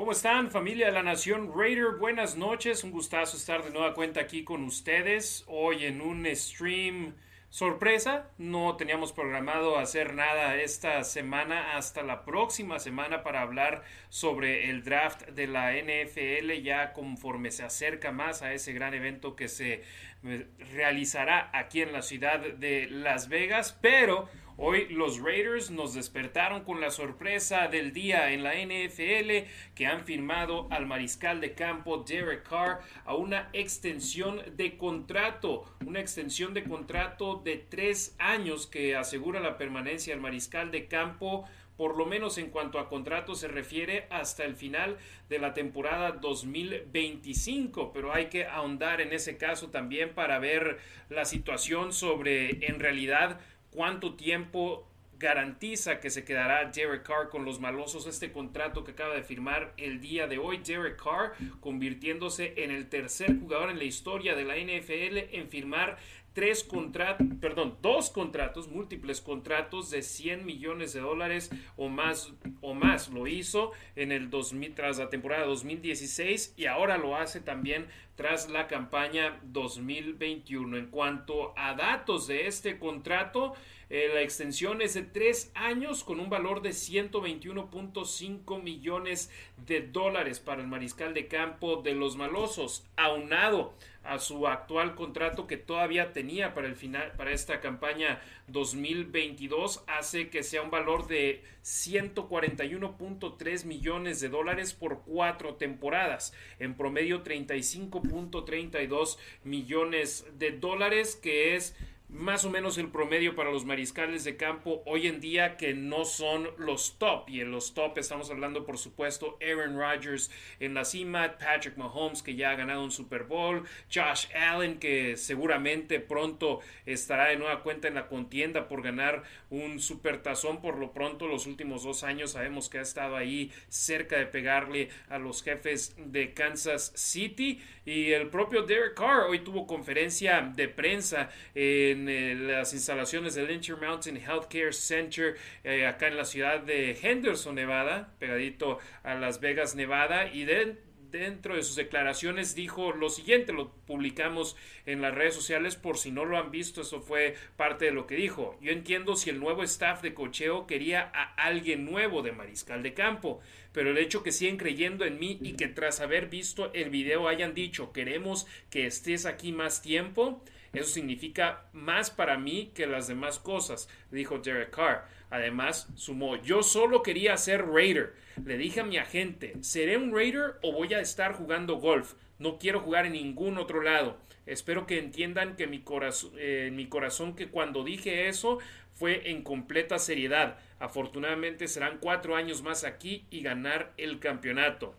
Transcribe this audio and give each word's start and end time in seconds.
¿Cómo 0.00 0.12
están, 0.12 0.50
familia 0.50 0.86
de 0.86 0.92
la 0.92 1.02
Nación 1.02 1.52
Raider? 1.54 1.96
Buenas 1.98 2.34
noches, 2.34 2.84
un 2.84 2.90
gustazo 2.90 3.36
estar 3.36 3.62
de 3.62 3.68
nueva 3.68 3.92
cuenta 3.92 4.20
aquí 4.20 4.44
con 4.44 4.64
ustedes. 4.64 5.44
Hoy 5.46 5.84
en 5.84 6.00
un 6.00 6.26
stream 6.34 7.12
sorpresa, 7.50 8.30
no 8.38 8.76
teníamos 8.76 9.12
programado 9.12 9.76
hacer 9.76 10.14
nada 10.14 10.56
esta 10.56 11.04
semana 11.04 11.76
hasta 11.76 12.02
la 12.02 12.24
próxima 12.24 12.78
semana 12.78 13.22
para 13.22 13.42
hablar 13.42 13.82
sobre 14.08 14.70
el 14.70 14.84
draft 14.84 15.28
de 15.32 15.46
la 15.46 15.74
NFL 15.74 16.62
ya 16.62 16.94
conforme 16.94 17.50
se 17.50 17.64
acerca 17.64 18.10
más 18.10 18.40
a 18.40 18.54
ese 18.54 18.72
gran 18.72 18.94
evento 18.94 19.36
que 19.36 19.48
se 19.48 19.82
eh, 20.24 20.46
realizará 20.72 21.50
aquí 21.52 21.82
en 21.82 21.92
la 21.92 22.00
ciudad 22.00 22.40
de 22.40 22.86
Las 22.88 23.28
Vegas, 23.28 23.78
pero 23.82 24.30
Hoy 24.62 24.88
los 24.90 25.22
Raiders 25.22 25.70
nos 25.70 25.94
despertaron 25.94 26.64
con 26.64 26.82
la 26.82 26.90
sorpresa 26.90 27.68
del 27.68 27.94
día 27.94 28.30
en 28.32 28.42
la 28.42 28.52
NFL 28.56 29.48
que 29.74 29.86
han 29.86 30.04
firmado 30.04 30.68
al 30.70 30.84
mariscal 30.84 31.40
de 31.40 31.54
campo 31.54 32.04
Derek 32.06 32.46
Carr 32.46 32.82
a 33.06 33.14
una 33.14 33.48
extensión 33.54 34.42
de 34.58 34.76
contrato, 34.76 35.64
una 35.86 36.00
extensión 36.00 36.52
de 36.52 36.64
contrato 36.64 37.40
de 37.42 37.56
tres 37.56 38.14
años 38.18 38.66
que 38.66 38.96
asegura 38.96 39.40
la 39.40 39.56
permanencia 39.56 40.12
del 40.12 40.20
mariscal 40.20 40.70
de 40.70 40.88
campo 40.88 41.46
por 41.80 41.96
lo 41.96 42.04
menos 42.04 42.36
en 42.36 42.50
cuanto 42.50 42.78
a 42.78 42.90
contrato 42.90 43.34
se 43.34 43.48
refiere 43.48 44.06
hasta 44.10 44.44
el 44.44 44.54
final 44.54 44.98
de 45.30 45.38
la 45.38 45.54
temporada 45.54 46.10
2025, 46.10 47.90
pero 47.94 48.12
hay 48.12 48.26
que 48.26 48.44
ahondar 48.44 49.00
en 49.00 49.14
ese 49.14 49.38
caso 49.38 49.70
también 49.70 50.10
para 50.10 50.38
ver 50.38 50.76
la 51.08 51.24
situación 51.24 51.94
sobre 51.94 52.66
en 52.66 52.80
realidad 52.80 53.40
cuánto 53.70 54.14
tiempo 54.14 54.86
garantiza 55.20 56.00
que 56.00 56.08
se 56.08 56.24
quedará 56.24 56.64
Derek 56.70 57.02
Carr 57.02 57.28
con 57.28 57.44
los 57.44 57.60
malosos 57.60 58.06
este 58.06 58.32
contrato 58.32 58.84
que 58.84 58.92
acaba 58.92 59.14
de 59.14 59.22
firmar 59.22 59.74
el 59.76 60.00
día 60.00 60.26
de 60.26 60.38
hoy. 60.38 60.58
Derek 60.58 60.96
Carr 60.96 61.34
convirtiéndose 61.60 62.54
en 62.56 62.70
el 62.70 62.88
tercer 62.88 63.38
jugador 63.38 63.70
en 63.70 63.78
la 63.78 63.84
historia 63.84 64.34
de 64.34 64.44
la 64.44 64.56
NFL 64.56 65.36
en 65.36 65.48
firmar 65.48 65.98
tres 66.32 66.64
contratos, 66.64 67.26
perdón, 67.40 67.76
dos 67.82 68.10
contratos, 68.10 68.68
múltiples 68.68 69.20
contratos 69.20 69.90
de 69.90 70.02
100 70.02 70.46
millones 70.46 70.92
de 70.92 71.00
dólares 71.00 71.50
o 71.76 71.88
más, 71.88 72.32
o 72.60 72.74
más. 72.74 73.08
Lo 73.08 73.26
hizo 73.26 73.72
en 73.96 74.12
el 74.12 74.30
2000, 74.30 74.74
tras 74.74 74.98
la 74.98 75.10
temporada 75.10 75.46
2016 75.46 76.54
y 76.56 76.66
ahora 76.66 76.98
lo 76.98 77.16
hace 77.16 77.40
también 77.40 77.86
tras 78.14 78.50
la 78.50 78.68
campaña 78.68 79.40
2021. 79.44 80.76
En 80.76 80.86
cuanto 80.86 81.54
a 81.56 81.74
datos 81.74 82.26
de 82.26 82.46
este 82.46 82.78
contrato, 82.78 83.54
eh, 83.88 84.10
la 84.12 84.20
extensión 84.20 84.82
es 84.82 84.94
de 84.94 85.02
tres 85.02 85.50
años 85.54 86.04
con 86.04 86.20
un 86.20 86.30
valor 86.30 86.62
de 86.62 86.70
121.5 86.70 88.62
millones 88.62 89.30
de 89.66 89.80
dólares 89.80 90.38
para 90.38 90.60
el 90.60 90.68
mariscal 90.68 91.12
de 91.14 91.26
campo 91.28 91.82
de 91.82 91.94
los 91.94 92.16
malosos, 92.16 92.86
aunado 92.96 93.74
a 94.04 94.18
su 94.18 94.46
actual 94.46 94.94
contrato 94.94 95.46
que 95.46 95.56
todavía 95.56 96.12
tenía 96.12 96.52
para 96.54 96.68
el 96.68 96.76
final 96.76 97.12
para 97.16 97.32
esta 97.32 97.60
campaña 97.60 98.20
2022 98.48 99.82
hace 99.86 100.28
que 100.30 100.42
sea 100.42 100.62
un 100.62 100.70
valor 100.70 101.06
de 101.06 101.44
141.3 101.62 103.64
millones 103.66 104.20
de 104.20 104.30
dólares 104.30 104.72
por 104.72 105.02
cuatro 105.02 105.56
temporadas 105.56 106.32
en 106.58 106.74
promedio 106.74 107.22
35.32 107.22 109.18
millones 109.44 110.26
de 110.38 110.52
dólares 110.52 111.16
que 111.16 111.56
es 111.56 111.76
más 112.12 112.44
o 112.44 112.50
menos 112.50 112.76
el 112.78 112.88
promedio 112.88 113.34
para 113.34 113.50
los 113.50 113.64
mariscales 113.64 114.24
de 114.24 114.36
campo 114.36 114.82
hoy 114.86 115.06
en 115.06 115.20
día 115.20 115.56
que 115.56 115.74
no 115.74 116.04
son 116.04 116.48
los 116.58 116.98
top. 116.98 117.28
Y 117.28 117.40
en 117.40 117.50
los 117.50 117.74
top 117.74 117.98
estamos 117.98 118.30
hablando, 118.30 118.64
por 118.64 118.78
supuesto, 118.78 119.38
Aaron 119.40 119.78
Rodgers 119.78 120.30
en 120.58 120.74
la 120.74 120.84
cima, 120.84 121.36
Patrick 121.38 121.76
Mahomes 121.76 122.22
que 122.22 122.34
ya 122.34 122.50
ha 122.50 122.56
ganado 122.56 122.82
un 122.82 122.90
Super 122.90 123.24
Bowl, 123.24 123.64
Josh 123.92 124.26
Allen 124.34 124.78
que 124.78 125.16
seguramente 125.16 126.00
pronto 126.00 126.60
estará 126.84 127.28
de 127.28 127.36
nueva 127.36 127.62
cuenta 127.62 127.88
en 127.88 127.94
la 127.94 128.08
contienda 128.08 128.68
por 128.68 128.82
ganar 128.82 129.22
un 129.48 129.78
super 129.78 130.22
tazón. 130.22 130.60
Por 130.60 130.78
lo 130.78 130.92
pronto, 130.92 131.26
los 131.26 131.46
últimos 131.46 131.84
dos 131.84 132.02
años 132.02 132.32
sabemos 132.32 132.68
que 132.68 132.78
ha 132.78 132.82
estado 132.82 133.16
ahí 133.16 133.52
cerca 133.68 134.16
de 134.16 134.26
pegarle 134.26 134.88
a 135.08 135.18
los 135.18 135.42
jefes 135.42 135.94
de 135.96 136.34
Kansas 136.34 136.92
City. 136.94 137.60
Y 137.84 138.12
el 138.12 138.28
propio 138.28 138.62
Derek 138.62 138.94
Carr 138.94 139.28
hoy 139.28 139.40
tuvo 139.40 139.66
conferencia 139.66 140.52
de 140.54 140.68
prensa 140.68 141.30
en 141.54 141.99
en 142.00 142.08
eh, 142.08 142.34
las 142.34 142.72
instalaciones 142.72 143.34
del 143.34 143.50
Intermountain 143.50 144.16
Healthcare 144.16 144.72
Center 144.72 145.36
eh, 145.64 145.86
acá 145.86 146.08
en 146.08 146.16
la 146.16 146.24
ciudad 146.24 146.60
de 146.60 146.98
Henderson, 147.00 147.54
Nevada, 147.54 148.14
pegadito 148.18 148.78
a 149.02 149.14
Las 149.14 149.40
Vegas, 149.40 149.74
Nevada, 149.74 150.32
y 150.32 150.44
dentro 150.44 151.56
de 151.56 151.62
sus 151.62 151.76
declaraciones 151.76 152.54
dijo 152.54 152.92
lo 152.92 153.10
siguiente, 153.10 153.52
lo 153.52 153.70
publicamos 153.86 154.56
en 154.86 155.02
las 155.02 155.14
redes 155.14 155.34
sociales 155.34 155.76
por 155.76 155.98
si 155.98 156.10
no 156.10 156.24
lo 156.24 156.38
han 156.38 156.50
visto, 156.50 156.82
eso 156.82 157.00
fue 157.00 157.34
parte 157.56 157.86
de 157.86 157.92
lo 157.92 158.06
que 158.06 158.14
dijo. 158.14 158.56
Yo 158.60 158.72
entiendo 158.72 159.16
si 159.16 159.28
el 159.28 159.40
nuevo 159.40 159.62
staff 159.62 160.02
de 160.02 160.14
cocheo 160.14 160.66
quería 160.66 161.10
a 161.12 161.34
alguien 161.34 161.84
nuevo 161.84 162.22
de 162.22 162.32
mariscal 162.32 162.82
de 162.82 162.94
campo, 162.94 163.40
pero 163.72 163.90
el 163.90 163.98
hecho 163.98 164.22
que 164.22 164.32
siguen 164.32 164.56
creyendo 164.56 165.04
en 165.04 165.18
mí 165.18 165.38
y 165.42 165.52
que 165.52 165.68
tras 165.68 166.00
haber 166.00 166.28
visto 166.28 166.72
el 166.72 166.90
video 166.90 167.28
hayan 167.28 167.54
dicho 167.54 167.92
queremos 167.92 168.46
que 168.70 168.86
estés 168.86 169.26
aquí 169.26 169.52
más 169.52 169.82
tiempo, 169.82 170.42
eso 170.72 170.88
significa 170.88 171.64
más 171.72 172.10
para 172.10 172.38
mí 172.38 172.70
que 172.74 172.86
las 172.86 173.08
demás 173.08 173.38
cosas, 173.38 173.88
dijo 174.10 174.38
Derek 174.38 174.70
Carr. 174.70 175.04
Además, 175.30 175.88
sumó, 175.94 176.36
yo 176.36 176.62
solo 176.62 177.02
quería 177.02 177.36
ser 177.36 177.66
Raider. 177.66 178.14
Le 178.44 178.56
dije 178.56 178.80
a 178.80 178.84
mi 178.84 178.96
agente, 178.96 179.54
¿seré 179.60 179.96
un 179.96 180.14
Raider 180.14 180.58
o 180.62 180.72
voy 180.72 180.94
a 180.94 181.00
estar 181.00 181.32
jugando 181.34 181.76
golf? 181.76 182.14
No 182.38 182.58
quiero 182.58 182.80
jugar 182.80 183.06
en 183.06 183.12
ningún 183.12 183.58
otro 183.58 183.82
lado. 183.82 184.18
Espero 184.46 184.86
que 184.86 184.98
entiendan 184.98 185.56
que 185.56 185.66
mi 185.66 185.80
corazón, 185.80 186.32
eh, 186.38 186.70
mi 186.72 186.86
corazón 186.86 187.36
que 187.36 187.48
cuando 187.48 187.84
dije 187.84 188.28
eso 188.28 188.58
fue 188.94 189.30
en 189.30 189.42
completa 189.42 189.98
seriedad. 189.98 190.58
Afortunadamente 190.78 191.68
serán 191.68 191.98
cuatro 192.00 192.36
años 192.36 192.62
más 192.62 192.84
aquí 192.84 193.26
y 193.30 193.42
ganar 193.42 193.92
el 193.96 194.18
campeonato. 194.18 194.94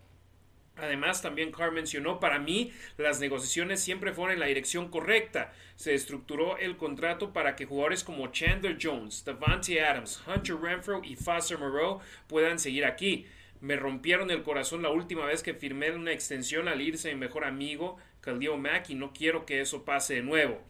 Además, 0.82 1.22
también 1.22 1.52
Carr 1.52 1.70
mencionó, 1.70 2.18
para 2.18 2.40
mí 2.40 2.72
las 2.96 3.20
negociaciones 3.20 3.80
siempre 3.80 4.12
fueron 4.12 4.34
en 4.34 4.40
la 4.40 4.46
dirección 4.46 4.88
correcta. 4.88 5.52
Se 5.76 5.94
estructuró 5.94 6.58
el 6.58 6.76
contrato 6.76 7.32
para 7.32 7.54
que 7.54 7.66
jugadores 7.66 8.02
como 8.02 8.32
Chandler 8.32 8.76
Jones, 8.82 9.24
Devante 9.24 9.80
Adams, 9.80 10.20
Hunter 10.26 10.56
Renfro 10.56 11.00
y 11.04 11.14
Foster 11.14 11.56
Moreau 11.56 12.00
puedan 12.26 12.58
seguir 12.58 12.84
aquí. 12.84 13.26
Me 13.60 13.76
rompieron 13.76 14.32
el 14.32 14.42
corazón 14.42 14.82
la 14.82 14.90
última 14.90 15.24
vez 15.24 15.44
que 15.44 15.54
firmé 15.54 15.92
una 15.92 16.10
extensión 16.10 16.66
al 16.66 16.80
irse 16.80 17.14
mi 17.14 17.20
mejor 17.20 17.44
amigo, 17.44 17.96
Khalil 18.20 18.58
Mack, 18.58 18.90
y 18.90 18.96
no 18.96 19.12
quiero 19.12 19.46
que 19.46 19.60
eso 19.60 19.84
pase 19.84 20.14
de 20.14 20.22
nuevo 20.22 20.60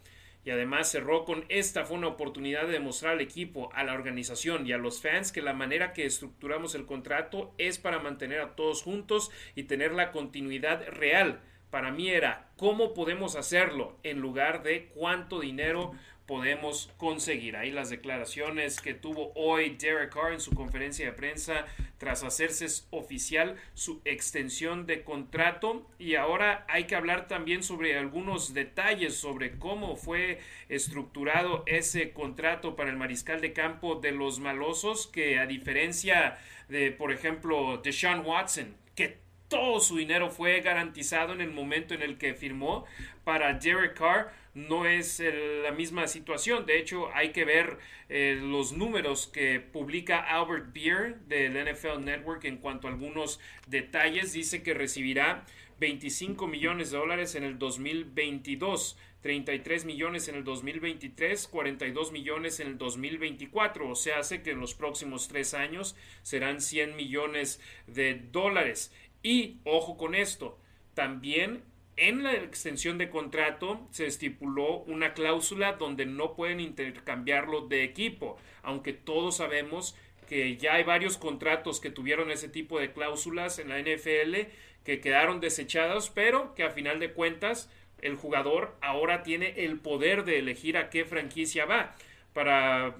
y 0.44 0.50
además 0.50 0.90
cerró 0.90 1.24
con 1.24 1.44
esta 1.48 1.84
fue 1.84 1.96
una 1.96 2.08
oportunidad 2.08 2.66
de 2.66 2.72
demostrar 2.72 3.12
al 3.12 3.20
equipo, 3.20 3.70
a 3.74 3.84
la 3.84 3.94
organización 3.94 4.66
y 4.66 4.72
a 4.72 4.78
los 4.78 5.00
fans 5.00 5.32
que 5.32 5.42
la 5.42 5.52
manera 5.52 5.92
que 5.92 6.04
estructuramos 6.04 6.74
el 6.74 6.86
contrato 6.86 7.54
es 7.58 7.78
para 7.78 8.00
mantener 8.00 8.40
a 8.40 8.56
todos 8.56 8.82
juntos 8.82 9.30
y 9.54 9.64
tener 9.64 9.92
la 9.92 10.10
continuidad 10.10 10.86
real. 10.88 11.40
Para 11.70 11.90
mí 11.90 12.10
era 12.10 12.50
cómo 12.56 12.92
podemos 12.92 13.34
hacerlo 13.34 13.96
en 14.02 14.20
lugar 14.20 14.62
de 14.62 14.88
cuánto 14.88 15.40
dinero 15.40 15.92
podemos 16.26 16.90
conseguir. 16.96 17.56
Ahí 17.56 17.70
las 17.70 17.90
declaraciones 17.90 18.80
que 18.80 18.94
tuvo 18.94 19.32
hoy 19.34 19.76
Derek 19.78 20.12
Carr 20.12 20.32
en 20.32 20.40
su 20.40 20.52
conferencia 20.52 21.06
de 21.06 21.12
prensa 21.12 21.66
tras 21.98 22.22
hacerse 22.22 22.66
oficial 22.90 23.56
su 23.74 24.00
extensión 24.04 24.86
de 24.86 25.02
contrato. 25.04 25.86
Y 25.98 26.14
ahora 26.14 26.64
hay 26.68 26.84
que 26.84 26.96
hablar 26.96 27.28
también 27.28 27.62
sobre 27.62 27.98
algunos 27.98 28.54
detalles 28.54 29.16
sobre 29.16 29.58
cómo 29.58 29.96
fue 29.96 30.40
estructurado 30.68 31.62
ese 31.66 32.12
contrato 32.12 32.76
para 32.76 32.90
el 32.90 32.96
mariscal 32.96 33.40
de 33.40 33.52
campo 33.52 33.96
de 33.96 34.12
los 34.12 34.40
malosos, 34.40 35.06
que 35.06 35.38
a 35.38 35.46
diferencia 35.46 36.38
de, 36.68 36.90
por 36.90 37.12
ejemplo, 37.12 37.78
de 37.78 37.92
Sean 37.92 38.24
Watson, 38.24 38.74
que 38.94 39.18
todo 39.52 39.80
su 39.80 39.98
dinero 39.98 40.30
fue 40.30 40.62
garantizado 40.62 41.34
en 41.34 41.42
el 41.42 41.50
momento 41.50 41.92
en 41.92 42.00
el 42.00 42.16
que 42.16 42.32
firmó 42.32 42.86
para 43.22 43.52
Derek 43.52 43.92
Carr 43.98 44.32
no 44.54 44.86
es 44.86 45.22
la 45.62 45.72
misma 45.72 46.08
situación. 46.08 46.64
De 46.64 46.78
hecho, 46.78 47.10
hay 47.14 47.32
que 47.32 47.44
ver 47.44 47.78
eh, 48.08 48.38
los 48.40 48.72
números 48.72 49.26
que 49.26 49.60
publica 49.60 50.20
Albert 50.20 50.72
Beer 50.72 51.16
del 51.26 51.52
NFL 51.52 52.02
Network 52.02 52.44
en 52.44 52.56
cuanto 52.56 52.88
a 52.88 52.90
algunos 52.90 53.40
detalles. 53.66 54.32
Dice 54.32 54.62
que 54.62 54.72
recibirá 54.72 55.44
25 55.80 56.46
millones 56.46 56.90
de 56.90 56.98
dólares 56.98 57.34
en 57.34 57.44
el 57.44 57.58
2022. 57.58 58.96
33 59.22 59.84
millones 59.84 60.26
en 60.26 60.34
el 60.34 60.44
2023, 60.44 61.46
42 61.46 62.10
millones 62.10 62.58
en 62.58 62.66
el 62.66 62.76
2024, 62.76 63.88
o 63.88 63.94
sea, 63.94 64.18
hace 64.18 64.42
que 64.42 64.50
en 64.50 64.58
los 64.58 64.74
próximos 64.74 65.28
tres 65.28 65.54
años 65.54 65.94
serán 66.22 66.60
100 66.60 66.96
millones 66.96 67.60
de 67.86 68.14
dólares. 68.14 68.92
Y 69.22 69.58
ojo 69.64 69.96
con 69.96 70.14
esto, 70.14 70.58
también 70.94 71.62
en 71.96 72.22
la 72.22 72.34
extensión 72.34 72.98
de 72.98 73.10
contrato 73.10 73.86
se 73.90 74.06
estipuló 74.06 74.78
una 74.78 75.12
cláusula 75.14 75.74
donde 75.74 76.06
no 76.06 76.34
pueden 76.34 76.60
intercambiarlo 76.60 77.66
de 77.68 77.84
equipo, 77.84 78.38
aunque 78.62 78.92
todos 78.92 79.36
sabemos 79.36 79.94
que 80.28 80.56
ya 80.56 80.74
hay 80.74 80.84
varios 80.84 81.18
contratos 81.18 81.80
que 81.80 81.90
tuvieron 81.90 82.30
ese 82.30 82.48
tipo 82.48 82.80
de 82.80 82.92
cláusulas 82.92 83.58
en 83.58 83.68
la 83.68 83.78
NFL 83.78 84.48
que 84.84 85.00
quedaron 85.00 85.40
desechados, 85.40 86.10
pero 86.10 86.54
que 86.54 86.64
a 86.64 86.70
final 86.70 86.98
de 86.98 87.12
cuentas 87.12 87.70
el 88.00 88.16
jugador 88.16 88.74
ahora 88.80 89.22
tiene 89.22 89.64
el 89.64 89.78
poder 89.78 90.24
de 90.24 90.38
elegir 90.38 90.76
a 90.76 90.90
qué 90.90 91.04
franquicia 91.04 91.66
va. 91.66 91.94
Para 92.32 92.96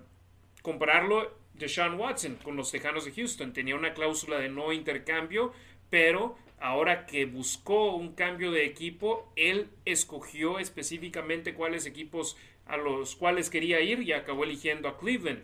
compararlo, 0.63 1.43
de 1.55 1.69
Sean 1.69 1.99
Watson 1.99 2.37
con 2.43 2.57
los 2.57 2.71
Tejanos 2.71 3.05
de 3.05 3.13
Houston 3.13 3.53
tenía 3.53 3.77
una 3.77 3.95
cláusula 3.95 4.39
de 4.39 4.49
no 4.49 4.73
intercambio, 4.73 5.53
pero 5.93 6.39
ahora 6.59 7.05
que 7.05 7.27
buscó 7.27 7.95
un 7.95 8.15
cambio 8.15 8.51
de 8.51 8.65
equipo, 8.65 9.31
él 9.37 9.69
escogió 9.85 10.59
específicamente 10.59 11.53
cuáles 11.53 11.85
equipos 11.85 12.39
a 12.65 12.79
los 12.79 13.15
cuales 13.15 13.51
quería 13.51 13.83
ir 13.83 14.01
y 14.01 14.15
acabó 14.15 14.45
eligiendo 14.45 14.89
a 14.89 14.97
Cleveland. 14.97 15.43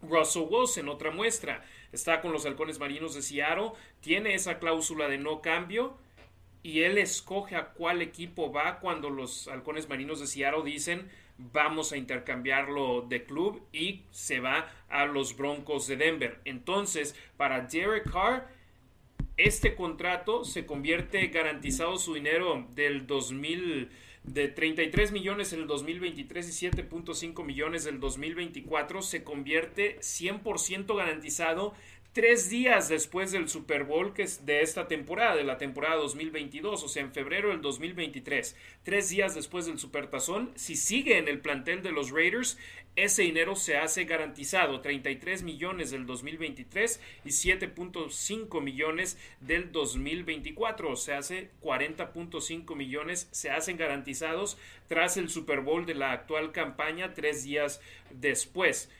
Russell 0.00 0.46
Wilson, 0.48 0.88
otra 0.88 1.10
muestra, 1.10 1.64
está 1.90 2.20
con 2.20 2.30
los 2.30 2.46
halcones 2.46 2.78
marinos 2.78 3.16
de 3.16 3.22
Seattle, 3.22 3.72
tiene 4.00 4.34
esa 4.34 4.60
cláusula 4.60 5.08
de 5.08 5.18
no 5.18 5.42
cambio 5.42 5.98
y 6.62 6.82
él 6.82 6.96
escoge 6.96 7.56
a 7.56 7.70
cuál 7.70 8.02
equipo 8.02 8.52
va 8.52 8.78
cuando 8.78 9.10
los 9.10 9.48
halcones 9.48 9.88
marinos 9.88 10.20
de 10.20 10.28
Seattle 10.28 10.62
dicen 10.62 11.10
vamos 11.38 11.90
a 11.90 11.96
intercambiarlo 11.96 13.02
de 13.02 13.24
club 13.24 13.66
y 13.72 14.04
se 14.12 14.38
va 14.38 14.70
a 14.88 15.06
los 15.06 15.36
Broncos 15.36 15.88
de 15.88 15.96
Denver. 15.96 16.40
Entonces, 16.44 17.16
para 17.36 17.62
Derek 17.62 18.08
Carr, 18.12 18.46
este 19.36 19.74
contrato 19.74 20.44
se 20.44 20.66
convierte 20.66 21.26
garantizado 21.28 21.96
su 21.98 22.14
dinero 22.14 22.66
del 22.74 23.06
2000 23.06 23.90
de 24.24 24.48
33 24.48 25.10
millones 25.10 25.52
en 25.52 25.60
el 25.60 25.66
2023 25.66 26.62
y 26.62 26.68
7.5 26.68 27.44
millones 27.44 27.84
del 27.84 27.98
2024 27.98 29.02
se 29.02 29.24
convierte 29.24 29.98
100% 29.98 30.96
garantizado 30.96 31.74
tres 32.12 32.50
días 32.50 32.90
después 32.90 33.32
del 33.32 33.48
Super 33.48 33.84
Bowl 33.84 34.12
que 34.12 34.22
es 34.22 34.44
de 34.44 34.60
esta 34.60 34.86
temporada, 34.86 35.36
de 35.36 35.44
la 35.44 35.56
temporada 35.56 35.96
2022, 35.96 36.82
o 36.82 36.88
sea, 36.88 37.02
en 37.02 37.12
febrero 37.12 37.48
del 37.50 37.62
2023, 37.62 38.54
tres 38.82 39.08
días 39.08 39.34
después 39.34 39.66
del 39.66 39.78
Supertazón, 39.78 40.52
si 40.54 40.76
sigue 40.76 41.16
en 41.16 41.28
el 41.28 41.40
plantel 41.40 41.82
de 41.82 41.92
los 41.92 42.10
Raiders, 42.10 42.58
ese 42.94 43.22
dinero 43.22 43.56
se 43.56 43.78
hace 43.78 44.04
garantizado, 44.04 44.82
33 44.82 45.42
millones 45.42 45.90
del 45.90 46.04
2023 46.04 47.00
y 47.24 47.28
7.5 47.30 48.60
millones 48.60 49.16
del 49.40 49.72
2024, 49.72 50.90
o 50.90 50.96
sea, 50.96 51.18
hace 51.18 51.48
40.5 51.62 52.76
millones 52.76 53.28
se 53.30 53.50
hacen 53.50 53.78
garantizados 53.78 54.58
tras 54.88 55.16
el 55.16 55.30
Super 55.30 55.60
Bowl 55.60 55.86
de 55.86 55.94
la 55.94 56.12
actual 56.12 56.52
campaña 56.52 57.14
tres 57.14 57.44
días 57.44 57.80
después. 58.10 58.90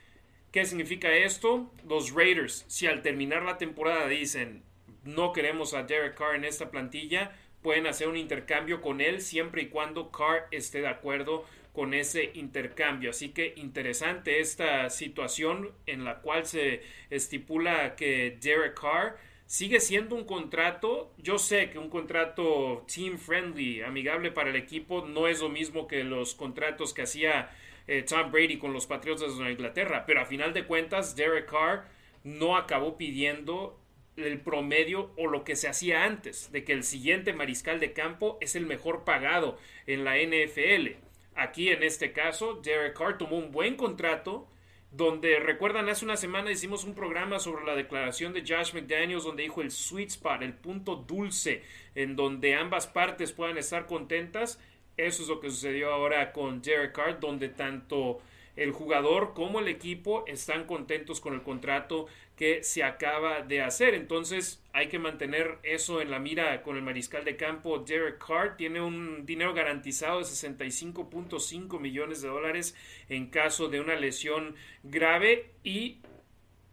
¿Qué 0.53 0.67
significa 0.67 1.11
esto? 1.11 1.73
Los 1.89 2.13
Raiders, 2.13 2.67
si 2.69 2.87
al 2.87 3.01
terminar 3.01 3.43
la 3.43 3.57
temporada 3.57 4.07
dicen 4.07 4.63
no 5.03 5.33
queremos 5.33 5.73
a 5.73 5.85
Derek 5.85 6.15
Carr 6.15 6.35
en 6.35 6.45
esta 6.45 6.71
plantilla, 6.71 7.33
pueden 7.63 7.87
hacer 7.87 8.07
un 8.07 8.19
intercambio 8.19 8.83
con 8.83 9.01
él 9.01 9.23
siempre 9.23 9.63
y 9.63 9.69
cuando 9.69 10.11
Carr 10.11 10.49
esté 10.51 10.83
de 10.83 10.89
acuerdo 10.89 11.47
con 11.73 11.95
ese 11.95 12.33
intercambio. 12.35 13.11
Así 13.11 13.31
que 13.31 13.55
interesante 13.57 14.41
esta 14.41 14.91
situación 14.91 15.73
en 15.87 16.05
la 16.05 16.21
cual 16.21 16.45
se 16.45 16.83
estipula 17.09 17.97
que 17.97 18.37
Derek 18.39 18.79
Carr 18.79 19.17
sigue 19.47 19.81
siendo 19.81 20.15
un 20.15 20.25
contrato. 20.25 21.15
Yo 21.17 21.39
sé 21.39 21.71
que 21.71 21.79
un 21.79 21.89
contrato 21.89 22.85
team 22.95 23.17
friendly, 23.17 23.81
amigable 23.81 24.31
para 24.31 24.51
el 24.51 24.57
equipo, 24.57 25.07
no 25.07 25.29
es 25.29 25.41
lo 25.41 25.49
mismo 25.49 25.89
que 25.89 26.05
los 26.05 26.35
contratos 26.35 26.93
que 26.93 27.03
hacía 27.03 27.51
eh, 27.87 28.03
Tom 28.03 28.31
Brady 28.31 28.59
con 28.59 28.73
los 28.73 28.87
Patriotas 28.87 29.39
de 29.39 29.51
Inglaterra, 29.51 30.05
pero 30.07 30.21
a 30.21 30.27
final 30.27 30.53
de 30.53 30.65
cuentas 30.65 31.17
Derek 31.17 31.51
Carr 31.51 31.85
no 32.25 32.57
acabó 32.57 32.97
pidiendo 32.97 33.79
el 34.17 34.41
promedio 34.41 35.13
o 35.17 35.27
lo 35.27 35.45
que 35.45 35.57
se 35.57 35.69
hacía 35.69 36.05
antes, 36.05 36.53
de 36.53 36.65
que 36.65 36.73
el 36.73 36.85
siguiente 36.85 37.33
mariscal 37.33 37.81
de 37.81 37.93
campo 37.93 38.39
es 38.41 38.57
el 38.57 38.67
mejor 38.67 39.05
pagado 39.05 39.59
en 39.87 40.05
la 40.05 40.17
NFL. 40.17 40.97
Aquí 41.35 41.71
en 41.71 41.83
este 41.83 42.13
caso, 42.13 42.61
Derek 42.63 42.97
Carr 42.97 43.17
tomó 43.17 43.39
un 43.39 43.53
buen 43.53 43.77
contrato, 43.77 44.49
donde 44.91 45.41
recuerdan 45.41 45.89
hace 45.89 46.05
una 46.05 46.19
semana 46.19 46.51
hicimos 46.51 46.85
un 46.85 46.95
programa 46.95 47.39
sobre 47.39 47.65
la 47.65 47.75
declaración 47.75 48.35
de 48.35 48.43
Josh 48.47 48.75
McDaniels 48.75 49.25
donde 49.25 49.45
dijo 49.45 49.63
el 49.63 49.71
sweet 49.71 50.11
spot, 50.11 50.43
el 50.43 50.53
punto 50.53 50.97
dulce 50.97 51.63
en 51.95 52.15
donde 52.15 52.55
ambas 52.55 52.87
partes 52.87 53.33
puedan 53.33 53.57
estar 53.57 53.87
contentas 53.87 54.61
eso 54.97 55.23
es 55.23 55.29
lo 55.29 55.41
que 55.41 55.51
sucedió 55.51 55.93
ahora 55.93 56.33
con 56.33 56.63
Derek 56.63 56.93
Carr, 56.93 57.21
donde 57.21 57.49
tanto 57.49 58.21
el 58.57 58.73
jugador 58.73 59.33
como 59.35 59.61
el 59.61 59.69
equipo 59.69 60.25
están 60.27 60.67
contentos 60.67 61.21
con 61.21 61.33
el 61.35 61.43
contrato 61.43 62.07
que 62.37 62.63
se 62.63 62.83
acaba 62.83 63.43
de 63.43 63.63
hacer. 63.63 63.95
Entonces 63.95 64.63
hay 64.73 64.89
que 64.89 64.99
mantener 64.99 65.59
eso 65.63 66.01
en 66.01 66.11
la 66.11 66.19
mira 66.19 66.63
con 66.63 66.77
el 66.77 66.83
mariscal 66.83 67.25
de 67.25 67.37
campo. 67.37 67.79
Derek 67.79 68.19
Carr 68.19 68.57
tiene 68.57 68.81
un 68.81 69.25
dinero 69.25 69.55
garantizado 69.55 70.19
de 70.19 70.25
65.5 70.25 71.81
millones 71.81 72.21
de 72.21 72.29
dólares 72.29 72.77
en 73.09 73.29
caso 73.29 73.69
de 73.69 73.81
una 73.81 73.97
lesión 73.97 74.55
grave 74.83 75.51
y 75.65 76.01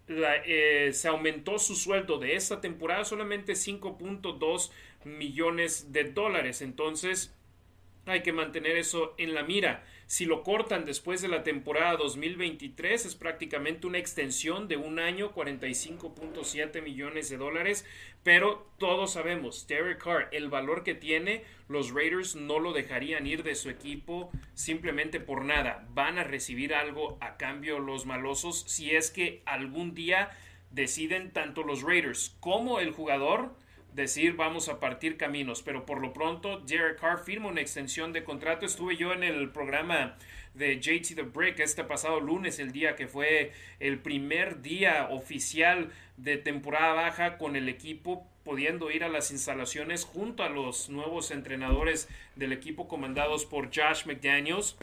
eh, 0.07 0.89
se 0.91 1.07
aumentó 1.07 1.59
su 1.59 1.75
sueldo 1.75 2.17
de 2.17 2.35
esta 2.35 2.59
temporada 2.59 3.05
solamente 3.05 3.53
5.2 3.53 4.71
millones 5.05 5.93
de 5.93 6.05
dólares. 6.05 6.61
Entonces 6.61 7.33
hay 8.11 8.21
que 8.21 8.33
mantener 8.33 8.77
eso 8.77 9.13
en 9.17 9.33
la 9.33 9.43
mira. 9.43 9.83
Si 10.07 10.25
lo 10.25 10.41
cortan 10.41 10.85
después 10.85 11.21
de 11.21 11.27
la 11.27 11.43
temporada 11.43 11.95
2023 11.95 13.05
es 13.05 13.15
prácticamente 13.15 13.85
una 13.85 13.99
extensión 13.99 14.67
de 14.67 14.75
un 14.75 14.97
año, 14.97 15.33
45.7 15.35 16.81
millones 16.81 17.29
de 17.29 17.37
dólares, 17.37 17.85
pero 18.23 18.67
todos 18.79 19.13
sabemos, 19.13 19.67
Derek 19.67 20.03
Carr, 20.03 20.27
el 20.31 20.49
valor 20.49 20.83
que 20.83 20.95
tiene, 20.95 21.43
los 21.67 21.93
Raiders 21.93 22.35
no 22.35 22.57
lo 22.59 22.73
dejarían 22.73 23.27
ir 23.27 23.43
de 23.43 23.53
su 23.53 23.69
equipo 23.69 24.31
simplemente 24.55 25.19
por 25.19 25.45
nada. 25.45 25.87
Van 25.93 26.17
a 26.17 26.23
recibir 26.23 26.73
algo 26.73 27.17
a 27.21 27.37
cambio 27.37 27.77
los 27.77 28.07
malosos 28.07 28.63
si 28.67 28.95
es 28.95 29.11
que 29.11 29.43
algún 29.45 29.93
día 29.93 30.31
deciden 30.71 31.31
tanto 31.31 31.63
los 31.63 31.83
Raiders 31.83 32.35
como 32.39 32.79
el 32.79 32.91
jugador 32.91 33.55
decir 33.93 34.35
vamos 34.35 34.69
a 34.69 34.79
partir 34.79 35.17
caminos, 35.17 35.61
pero 35.61 35.85
por 35.85 36.01
lo 36.01 36.13
pronto 36.13 36.59
Derek 36.59 36.99
Carr 36.99 37.23
firma 37.23 37.49
una 37.49 37.61
extensión 37.61 38.13
de 38.13 38.23
contrato. 38.23 38.65
Estuve 38.65 38.95
yo 38.95 39.13
en 39.13 39.23
el 39.23 39.49
programa 39.49 40.17
de 40.53 40.79
JT 40.79 41.15
The 41.15 41.23
Brick 41.23 41.59
este 41.59 41.83
pasado 41.83 42.19
lunes, 42.19 42.59
el 42.59 42.71
día 42.71 42.95
que 42.95 43.07
fue 43.07 43.51
el 43.79 43.99
primer 43.99 44.61
día 44.61 45.07
oficial 45.11 45.91
de 46.17 46.37
temporada 46.37 46.93
baja 46.93 47.37
con 47.37 47.55
el 47.55 47.69
equipo 47.69 48.27
pudiendo 48.43 48.89
ir 48.89 49.03
a 49.03 49.09
las 49.09 49.31
instalaciones 49.31 50.05
junto 50.05 50.43
a 50.43 50.49
los 50.49 50.89
nuevos 50.89 51.31
entrenadores 51.31 52.09
del 52.35 52.51
equipo 52.51 52.87
comandados 52.87 53.45
por 53.45 53.67
Josh 53.67 54.05
McDaniels. 54.05 54.77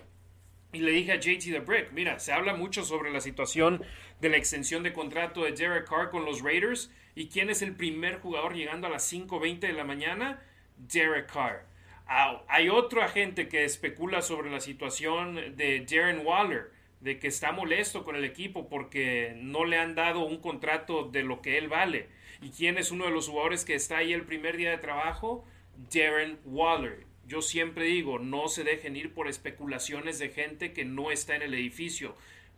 Y 0.72 0.80
le 0.80 0.92
dije 0.92 1.12
a 1.12 1.16
JT 1.16 1.50
The 1.50 1.60
Brick, 1.60 1.92
mira, 1.92 2.18
se 2.18 2.32
habla 2.32 2.54
mucho 2.54 2.84
sobre 2.84 3.10
la 3.10 3.20
situación 3.20 3.82
de 4.20 4.28
la 4.28 4.36
extensión 4.36 4.82
de 4.82 4.92
contrato 4.92 5.44
de 5.44 5.52
Derek 5.52 5.88
Carr 5.88 6.10
con 6.10 6.24
los 6.24 6.42
Raiders 6.42 6.90
¿Y 7.16 7.28
quién 7.28 7.48
es 7.48 7.62
el 7.62 7.74
primer 7.74 8.20
jugador 8.20 8.54
llegando 8.54 8.86
a 8.86 8.90
las 8.90 9.10
5.20 9.10 9.60
de 9.60 9.72
la 9.72 9.84
mañana? 9.84 10.42
Derek 10.76 11.32
Carr. 11.32 11.64
hay 12.06 12.68
otro 12.68 13.02
agente 13.02 13.48
que 13.48 13.64
especula 13.64 14.20
sobre 14.20 14.50
la 14.50 14.60
situación 14.60 15.56
de 15.56 15.86
Darren 15.90 16.26
Waller, 16.26 16.70
de 17.00 17.18
que 17.18 17.28
está 17.28 17.52
molesto 17.52 18.04
con 18.04 18.16
el 18.16 18.24
equipo 18.26 18.68
porque 18.68 19.32
no 19.40 19.64
le 19.64 19.78
han 19.78 19.94
dado 19.94 20.26
un 20.26 20.36
contrato 20.36 21.04
de 21.04 21.22
lo 21.22 21.40
que 21.40 21.56
él 21.56 21.68
vale. 21.68 22.10
¿Y 22.42 22.50
quién 22.50 22.76
es 22.76 22.90
uno 22.90 23.06
de 23.06 23.12
los 23.12 23.28
jugadores 23.28 23.64
que 23.64 23.74
está 23.74 23.96
ahí 23.96 24.12
el 24.12 24.26
primer 24.26 24.58
día 24.58 24.70
de 24.70 24.78
trabajo? 24.78 25.42
Darren 25.90 26.38
Waller. 26.44 27.06
Yo 27.26 27.40
siempre 27.40 27.86
digo, 27.86 28.18
no 28.18 28.48
se 28.48 28.62
dejen 28.62 28.94
ir 28.94 29.14
por 29.14 29.26
especulaciones 29.26 30.18
de 30.18 30.28
gente 30.28 30.74
que 30.74 30.84
no 30.84 31.10
está 31.10 31.34
en 31.34 31.42
el 31.42 31.54
edificio 31.54 32.14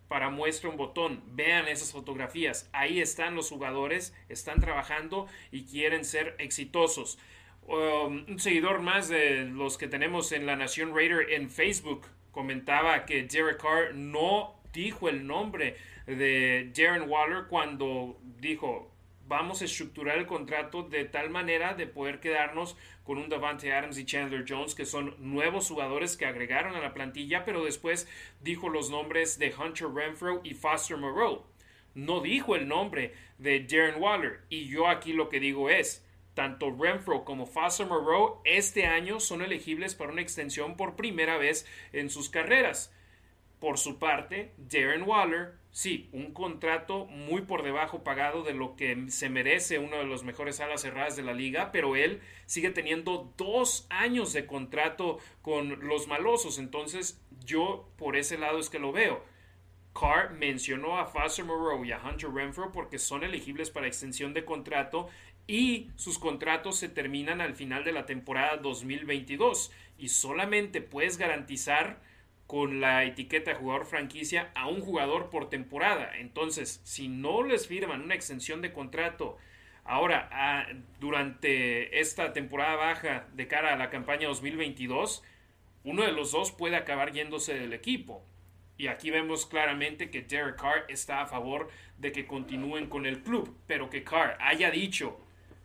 para 0.09 0.31
muestra 0.31 0.71
un 0.71 0.77
botón. 0.77 1.23
Vean 1.29 1.69
esas 1.69 1.93
fotografías. 1.93 2.69
Ahí 2.73 3.01
están 3.01 3.35
los 3.35 3.49
jugadores, 3.51 4.15
están 4.29 4.61
trabajando 4.61 5.27
y 5.53 5.65
quieren 5.65 6.05
ser 6.05 6.35
exitosos. 6.39 7.19
Um, 7.67 8.25
un 8.27 8.39
seguidor 8.39 8.81
más 8.81 9.09
de 9.09 9.45
los 9.45 9.77
que 9.77 9.89
tenemos 9.89 10.33
en 10.33 10.47
la 10.47 10.57
Nación 10.57 10.95
Raider 10.95 11.31
en 11.33 11.51
Facebook 11.51 12.07
comentaba 12.31 13.05
que 13.05 13.25
Derek 13.25 13.61
Carr 13.61 13.95
no 13.95 14.55
dijo 14.73 15.09
el 15.09 15.27
nombre 15.27 15.77
de 16.07 16.73
Darren 16.75 17.09
Waller 17.09 17.45
cuando 17.49 18.19
dijo 18.41 18.91
vamos 19.29 19.61
a 19.61 19.67
estructurar 19.67 20.19
el 20.19 20.27
contrato 20.27 20.83
de 20.83 21.05
tal 21.05 21.31
manera 21.31 21.75
de 21.75 21.87
poder 21.87 22.19
quedarnos 22.19 22.77
con 23.05 23.19
un 23.19 23.29
Davante 23.29 23.73
Adams 23.73 23.99
y 23.99 24.05
Chandler 24.05 24.45
Jones, 24.49 24.75
que 24.75 24.87
son 24.87 25.15
nuevos 25.19 25.69
jugadores 25.69 26.17
que 26.17 26.27
agregaron 26.27 26.75
a 26.75 26.81
la 26.81 26.95
plantilla, 26.95 27.45
pero 27.45 27.65
después 27.65 28.09
dijo 28.41 28.69
los 28.69 28.91
nombres 28.91 29.39
de 29.39 29.55
Hunter 29.55 29.89
Renfro 29.89 30.41
y 30.43 30.55
Foster 30.55 30.97
Moreau. 30.97 31.45
No 31.95 32.21
dijo 32.21 32.57
el 32.57 32.67
nombre 32.69 33.15
de 33.39 33.61
Darren 33.61 34.01
Waller. 34.01 34.41
Y 34.49 34.69
yo 34.69 34.89
aquí 34.89 35.13
lo 35.13 35.29
que 35.29 35.41
digo 35.41 35.69
es, 35.69 36.05
tanto 36.35 36.71
Renfro 36.71 37.25
como 37.25 37.47
Foster 37.47 37.87
Moreau 37.87 38.41
este 38.45 38.87
año 38.87 39.21
son 39.21 39.43
elegibles 39.43 39.95
para 39.95 40.13
una 40.13 40.23
extensión 40.23 40.77
por 40.77 40.97
primera 40.97 41.37
vez 41.37 41.67
en 41.93 42.09
sus 42.09 42.31
carreras. 42.31 42.95
Por 43.59 43.79
su 43.79 43.99
parte, 43.99 44.53
Darren 44.57 45.03
Waller 45.03 45.58
sí, 45.71 46.09
un 46.13 46.33
contrato 46.33 47.07
muy 47.07 47.43
por 47.43 47.63
debajo 47.63 48.03
pagado 48.03 48.43
de 48.43 48.55
lo 48.55 48.77
que 48.77 49.11
se 49.11 49.29
merece 49.29 49.79
uno 49.79 49.97
de 49.99 50.05
los 50.05 50.25
mejores 50.25 50.61
alas 50.61 50.83
cerradas 50.83 51.17
de 51.17 51.23
la 51.23 51.35
liga, 51.35 51.71
pero 51.73 51.97
él 51.97 52.21
sigue 52.47 52.71
teniendo 52.71 53.33
dos 53.37 53.87
años 53.91 54.33
de 54.33 54.47
contrato 54.47 55.19
con 55.43 55.87
los 55.87 56.09
malosos, 56.09 56.59
entonces 56.59 57.21
yo 57.45 57.89
por 57.97 58.17
ese 58.17 58.39
lado 58.39 58.59
es 58.59 58.71
que 58.71 58.79
lo 58.79 58.93
veo. 58.93 59.25
Carr 59.99 60.33
mencionó 60.33 60.99
a 60.99 61.07
Foster 61.07 61.45
Moreau 61.45 61.85
y 61.85 61.93
a 61.93 61.99
Hunter 61.99 62.31
Renfro 62.31 62.71
porque 62.71 62.99
son 62.99 63.25
elegibles 63.25 63.71
para 63.71 63.89
extensión 63.89 64.33
de 64.33 64.45
contrato 64.45 65.09
y 65.47 65.91
sus 65.97 66.19
contratos 66.19 66.79
se 66.79 66.89
terminan 66.89 67.41
al 67.41 67.55
final 67.55 67.83
de 67.83 67.93
la 67.93 68.07
temporada 68.07 68.59
2022 68.59 69.73
y 69.99 70.09
solamente 70.09 70.83
puedes 70.83 71.17
garantizar 71.17 72.01
con 72.49 72.81
la 72.81 73.05
etiqueta 73.05 73.55
jugador 73.55 73.85
franquicia 73.85 74.51
a 74.55 74.69
un 74.69 74.81
jugador 74.81 75.29
por 75.29 75.51
temporada. 75.51 76.17
Entonces, 76.17 76.81
si 76.83 77.07
no 77.07 77.43
les 77.43 77.69
firman 77.69 78.01
una 78.01 78.15
extensión 78.15 78.63
de 78.63 78.73
contrato 78.73 79.37
ahora 79.85 80.67
durante 80.99 82.01
esta 82.01 82.33
temporada 82.33 82.77
baja 82.77 83.27
de 83.35 83.47
cara 83.47 83.75
a 83.75 83.77
la 83.77 83.91
campaña 83.91 84.29
2022, 84.29 85.23
uno 85.85 86.03
de 86.05 86.13
los 86.13 86.33
dos 86.33 86.51
puede 86.51 86.77
acabar 86.77 87.13
yéndose 87.13 87.53
del 87.53 87.75
equipo. 87.75 88.25
Y 88.79 88.87
aquí 88.87 89.11
vemos 89.11 89.45
claramente 89.45 90.11
que 90.11 90.23
Derek 90.23 90.57
Carr 90.57 90.87
está 90.89 91.21
a 91.21 91.27
favor 91.27 91.69
de 91.99 92.13
que 92.13 92.27
continúen 92.27 92.89
con 92.89 93.05
el 93.05 93.23
club, 93.23 93.55
pero 93.67 93.91
que 93.91 94.05
Carr 94.05 94.39
haya 94.41 94.71
dicho 94.71 95.21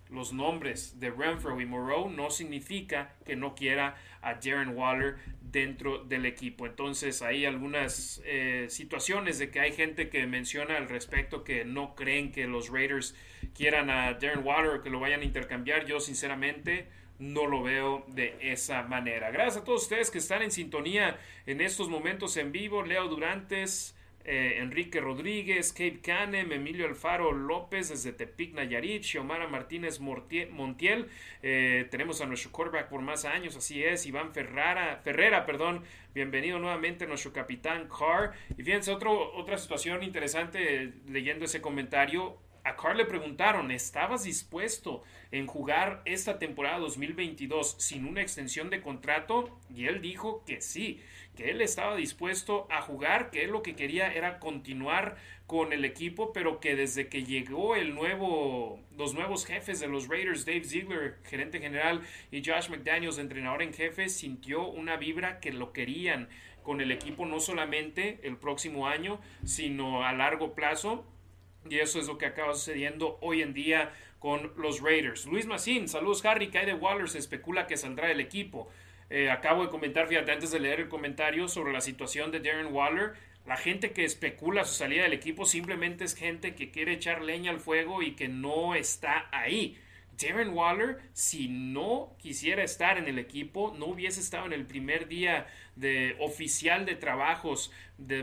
los 0.10 0.34
nombres 0.34 1.00
de 1.00 1.12
Renfro 1.12 1.60
y 1.62 1.66
Moreau 1.66 2.10
no 2.10 2.30
significa 2.30 3.16
que 3.26 3.38
no 3.38 3.56
quiera 3.56 3.96
a 4.24 4.36
Darren 4.36 4.76
Waller 4.76 5.18
dentro 5.42 6.04
del 6.04 6.26
equipo. 6.26 6.66
Entonces 6.66 7.22
hay 7.22 7.46
algunas 7.46 8.22
eh, 8.26 8.66
situaciones 8.70 9.38
de 9.38 9.52
que 9.52 9.60
hay 9.60 9.72
gente 9.72 10.10
que 10.10 10.26
menciona 10.26 10.78
al 10.78 10.90
respecto 10.90 11.44
que 11.44 11.64
no 11.64 11.96
creen 11.96 12.32
que 12.32 12.48
los 12.48 12.70
Raiders 12.70 13.16
quieran 13.56 13.90
a 13.90 14.14
Darren 14.14 14.44
Waller 14.44 14.72
o 14.72 14.82
que 14.82 14.90
lo 14.90 15.00
vayan 15.00 15.22
a 15.22 15.26
intercambiar. 15.26 15.86
Yo 15.86 16.00
sinceramente 16.00 16.88
no 17.20 17.46
lo 17.46 17.62
veo 17.62 18.04
de 18.08 18.36
esa 18.42 18.84
manera. 18.84 19.32
Gracias 19.32 19.58
a 19.58 19.64
todos 19.64 19.84
ustedes 19.84 20.10
que 20.10 20.18
están 20.18 20.42
en 20.42 20.52
sintonía 20.52 21.18
en 21.46 21.62
estos 21.62 21.88
momentos 21.90 22.36
en 22.38 22.52
vivo. 22.52 22.84
Leo 22.84 23.08
Durantes. 23.08 23.96
Eh, 24.26 24.60
Enrique 24.60 25.02
Rodríguez, 25.02 25.74
Kate 25.74 26.00
Canem, 26.02 26.52
Emilio 26.52 26.86
Alfaro 26.86 27.32
López 27.34 27.90
desde 27.90 28.14
Tepic, 28.14 28.54
Nayarit, 28.54 29.04
Xiomara 29.04 29.48
Martínez 29.48 30.00
Montiel, 30.00 31.10
eh, 31.42 31.88
tenemos 31.92 32.22
a 32.22 32.26
nuestro 32.26 32.52
quarterback 32.52 32.88
por 32.88 33.02
más 33.02 33.26
años, 33.26 33.58
así 33.58 33.84
es, 33.84 34.06
Iván 34.06 34.34
Ferrara, 34.34 35.02
Ferrera, 35.04 35.46
perdón, 35.46 35.84
bienvenido 36.14 36.58
nuevamente 36.58 37.04
a 37.04 37.08
nuestro 37.08 37.34
capitán 37.34 37.90
Carr. 37.90 38.34
Y 38.58 38.64
fíjense, 38.64 38.92
otro, 38.92 39.34
otra 39.36 39.58
situación 39.58 40.04
interesante 40.04 40.94
leyendo 41.08 41.44
ese 41.46 41.60
comentario, 41.60 42.38
a 42.64 42.76
Carr 42.76 42.96
le 42.96 43.06
preguntaron, 43.06 43.72
¿estabas 43.72 44.24
dispuesto 44.24 45.04
en 45.32 45.48
jugar 45.48 46.02
esta 46.06 46.40
temporada 46.40 46.80
2022 46.80 47.76
sin 47.78 48.06
una 48.06 48.22
extensión 48.22 48.70
de 48.70 48.82
contrato? 48.82 49.60
Y 49.74 49.88
él 49.88 50.02
dijo 50.02 50.44
que 50.46 50.62
sí 50.62 51.02
que 51.36 51.50
él 51.50 51.62
estaba 51.62 51.96
dispuesto 51.96 52.68
a 52.70 52.82
jugar, 52.82 53.32
que 53.32 53.44
él 53.44 53.52
lo 53.52 53.64
que 53.64 53.76
quería 53.76 54.14
era 54.14 54.40
continuar 54.40 55.18
con 55.48 55.74
el 55.74 55.84
equipo, 55.84 56.32
pero 56.32 56.60
que 56.60 56.76
desde 56.76 57.08
que 57.08 57.24
llegó 57.24 57.76
el 57.76 57.96
nuevo, 57.96 58.80
los 58.96 59.14
nuevos 59.14 59.46
jefes 59.46 59.80
de 59.80 59.88
los 59.88 60.08
Raiders, 60.08 60.46
Dave 60.46 60.64
Ziegler, 60.64 61.18
gerente 61.24 61.60
general, 61.60 62.02
y 62.32 62.44
Josh 62.44 62.70
McDaniels, 62.70 63.18
entrenador 63.18 63.62
en 63.62 63.74
jefe, 63.74 64.10
sintió 64.10 64.68
una 64.68 64.96
vibra 64.98 65.40
que 65.40 65.52
lo 65.52 65.74
querían 65.74 66.30
con 66.62 66.82
el 66.82 66.92
equipo 66.92 67.26
no 67.26 67.40
solamente 67.40 68.20
el 68.24 68.38
próximo 68.38 68.88
año, 68.88 69.20
sino 69.44 70.06
a 70.06 70.14
largo 70.14 70.54
plazo. 70.54 71.06
Y 71.70 71.80
eso 71.80 72.00
es 72.00 72.08
lo 72.08 72.18
que 72.18 72.26
acaba 72.26 72.54
sucediendo 72.54 73.18
hoy 73.22 73.42
en 73.42 73.54
día 73.54 73.92
con 74.20 74.52
los 74.58 74.82
Raiders. 74.82 75.26
Luis 75.26 75.46
Massín, 75.46 75.88
saludos 75.88 76.24
Harry, 76.26 76.50
cae 76.50 76.66
de 76.66 76.74
Waller, 76.74 77.10
se 77.10 77.20
especula 77.20 77.68
que 77.68 77.78
saldrá 77.78 78.08
del 78.08 78.20
equipo. 78.20 78.70
Eh, 79.10 79.30
acabo 79.30 79.64
de 79.64 79.70
comentar, 79.70 80.08
fíjate, 80.08 80.32
antes 80.32 80.52
de 80.52 80.60
leer 80.60 80.80
el 80.80 80.90
comentario 80.90 81.48
sobre 81.48 81.74
la 81.74 81.82
situación 81.82 82.32
de 82.32 82.40
Darren 82.40 82.74
Waller. 82.74 83.14
La 83.46 83.58
gente 83.58 83.92
que 83.92 84.06
especula 84.06 84.64
su 84.64 84.74
salida 84.74 85.04
del 85.04 85.14
equipo 85.14 85.46
simplemente 85.46 86.06
es 86.06 86.16
gente 86.16 86.56
que 86.56 86.72
quiere 86.72 86.94
echar 86.94 87.22
leña 87.22 87.52
al 87.52 87.60
fuego 87.60 88.02
y 88.02 88.14
que 88.16 88.30
no 88.30 88.74
está 88.74 89.28
ahí. 89.32 89.78
Darren 90.18 90.50
Waller, 90.50 91.00
si 91.14 91.48
no 91.48 92.16
quisiera 92.20 92.64
estar 92.64 92.98
en 92.98 93.08
el 93.08 93.20
equipo, 93.20 93.74
no 93.78 93.88
hubiese 93.88 94.20
estado 94.20 94.46
en 94.46 94.54
el 94.54 94.66
primer 94.66 95.08
día 95.08 95.48
de 95.76 96.16
oficial 96.20 96.86
de 96.86 96.96
trabajos 96.96 97.72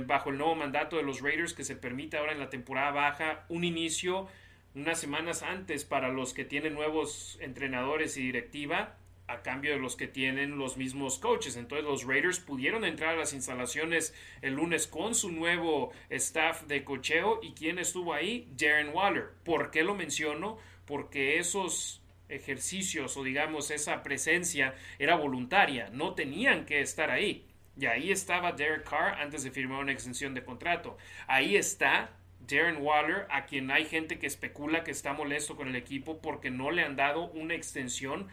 bajo 0.06 0.30
el 0.30 0.38
nuevo 0.38 0.54
mandato 0.54 0.96
de 0.96 1.02
los 1.02 1.20
Raiders 1.20 1.54
que 1.54 1.64
se 1.64 1.76
permite 1.76 2.16
ahora 2.16 2.32
en 2.32 2.38
la 2.38 2.50
temporada 2.50 2.90
baja 2.90 3.44
un 3.48 3.64
inicio 3.64 4.28
unas 4.74 5.00
semanas 5.00 5.42
antes 5.42 5.84
para 5.84 6.10
los 6.10 6.32
que 6.32 6.44
tienen 6.44 6.74
nuevos 6.74 7.38
entrenadores 7.40 8.16
y 8.16 8.22
directiva 8.22 8.96
a 9.26 9.42
cambio 9.42 9.72
de 9.72 9.78
los 9.78 9.96
que 9.96 10.08
tienen 10.08 10.58
los 10.58 10.76
mismos 10.76 11.18
coaches. 11.18 11.56
Entonces 11.56 11.86
los 11.86 12.04
Raiders 12.04 12.40
pudieron 12.40 12.84
entrar 12.84 13.14
a 13.14 13.18
las 13.18 13.32
instalaciones 13.32 14.14
el 14.42 14.54
lunes 14.54 14.86
con 14.86 15.14
su 15.14 15.30
nuevo 15.30 15.92
staff 16.08 16.62
de 16.64 16.84
cocheo 16.84 17.40
y 17.42 17.52
quién 17.52 17.78
estuvo 17.78 18.12
ahí, 18.12 18.48
Darren 18.56 18.90
Waller. 18.92 19.30
¿Por 19.44 19.70
qué 19.70 19.82
lo 19.82 19.94
menciono? 19.94 20.58
Porque 20.90 21.38
esos 21.38 22.02
ejercicios 22.28 23.16
o 23.16 23.22
digamos 23.22 23.70
esa 23.70 24.02
presencia 24.02 24.74
era 24.98 25.14
voluntaria, 25.14 25.88
no 25.92 26.14
tenían 26.14 26.66
que 26.66 26.80
estar 26.80 27.10
ahí. 27.10 27.46
Y 27.78 27.86
ahí 27.86 28.10
estaba 28.10 28.50
Derek 28.50 28.82
Carr 28.82 29.20
antes 29.20 29.44
de 29.44 29.52
firmar 29.52 29.78
una 29.78 29.92
extensión 29.92 30.34
de 30.34 30.42
contrato. 30.42 30.98
Ahí 31.28 31.54
está 31.54 32.10
Darren 32.40 32.78
Waller, 32.82 33.26
a 33.30 33.46
quien 33.46 33.70
hay 33.70 33.84
gente 33.84 34.18
que 34.18 34.26
especula 34.26 34.82
que 34.82 34.90
está 34.90 35.12
molesto 35.12 35.56
con 35.56 35.68
el 35.68 35.76
equipo 35.76 36.20
porque 36.20 36.50
no 36.50 36.72
le 36.72 36.82
han 36.82 36.96
dado 36.96 37.30
una 37.30 37.54
extensión 37.54 38.26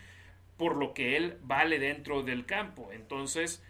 por 0.58 0.76
lo 0.76 0.96
que 0.96 1.16
él 1.16 1.38
vale 1.44 1.78
dentro 1.78 2.24
del 2.24 2.48
campo. 2.48 2.90
Entonces, 2.92 3.64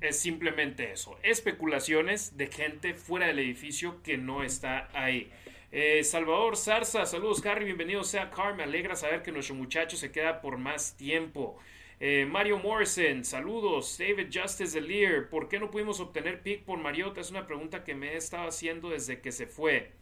es 0.00 0.18
simplemente 0.18 0.90
eso. 0.90 1.18
Especulaciones 1.22 2.36
de 2.36 2.48
gente 2.48 2.94
fuera 2.94 3.28
del 3.28 3.38
edificio 3.38 4.02
que 4.02 4.18
no 4.18 4.42
está 4.42 4.88
ahí. 4.92 5.30
Eh, 5.78 6.02
Salvador 6.04 6.56
Zarza, 6.56 7.04
saludos 7.04 7.44
Harry, 7.44 7.66
bienvenido 7.66 8.02
sea 8.02 8.30
Car, 8.30 8.54
me 8.54 8.62
alegra 8.62 8.96
saber 8.96 9.22
que 9.22 9.30
nuestro 9.30 9.54
muchacho 9.54 9.98
se 9.98 10.10
queda 10.10 10.40
por 10.40 10.56
más 10.56 10.96
tiempo. 10.96 11.58
Eh, 12.00 12.24
Mario 12.24 12.58
Morrison, 12.58 13.22
saludos. 13.26 13.98
David 13.98 14.28
Justice 14.32 14.80
Lear, 14.80 15.28
¿por 15.28 15.50
qué 15.50 15.60
no 15.60 15.70
pudimos 15.70 16.00
obtener 16.00 16.40
pick 16.40 16.64
por 16.64 16.78
Mariota? 16.78 17.20
Es 17.20 17.30
una 17.30 17.46
pregunta 17.46 17.84
que 17.84 17.94
me 17.94 18.14
he 18.14 18.16
estado 18.16 18.48
haciendo 18.48 18.88
desde 18.88 19.20
que 19.20 19.32
se 19.32 19.46
fue. 19.46 19.92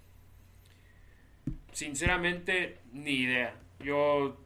Sinceramente, 1.73 2.79
ni 2.93 3.23
idea. 3.23 3.57
Yo 3.81 4.37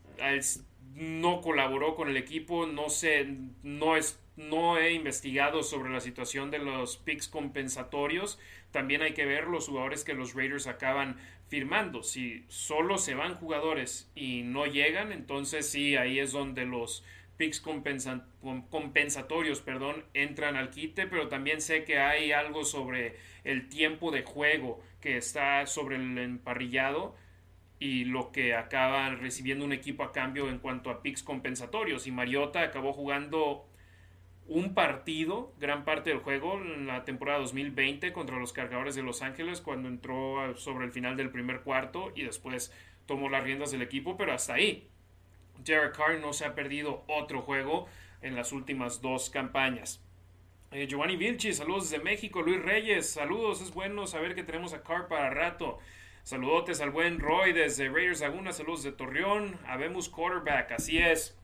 no 0.95 1.43
colaboró 1.43 1.95
con 1.95 2.09
el 2.09 2.17
equipo, 2.17 2.67
no 2.67 2.89
sé, 2.89 3.27
no 3.63 3.99
es 3.99 4.19
no 4.39 4.79
he 4.79 4.93
investigado 4.93 5.65
sobre 5.65 5.91
la 5.91 6.01
situación 6.01 6.51
de 6.51 6.61
los 6.61 6.97
picks 6.97 7.27
compensatorios. 7.27 8.39
También 8.71 9.03
hay 9.03 9.13
que 9.13 9.27
ver 9.27 9.49
los 9.49 9.67
jugadores 9.67 10.05
que 10.05 10.15
los 10.15 10.35
Raiders 10.35 10.69
acaban 10.69 11.19
firmando. 11.49 12.05
Si 12.05 12.45
solo 12.49 12.99
se 12.99 13.15
van 13.15 13.35
jugadores 13.35 14.11
y 14.15 14.43
no 14.43 14.67
llegan, 14.67 15.11
entonces 15.11 15.69
sí, 15.69 15.97
ahí 15.97 16.21
es 16.21 16.33
donde 16.33 16.67
los 16.67 17.05
picks 17.37 17.61
compensatorios 17.61 19.61
perdón, 19.61 20.05
entran 20.15 20.57
al 20.57 20.71
quite, 20.71 21.07
pero 21.07 21.29
también 21.29 21.61
sé 21.61 21.85
que 21.85 21.99
hay 21.99 22.33
algo 22.33 22.65
sobre 22.65 23.17
el 23.45 23.69
tiempo 23.69 24.11
de 24.11 24.23
juego 24.23 24.81
que 25.01 25.17
está 25.17 25.67
sobre 25.67 25.97
el 25.97 26.19
emparrillado 26.19 27.17
y 27.81 28.05
lo 28.05 28.33
que 28.33 28.55
acaba 28.55 29.11
recibiendo 29.11 29.65
un 29.65 29.73
equipo 29.73 30.03
a 30.03 30.13
cambio 30.13 30.49
en 30.49 30.59
cuanto 30.59 30.91
a 30.91 31.03
picks 31.03 31.23
compensatorios. 31.23 32.07
Y 32.07 32.13
Mariota 32.13 32.63
acabó 32.63 32.93
jugando 32.93 33.68
un 34.49 34.75
partido, 34.75 35.53
gran 35.61 35.85
parte 35.85 36.11
del 36.11 36.21
juego, 36.21 36.55
en 36.55 36.87
la 36.87 37.05
temporada 37.05 37.39
2020 37.41 38.13
contra 38.13 38.39
los 38.39 38.53
cargadores 38.53 38.95
de 38.95 39.03
Los 39.03 39.23
Ángeles, 39.23 39.61
cuando 39.61 39.89
entró 39.89 40.57
sobre 40.57 40.87
el 40.87 40.93
final 40.93 41.17
del 41.17 41.31
primer 41.31 41.61
cuarto 41.61 42.13
y 42.15 42.23
después 42.23 42.73
tomó 43.07 43.29
las 43.29 43.45
riendas 43.45 43.71
del 43.71 43.83
equipo, 43.83 44.17
pero 44.17 44.33
hasta 44.33 44.55
ahí. 44.55 44.89
Derek 45.65 45.97
Carr 45.97 46.19
no 46.21 46.33
se 46.33 46.47
ha 46.47 46.55
perdido 46.55 47.05
otro 47.09 47.43
juego 47.43 47.87
en 48.23 48.35
las 48.35 48.53
últimas 48.53 49.01
dos 49.03 49.31
campañas. 49.31 50.03
Eh, 50.71 50.87
Giovanni 50.87 51.17
Vilchi, 51.17 51.53
saludos 51.53 51.91
desde 51.91 52.03
México. 52.03 52.43
Luis 52.43 52.63
Reyes, 52.63 53.11
saludos. 53.11 53.61
Es 53.61 53.73
bueno 53.73 54.07
saber 54.07 54.35
que 54.35 54.45
tenemos 54.45 54.73
a 54.73 54.83
Carr 54.83 55.09
para 55.09 55.31
rato. 55.31 55.79
Saludotes 56.29 56.83
al 56.83 56.91
buen 56.91 57.21
Roy 57.21 57.55
desde 57.55 57.89
Raiders 57.89 58.21
Laguna, 58.21 58.53
saludos 58.53 58.83
de 58.83 58.93
Torreón, 58.93 59.59
habemos 59.67 60.11
quarterback, 60.11 60.73
así 60.73 60.99
es. 60.99 61.38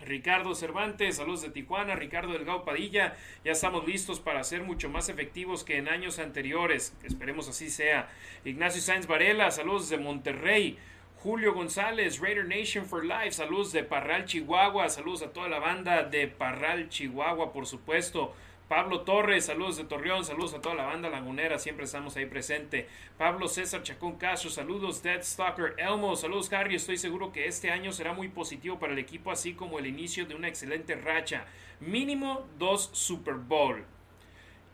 Ricardo 0.00 0.54
Cervantes, 0.54 1.16
saludos 1.16 1.42
de 1.42 1.50
Tijuana, 1.50 1.94
Ricardo 1.94 2.32
Delgado 2.32 2.64
Padilla, 2.64 3.16
ya 3.44 3.52
estamos 3.52 3.86
listos 3.86 4.18
para 4.18 4.42
ser 4.44 4.62
mucho 4.62 4.88
más 4.88 5.08
efectivos 5.08 5.62
que 5.62 5.76
en 5.76 5.88
años 5.88 6.18
anteriores, 6.18 6.96
esperemos 7.04 7.48
así 7.48 7.68
sea. 7.68 8.08
Ignacio 8.44 8.80
Sáenz 8.80 9.06
Varela, 9.06 9.50
saludos 9.50 9.90
de 9.90 9.98
Monterrey. 9.98 10.78
Julio 11.22 11.52
González, 11.52 12.18
Raider 12.18 12.46
Nation 12.46 12.86
for 12.86 13.04
Life, 13.04 13.32
saludos 13.32 13.72
de 13.72 13.84
Parral, 13.84 14.24
Chihuahua, 14.24 14.88
saludos 14.88 15.22
a 15.22 15.32
toda 15.34 15.50
la 15.50 15.58
banda 15.58 16.02
de 16.02 16.26
Parral, 16.28 16.88
Chihuahua, 16.88 17.52
por 17.52 17.66
supuesto. 17.66 18.34
Pablo 18.70 19.00
Torres, 19.00 19.46
saludos 19.46 19.78
de 19.78 19.82
Torreón, 19.82 20.24
saludos 20.24 20.54
a 20.54 20.60
toda 20.60 20.76
la 20.76 20.84
banda 20.84 21.10
lagunera, 21.10 21.58
siempre 21.58 21.86
estamos 21.86 22.16
ahí 22.16 22.26
presente. 22.26 22.86
Pablo 23.18 23.48
César 23.48 23.82
Chacón 23.82 24.16
Castro, 24.16 24.48
saludos 24.48 25.02
Dead 25.02 25.20
Stalker 25.24 25.74
Elmo, 25.76 26.14
saludos 26.14 26.52
Harry, 26.52 26.76
estoy 26.76 26.96
seguro 26.96 27.32
que 27.32 27.48
este 27.48 27.72
año 27.72 27.90
será 27.90 28.12
muy 28.12 28.28
positivo 28.28 28.78
para 28.78 28.92
el 28.92 29.00
equipo, 29.00 29.32
así 29.32 29.54
como 29.54 29.80
el 29.80 29.88
inicio 29.88 30.24
de 30.24 30.36
una 30.36 30.46
excelente 30.46 30.94
racha. 30.94 31.46
Mínimo 31.80 32.46
dos 32.60 32.90
Super 32.92 33.34
Bowl. 33.34 33.84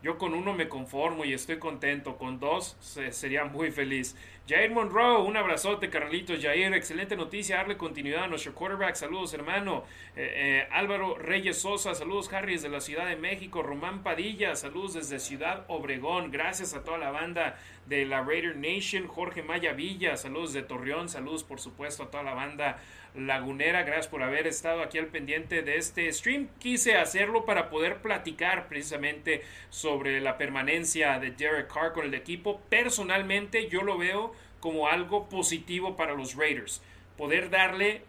Yo 0.03 0.19
con 0.19 0.35
uno 0.35 0.53
me 0.53 0.69
conformo 0.69 1.25
y 1.25 1.33
estoy 1.33 1.57
contento. 1.57 2.17
Con 2.17 2.39
dos 2.39 2.77
sería 2.79 3.45
muy 3.45 3.71
feliz. 3.71 4.15
Jair 4.47 4.71
Monroe, 4.71 5.23
un 5.23 5.35
abrazote, 5.35 5.89
Carlitos. 5.89 6.41
Jair, 6.41 6.73
excelente 6.73 7.17
noticia. 7.17 7.57
Darle 7.57 7.75
continuidad 7.75 8.23
a 8.23 8.27
nuestro 8.27 8.53
quarterback. 8.53 8.95
Saludos, 8.95 9.33
hermano. 9.33 9.83
Eh, 10.15 10.61
eh, 10.63 10.67
Álvaro 10.71 11.17
Reyes 11.17 11.57
Sosa, 11.57 11.93
saludos, 11.93 12.31
Harry, 12.31 12.53
desde 12.53 12.69
la 12.69 12.79
Ciudad 12.79 13.07
de 13.07 13.17
México. 13.17 13.61
Román 13.61 14.03
Padilla, 14.03 14.55
saludos 14.55 14.93
desde 14.93 15.19
Ciudad 15.19 15.65
Obregón. 15.67 16.31
Gracias 16.31 16.73
a 16.73 16.85
toda 16.85 16.97
la 16.97 17.11
banda 17.11 17.59
de 17.87 18.05
la 18.05 18.23
Raider 18.23 18.55
Nation. 18.55 19.07
Jorge 19.07 19.43
Maya 19.43 19.73
Villa, 19.73 20.15
saludos 20.15 20.53
de 20.53 20.61
Torreón. 20.61 21.09
Saludos, 21.09 21.43
por 21.43 21.59
supuesto, 21.59 22.03
a 22.03 22.09
toda 22.09 22.23
la 22.23 22.33
banda 22.33 22.79
lagunera. 23.15 23.83
Gracias 23.83 24.07
por 24.07 24.23
haber 24.23 24.47
estado 24.47 24.81
aquí 24.81 24.97
al 24.97 25.07
pendiente 25.07 25.61
de 25.61 25.75
este 25.75 26.11
stream. 26.13 26.47
Quise 26.59 26.95
hacerlo 26.95 27.45
para 27.45 27.69
poder 27.69 27.97
platicar 28.01 28.69
precisamente 28.69 29.43
sobre 29.69 30.21
la 30.21 30.37
permanencia 30.37 31.19
de 31.19 31.31
Derek 31.31 31.67
Carr 31.67 31.91
con 31.91 32.05
el 32.05 32.13
equipo. 32.13 32.61
Personalmente, 32.69 33.67
yo 33.67 33.81
lo 33.81 33.97
veo 33.97 34.33
como 34.59 34.87
algo 34.87 35.29
positivo 35.29 35.95
para 35.95 36.13
los 36.13 36.35
Raiders. 36.35 36.81
Poder 37.17 37.49
darle 37.49 38.03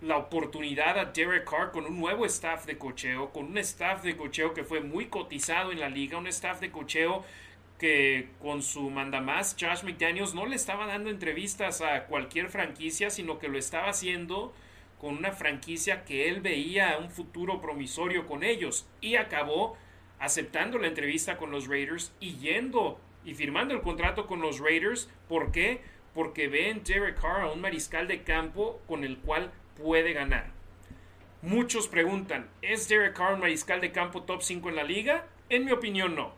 la 0.00 0.18
oportunidad 0.18 0.98
a 0.98 1.06
Derek 1.06 1.48
Carr 1.48 1.72
con 1.72 1.86
un 1.86 1.98
nuevo 1.98 2.26
staff 2.26 2.66
de 2.66 2.78
cocheo, 2.78 3.30
con 3.30 3.46
un 3.46 3.58
staff 3.58 4.02
de 4.02 4.16
cocheo 4.16 4.52
que 4.52 4.64
fue 4.64 4.80
muy 4.80 5.06
cotizado 5.06 5.72
en 5.72 5.80
la 5.80 5.88
liga, 5.88 6.18
un 6.18 6.26
staff 6.26 6.60
de 6.60 6.70
cocheo 6.70 7.24
que 7.78 8.30
con 8.40 8.62
su 8.62 8.90
mandamás 8.90 9.56
Josh 9.58 9.82
McDaniels 9.82 10.34
no 10.34 10.46
le 10.46 10.56
estaba 10.56 10.86
dando 10.86 11.10
entrevistas 11.10 11.82
a 11.82 12.04
cualquier 12.06 12.48
franquicia, 12.48 13.10
sino 13.10 13.38
que 13.38 13.48
lo 13.48 13.58
estaba 13.58 13.88
haciendo 13.88 14.54
con 15.00 15.16
una 15.16 15.32
franquicia 15.32 16.04
que 16.04 16.28
él 16.28 16.40
veía 16.40 16.96
un 16.98 17.10
futuro 17.10 17.60
promisorio 17.60 18.26
con 18.26 18.42
ellos 18.42 18.86
y 19.00 19.16
acabó 19.16 19.76
aceptando 20.18 20.78
la 20.78 20.86
entrevista 20.86 21.36
con 21.36 21.50
los 21.50 21.68
Raiders 21.68 22.12
y 22.18 22.36
yendo 22.36 22.98
y 23.26 23.34
firmando 23.34 23.74
el 23.74 23.82
contrato 23.82 24.26
con 24.26 24.40
los 24.40 24.60
Raiders. 24.60 25.10
¿Por 25.28 25.52
qué? 25.52 25.82
Porque 26.14 26.48
ve 26.48 26.70
en 26.70 26.82
Derek 26.84 27.20
Carr 27.20 27.42
a 27.42 27.52
un 27.52 27.60
mariscal 27.60 28.08
de 28.08 28.22
campo 28.22 28.80
con 28.86 29.04
el 29.04 29.18
cual 29.18 29.52
puede 29.76 30.14
ganar. 30.14 30.46
Muchos 31.42 31.88
preguntan, 31.88 32.48
¿es 32.62 32.88
Derek 32.88 33.14
Carr 33.14 33.34
un 33.34 33.40
mariscal 33.40 33.80
de 33.80 33.92
campo 33.92 34.22
top 34.22 34.42
5 34.42 34.70
en 34.70 34.76
la 34.76 34.84
liga? 34.84 35.26
En 35.50 35.64
mi 35.64 35.72
opinión 35.72 36.14
no. 36.14 36.32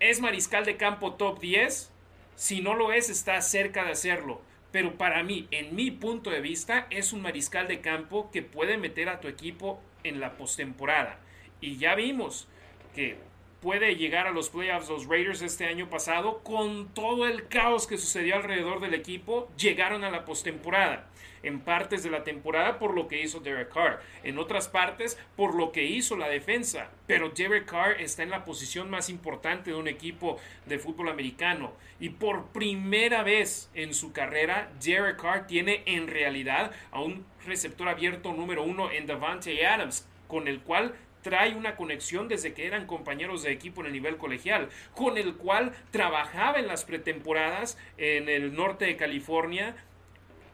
¿Es 0.00 0.20
mariscal 0.20 0.64
de 0.64 0.76
campo 0.76 1.14
top 1.14 1.40
10? 1.40 1.92
Si 2.36 2.60
no 2.60 2.74
lo 2.74 2.92
es, 2.92 3.10
está 3.10 3.42
cerca 3.42 3.84
de 3.84 3.90
hacerlo. 3.90 4.40
Pero 4.70 4.96
para 4.96 5.24
mí, 5.24 5.48
en 5.50 5.74
mi 5.74 5.90
punto 5.90 6.30
de 6.30 6.40
vista, 6.40 6.86
es 6.90 7.12
un 7.12 7.20
mariscal 7.20 7.66
de 7.66 7.80
campo 7.80 8.30
que 8.30 8.42
puede 8.42 8.78
meter 8.78 9.08
a 9.08 9.20
tu 9.20 9.26
equipo 9.26 9.82
en 10.04 10.20
la 10.20 10.36
postemporada. 10.36 11.18
Y 11.60 11.78
ya 11.78 11.96
vimos 11.96 12.46
que 12.94 13.16
puede 13.60 13.96
llegar 13.96 14.26
a 14.26 14.32
los 14.32 14.50
playoffs 14.50 14.88
los 14.88 15.06
Raiders 15.06 15.42
este 15.42 15.66
año 15.66 15.88
pasado 15.90 16.38
con 16.42 16.88
todo 16.94 17.26
el 17.26 17.48
caos 17.48 17.86
que 17.86 17.98
sucedió 17.98 18.36
alrededor 18.36 18.80
del 18.80 18.94
equipo, 18.94 19.50
llegaron 19.56 20.04
a 20.04 20.10
la 20.10 20.24
postemporada. 20.24 21.08
En 21.42 21.60
partes 21.60 22.02
de 22.02 22.10
la 22.10 22.24
temporada 22.24 22.80
por 22.80 22.94
lo 22.94 23.06
que 23.06 23.22
hizo 23.22 23.38
Derek 23.38 23.72
Carr, 23.72 24.00
en 24.24 24.38
otras 24.38 24.66
partes 24.66 25.16
por 25.36 25.54
lo 25.54 25.70
que 25.70 25.84
hizo 25.84 26.16
la 26.16 26.28
defensa. 26.28 26.90
Pero 27.06 27.30
Derek 27.30 27.64
Carr 27.64 28.00
está 28.00 28.24
en 28.24 28.30
la 28.30 28.44
posición 28.44 28.90
más 28.90 29.08
importante 29.08 29.70
de 29.70 29.76
un 29.76 29.86
equipo 29.86 30.38
de 30.66 30.80
fútbol 30.80 31.08
americano. 31.08 31.72
Y 32.00 32.10
por 32.10 32.46
primera 32.46 33.22
vez 33.22 33.70
en 33.74 33.94
su 33.94 34.12
carrera, 34.12 34.72
Derek 34.82 35.20
Carr 35.20 35.46
tiene 35.46 35.82
en 35.86 36.08
realidad 36.08 36.72
a 36.90 37.00
un 37.00 37.24
receptor 37.46 37.88
abierto 37.88 38.32
número 38.32 38.64
uno 38.64 38.90
en 38.90 39.06
Davante 39.06 39.64
Adams, 39.64 40.08
con 40.26 40.48
el 40.48 40.60
cual 40.60 40.94
trae 41.22 41.54
una 41.54 41.76
conexión 41.76 42.28
desde 42.28 42.52
que 42.52 42.66
eran 42.66 42.86
compañeros 42.86 43.42
de 43.42 43.52
equipo 43.52 43.80
en 43.80 43.88
el 43.88 43.92
nivel 43.92 44.16
colegial, 44.16 44.68
con 44.94 45.18
el 45.18 45.36
cual 45.36 45.72
trabajaba 45.90 46.58
en 46.58 46.66
las 46.66 46.84
pretemporadas 46.84 47.78
en 47.96 48.28
el 48.28 48.54
norte 48.54 48.86
de 48.86 48.96
California 48.96 49.76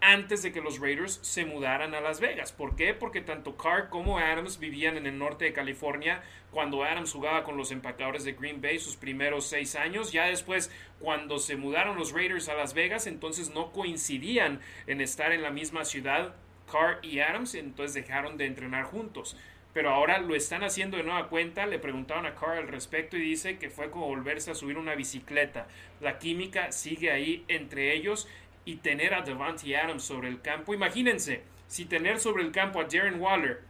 antes 0.00 0.42
de 0.42 0.52
que 0.52 0.60
los 0.60 0.80
Raiders 0.80 1.18
se 1.22 1.46
mudaran 1.46 1.94
a 1.94 2.00
Las 2.02 2.20
Vegas. 2.20 2.52
¿Por 2.52 2.76
qué? 2.76 2.92
Porque 2.92 3.22
tanto 3.22 3.56
Carr 3.56 3.88
como 3.88 4.18
Adams 4.18 4.58
vivían 4.58 4.98
en 4.98 5.06
el 5.06 5.18
norte 5.18 5.46
de 5.46 5.54
California 5.54 6.22
cuando 6.50 6.84
Adams 6.84 7.10
jugaba 7.10 7.42
con 7.42 7.56
los 7.56 7.70
empacadores 7.70 8.24
de 8.24 8.34
Green 8.34 8.60
Bay 8.60 8.78
sus 8.78 8.96
primeros 8.96 9.46
seis 9.46 9.74
años. 9.76 10.12
Ya 10.12 10.26
después, 10.26 10.70
cuando 11.00 11.38
se 11.38 11.56
mudaron 11.56 11.96
los 11.96 12.12
Raiders 12.12 12.50
a 12.50 12.54
Las 12.54 12.74
Vegas, 12.74 13.06
entonces 13.06 13.48
no 13.54 13.72
coincidían 13.72 14.60
en 14.86 15.00
estar 15.00 15.32
en 15.32 15.40
la 15.40 15.50
misma 15.50 15.86
ciudad 15.86 16.34
Carr 16.70 16.98
y 17.02 17.20
Adams, 17.20 17.54
entonces 17.54 17.94
dejaron 17.94 18.36
de 18.36 18.46
entrenar 18.46 18.84
juntos 18.84 19.38
pero 19.74 19.90
ahora 19.90 20.18
lo 20.18 20.34
están 20.36 20.62
haciendo 20.62 20.96
de 20.96 21.02
nueva 21.02 21.28
cuenta. 21.28 21.66
Le 21.66 21.80
preguntaron 21.80 22.24
a 22.24 22.34
Carr 22.36 22.58
al 22.58 22.68
respecto 22.68 23.16
y 23.16 23.20
dice 23.20 23.58
que 23.58 23.68
fue 23.68 23.90
como 23.90 24.06
volverse 24.06 24.52
a 24.52 24.54
subir 24.54 24.78
una 24.78 24.94
bicicleta. 24.94 25.66
La 26.00 26.18
química 26.18 26.72
sigue 26.72 27.10
ahí 27.10 27.44
entre 27.48 27.92
ellos 27.92 28.28
y 28.64 28.76
tener 28.76 29.12
a 29.12 29.22
Devante 29.22 29.76
Adams 29.76 30.04
sobre 30.04 30.28
el 30.28 30.40
campo. 30.40 30.72
Imagínense, 30.72 31.42
si 31.66 31.84
tener 31.84 32.20
sobre 32.20 32.44
el 32.44 32.52
campo 32.52 32.80
a 32.80 32.84
Darren 32.84 33.20
Waller 33.20 33.62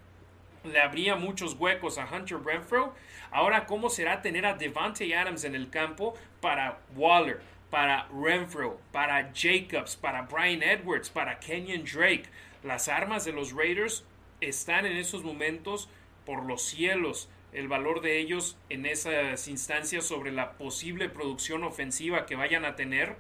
le 0.63 0.81
abría 0.81 1.17
muchos 1.17 1.55
huecos 1.55 1.99
a 1.99 2.07
Hunter 2.07 2.39
Renfro, 2.43 2.95
ahora 3.31 3.67
cómo 3.67 3.89
será 3.89 4.21
tener 4.23 4.45
a 4.47 4.55
Devante 4.55 5.15
Adams 5.17 5.45
en 5.45 5.55
el 5.55 5.71
campo 5.71 6.15
para 6.41 6.81
Waller, 6.95 7.41
para 7.71 8.09
Renfro, 8.09 8.79
para 8.93 9.33
Jacobs, 9.35 9.97
para 9.97 10.23
Brian 10.23 10.63
Edwards, 10.63 11.09
para 11.09 11.41
Kenyon 11.41 11.85
Drake. 11.85 12.25
Las 12.63 12.89
armas 12.89 13.25
de 13.25 13.33
los 13.33 13.53
Raiders 13.53 14.05
están 14.41 14.87
en 14.87 14.97
esos 14.97 15.25
momentos 15.25 15.89
por 16.25 16.45
los 16.45 16.63
cielos 16.63 17.29
el 17.55 17.69
valor 17.69 18.01
de 18.01 18.19
ellos 18.19 18.59
en 18.69 18.85
esas 18.85 19.47
instancias 19.49 20.05
sobre 20.05 20.33
la 20.33 20.59
posible 20.59 21.09
producción 21.09 21.63
ofensiva 21.63 22.27
que 22.27 22.35
vayan 22.35 22.65
a 22.65 22.75
tener. 22.75 23.17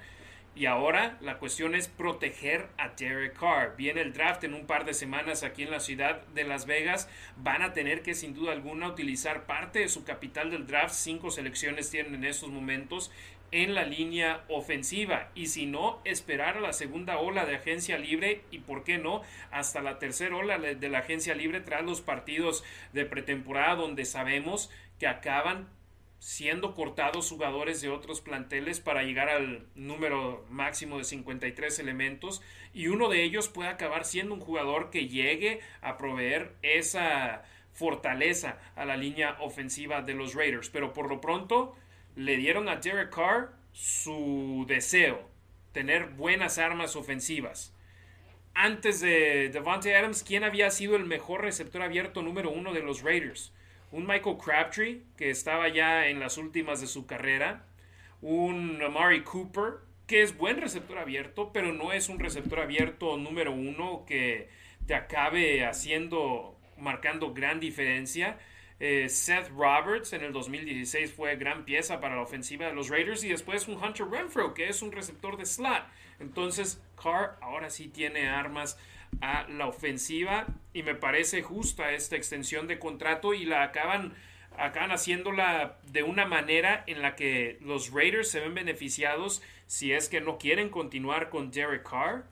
Y 0.57 0.67
ahora 0.67 1.19
la 1.21 1.39
cuestión 1.39 1.75
es 1.75 1.89
proteger 1.89 2.69
a 2.79 2.91
Derek 2.91 3.39
Carr. 3.39 3.75
Viene 3.77 4.03
el 4.03 4.13
draft 4.13 4.45
en 4.45 4.55
un 4.55 4.67
par 4.67 4.85
de 4.85 4.95
semanas 4.95 5.43
aquí 5.43 5.65
en 5.65 5.71
la 5.71 5.81
ciudad 5.81 6.25
de 6.29 6.45
Las 6.45 6.67
Vegas. 6.67 7.09
Van 7.37 7.63
a 7.63 7.73
tener 7.73 8.03
que 8.03 8.15
sin 8.15 8.35
duda 8.35 8.53
alguna 8.53 8.89
utilizar 8.89 9.47
parte 9.47 9.81
de 9.81 9.89
su 9.89 10.05
capital 10.05 10.51
del 10.51 10.67
draft. 10.67 10.95
Cinco 10.95 11.31
selecciones 11.31 11.91
tienen 11.91 12.15
en 12.15 12.25
esos 12.25 12.51
momentos 12.51 13.11
en 13.55 13.77
la 13.77 13.85
línea 13.85 14.45
ofensiva. 14.49 15.31
Y 15.37 15.47
si 15.47 15.67
no, 15.67 16.01
esperar 16.05 16.57
a 16.57 16.61
la 16.61 16.73
segunda 16.73 17.19
ola 17.19 17.47
de 17.47 17.55
agencia 17.55 17.97
libre 17.99 18.43
y 18.51 18.59
por 18.59 18.83
qué 18.83 18.99
no, 18.99 19.23
hasta 19.53 19.81
la 19.81 20.01
tercera 20.01 20.37
ola 20.37 20.59
de 20.59 20.89
la 20.89 20.99
agencia 20.99 21.37
libre 21.37 21.61
tras 21.61 21.85
los 21.85 22.01
partidos 22.01 22.65
de 22.93 23.07
pretemporada 23.07 23.77
donde 23.77 24.07
sabemos 24.07 24.71
que 24.99 25.07
acaban 25.07 25.69
siendo 26.19 26.75
cortados 26.75 27.31
jugadores 27.31 27.81
de 27.81 27.91
otros 27.91 28.21
planteles 28.21 28.81
para 28.81 29.05
llegar 29.05 29.29
al 29.29 29.69
número 29.77 30.45
máximo 30.51 30.99
de 30.99 31.05
53 31.05 31.79
elementos. 31.79 32.43
Y 32.73 32.89
uno 32.89 33.09
de 33.09 33.23
ellos 33.23 33.47
puede 33.49 33.69
acabar 33.69 34.05
siendo 34.05 34.35
un 34.35 34.41
jugador 34.41 34.91
que 34.91 35.07
llegue 35.07 35.61
a 35.81 35.97
proveer 35.97 36.57
esa 36.63 37.45
fortaleza 37.73 38.59
a 38.75 38.85
la 38.85 38.97
línea 38.97 39.37
ofensiva 39.41 40.03
de 40.03 40.15
los 40.15 40.35
Raiders. 40.35 40.71
Pero 40.71 40.93
por 40.93 41.09
lo 41.09 41.21
pronto, 41.21 41.77
le 42.17 42.37
dieron 42.37 42.69
a 42.69 42.77
Derek 42.77 43.15
Carr 43.15 43.53
su 43.73 44.65
deseo, 44.69 45.29
tener 45.73 46.07
buenas 46.07 46.59
armas 46.59 46.97
ofensivas. 46.97 47.75
Antes 48.55 49.01
de 49.01 49.51
Devontae 49.53 49.97
Adams, 49.97 50.23
¿quién 50.23 50.45
había 50.45 50.71
sido 50.71 50.95
el 50.95 51.05
mejor 51.05 51.43
receptor 51.43 51.83
abierto 51.83 52.23
número 52.23 52.51
uno 52.51 52.73
de 52.73 52.83
los 52.83 53.03
Raiders? 53.03 53.53
Un 53.91 54.07
Michael 54.07 54.37
Crabtree, 54.39 55.03
que 55.17 55.31
estaba 55.31 55.69
ya 55.69 56.07
en 56.07 56.21
las 56.21 56.39
últimas 56.39 56.81
de 56.81 56.87
su 56.87 57.07
carrera. 57.07 57.67
Un 58.23 58.81
Amari 58.81 59.23
Cooper, 59.23 59.81
que 60.07 60.23
es 60.23 60.37
buen 60.37 60.61
receptor 60.61 60.99
abierto, 60.99 61.51
pero 61.53 61.73
no 61.73 61.93
es 61.93 62.09
un 62.09 62.21
receptor 62.21 62.61
abierto 62.61 63.17
número 63.17 63.53
uno 63.53 64.05
que 64.07 64.49
te 64.87 64.95
acabe 64.95 65.65
haciendo, 65.65 66.57
marcando 66.79 67.35
gran 67.35 67.59
diferencia. 67.59 68.39
Eh, 68.81 69.09
Seth 69.09 69.51
Roberts 69.51 70.13
en 70.13 70.25
el 70.25 70.33
2016 70.33 71.13
fue 71.13 71.37
gran 71.37 71.65
pieza 71.65 72.01
para 72.01 72.17
la 72.17 72.23
ofensiva 72.23 72.67
de 72.67 72.75
los 72.75 72.89
Raiders 72.89 73.23
y 73.23 73.29
después 73.29 73.69
un 73.69 73.83
Hunter 73.83 74.07
Renfro 74.09 74.53
que 74.53 74.69
es 74.69 74.83
un 74.83 74.91
receptor 74.91 75.37
de 75.37 75.47
slot. 75.47 75.85
Entonces 76.19 76.83
Carr 77.01 77.37
ahora 77.41 77.71
sí 77.71 77.89
tiene 77.89 78.29
armas 78.29 78.77
a 79.21 79.47
la 79.49 79.69
ofensiva 79.69 80.47
y 80.73 80.83
me 80.83 80.97
parece 80.97 81.43
justa 81.43 81.93
esta 81.93 82.17
extensión 82.17 82.67
de 82.67 82.81
contrato 82.81 83.33
y 83.33 83.45
la 83.45 83.63
acaban 83.63 84.15
acaban 84.57 84.91
haciéndola 84.91 85.79
de 85.91 86.03
una 86.03 86.27
manera 86.27 86.85
en 86.87 87.03
la 87.03 87.17
que 87.17 87.59
los 87.61 87.93
Raiders 87.93 88.31
se 88.31 88.41
ven 88.41 88.55
beneficiados 88.55 89.43
si 89.67 89.93
es 89.93 90.09
que 90.09 90.21
no 90.21 90.39
quieren 90.39 90.69
continuar 90.69 91.29
con 91.29 91.51
Derek 91.51 91.89
Carr 91.89 92.25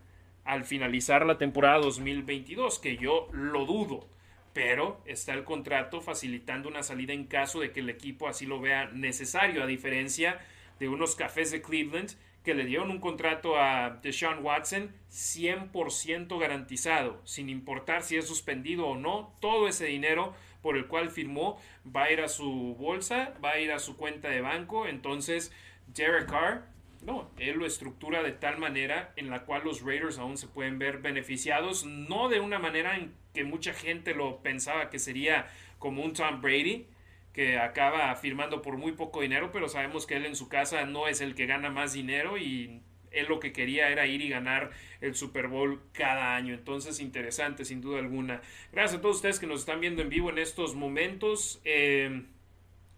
al 0.44 0.64
finalizar 0.64 1.24
la 1.24 1.38
temporada 1.38 1.78
2022, 1.78 2.78
que 2.78 2.96
yo 2.96 3.28
lo 3.33 3.64
dudo 3.64 4.07
pero 4.53 5.01
está 5.07 5.33
el 5.35 5.45
contrato 5.45 6.01
facilitando 6.01 6.69
una 6.69 6.83
salida 6.83 7.12
en 7.12 7.25
caso 7.25 7.61
de 7.61 7.73
que 7.73 7.81
el 7.81 7.91
equipo 7.91 8.29
así 8.29 8.47
lo 8.47 8.61
vea 8.61 8.91
necesario, 8.93 9.62
a 9.62 9.67
diferencia 9.67 10.41
de 10.79 10.88
unos 10.88 11.15
cafés 11.15 11.51
de 11.51 11.62
Cleveland 11.62 12.12
que 12.45 12.55
le 12.55 12.65
dieron 12.65 12.91
un 12.91 12.99
contrato 12.99 13.57
a 13.57 14.01
Deshaun 14.03 14.45
Watson 14.45 14.93
100% 15.11 16.38
garantizado, 16.38 17.21
sin 17.25 17.49
importar 17.49 18.03
si 18.03 18.17
es 18.17 18.27
suspendido 18.27 18.87
o 18.88 18.97
no, 18.97 19.33
todo 19.41 19.69
ese 19.69 19.87
dinero 19.87 20.35
por 20.61 20.77
el 20.77 20.87
cual 20.87 21.11
firmó 21.11 21.61
va 21.85 22.05
a 22.05 22.12
ir 22.12 22.21
a 22.21 22.29
su 22.29 22.75
bolsa, 22.79 23.35
va 23.45 23.53
a 23.53 23.61
ir 23.61 23.73
a 23.73 23.79
su 23.79 23.97
cuenta 23.97 24.29
de 24.29 24.41
banco, 24.41 24.87
entonces 24.87 25.53
Derek 25.95 26.29
Carr, 26.29 26.67
no, 27.03 27.31
él 27.38 27.59
lo 27.59 27.67
estructura 27.67 28.23
de 28.23 28.33
tal 28.33 28.59
manera 28.59 29.12
en 29.17 29.29
la 29.29 29.45
cual 29.45 29.62
los 29.65 29.83
Raiders 29.83 30.19
aún 30.19 30.37
se 30.37 30.47
pueden 30.47 30.79
ver 30.79 30.99
beneficiados, 30.99 31.85
no 31.85 32.29
de 32.29 32.41
una 32.41 32.59
manera 32.59 32.97
en 32.97 33.12
que 33.35 33.45
mucha 33.45 33.73
gente 33.73 34.15
lo 34.15 34.43
pensaba 34.43 34.88
que 34.88 34.99
sería 34.99 35.49
como 35.79 36.05
un 36.05 36.12
Tom 36.12 36.41
Brady, 36.41 36.87
que 37.33 37.59
acaba 37.59 38.15
firmando 38.15 38.62
por 38.62 38.77
muy 38.77 38.93
poco 38.93 39.21
dinero, 39.23 39.51
pero 39.53 39.69
sabemos 39.69 40.07
que 40.07 40.17
él 40.17 40.27
en 40.27 40.37
su 40.37 40.49
casa 40.49 40.85
no 40.85 41.09
es 41.09 41.21
el 41.21 41.35
que 41.35 41.47
gana 41.47 41.71
más 41.71 41.93
dinero 41.93 42.38
y 42.38 42.83
él 43.11 43.27
lo 43.29 43.41
que 43.41 43.53
quería 43.53 43.88
era 43.88 44.07
ir 44.07 44.21
y 44.21 44.29
ganar 44.29 44.71
el 45.01 45.15
Super 45.15 45.49
Bowl 45.49 45.83
cada 45.93 46.37
año. 46.37 46.55
Entonces, 46.55 47.01
interesante, 47.01 47.65
sin 47.65 47.81
duda 47.81 47.99
alguna. 47.99 48.43
Gracias 48.71 48.99
a 48.99 49.03
todos 49.03 49.17
ustedes 49.17 49.41
que 49.41 49.47
nos 49.47 49.61
están 49.61 49.81
viendo 49.81 50.03
en 50.03 50.09
vivo 50.09 50.31
en 50.31 50.38
estos 50.38 50.75
momentos. 50.75 51.61
Eh, 51.65 52.23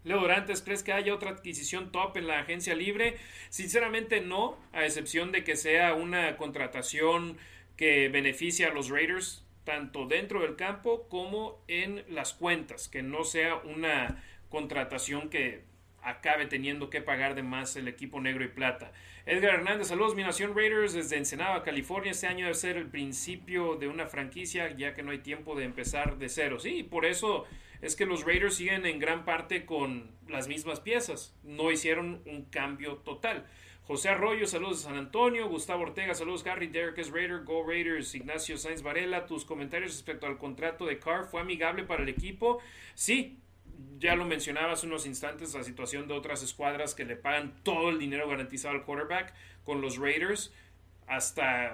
Leo 0.05 0.21
Dorantes, 0.21 0.61
¿crees 0.61 0.83
que 0.83 0.93
haya 0.93 1.15
otra 1.15 1.31
adquisición 1.31 1.91
top 1.91 2.15
en 2.17 2.27
la 2.27 2.39
agencia 2.39 2.75
libre? 2.75 3.17
Sinceramente 3.49 4.21
no, 4.21 4.55
a 4.71 4.85
excepción 4.85 5.31
de 5.31 5.43
que 5.43 5.55
sea 5.55 5.95
una 5.95 6.37
contratación 6.37 7.37
que 7.75 8.07
beneficie 8.09 8.67
a 8.67 8.69
los 8.69 8.89
Raiders 8.89 9.43
tanto 9.63 10.05
dentro 10.05 10.41
del 10.41 10.55
campo 10.55 11.07
como 11.09 11.59
en 11.67 12.05
las 12.07 12.35
cuentas, 12.35 12.87
que 12.87 13.01
no 13.01 13.23
sea 13.23 13.55
una 13.55 14.23
contratación 14.49 15.29
que 15.29 15.63
acabe 16.03 16.45
teniendo 16.45 16.91
que 16.91 17.01
pagar 17.01 17.33
de 17.33 17.41
más 17.41 17.75
el 17.75 17.87
equipo 17.87 18.21
negro 18.21 18.45
y 18.45 18.49
plata. 18.49 18.91
Edgar 19.25 19.55
Hernández, 19.55 19.87
saludos, 19.87 20.13
mi 20.13 20.21
nación 20.21 20.55
Raiders 20.55 20.93
desde 20.93 21.17
Ensenada, 21.17 21.63
California. 21.63 22.11
Este 22.11 22.27
año 22.27 22.45
debe 22.45 22.53
ser 22.53 22.77
el 22.77 22.85
principio 22.85 23.75
de 23.75 23.87
una 23.87 24.05
franquicia, 24.05 24.69
ya 24.77 24.93
que 24.93 25.01
no 25.01 25.09
hay 25.09 25.19
tiempo 25.19 25.55
de 25.55 25.65
empezar 25.65 26.19
de 26.19 26.29
cero. 26.29 26.59
Sí, 26.59 26.83
por 26.83 27.05
eso 27.05 27.45
es 27.85 27.95
que 27.95 28.07
los 28.07 28.25
Raiders 28.25 28.55
siguen 28.55 28.87
en 28.87 28.97
gran 28.97 29.25
parte 29.25 29.65
con 29.65 30.09
las 30.27 30.47
mismas 30.47 30.79
piezas. 30.79 31.37
No 31.43 31.71
hicieron 31.71 32.23
un 32.25 32.45
cambio 32.45 32.95
total. 32.97 33.45
José 33.83 34.09
Arroyo, 34.09 34.47
saludos 34.47 34.79
de 34.79 34.89
San 34.89 34.97
Antonio. 34.97 35.47
Gustavo 35.47 35.83
Ortega, 35.83 36.15
saludos 36.15 36.43
Gary. 36.43 36.65
Derek 36.65 36.97
es 36.97 37.11
Raider, 37.11 37.43
Go 37.43 37.63
Raiders. 37.63 38.15
Ignacio 38.15 38.57
Sainz 38.57 38.81
Varela, 38.81 39.27
tus 39.27 39.45
comentarios 39.45 39.91
respecto 39.91 40.25
al 40.25 40.39
contrato 40.39 40.87
de 40.87 40.97
Carr 40.97 41.25
fue 41.25 41.41
amigable 41.41 41.83
para 41.83 42.01
el 42.01 42.09
equipo. 42.09 42.57
Sí, 42.95 43.37
ya 43.99 44.15
lo 44.15 44.25
mencionabas 44.25 44.83
unos 44.83 45.05
instantes, 45.05 45.53
la 45.53 45.63
situación 45.63 46.07
de 46.07 46.15
otras 46.15 46.41
escuadras 46.41 46.95
que 46.95 47.05
le 47.05 47.15
pagan 47.15 47.53
todo 47.61 47.89
el 47.89 47.99
dinero 47.99 48.27
garantizado 48.27 48.73
al 48.73 48.83
quarterback 48.83 49.31
con 49.63 49.81
los 49.81 49.97
Raiders. 49.97 50.51
Hasta 51.05 51.71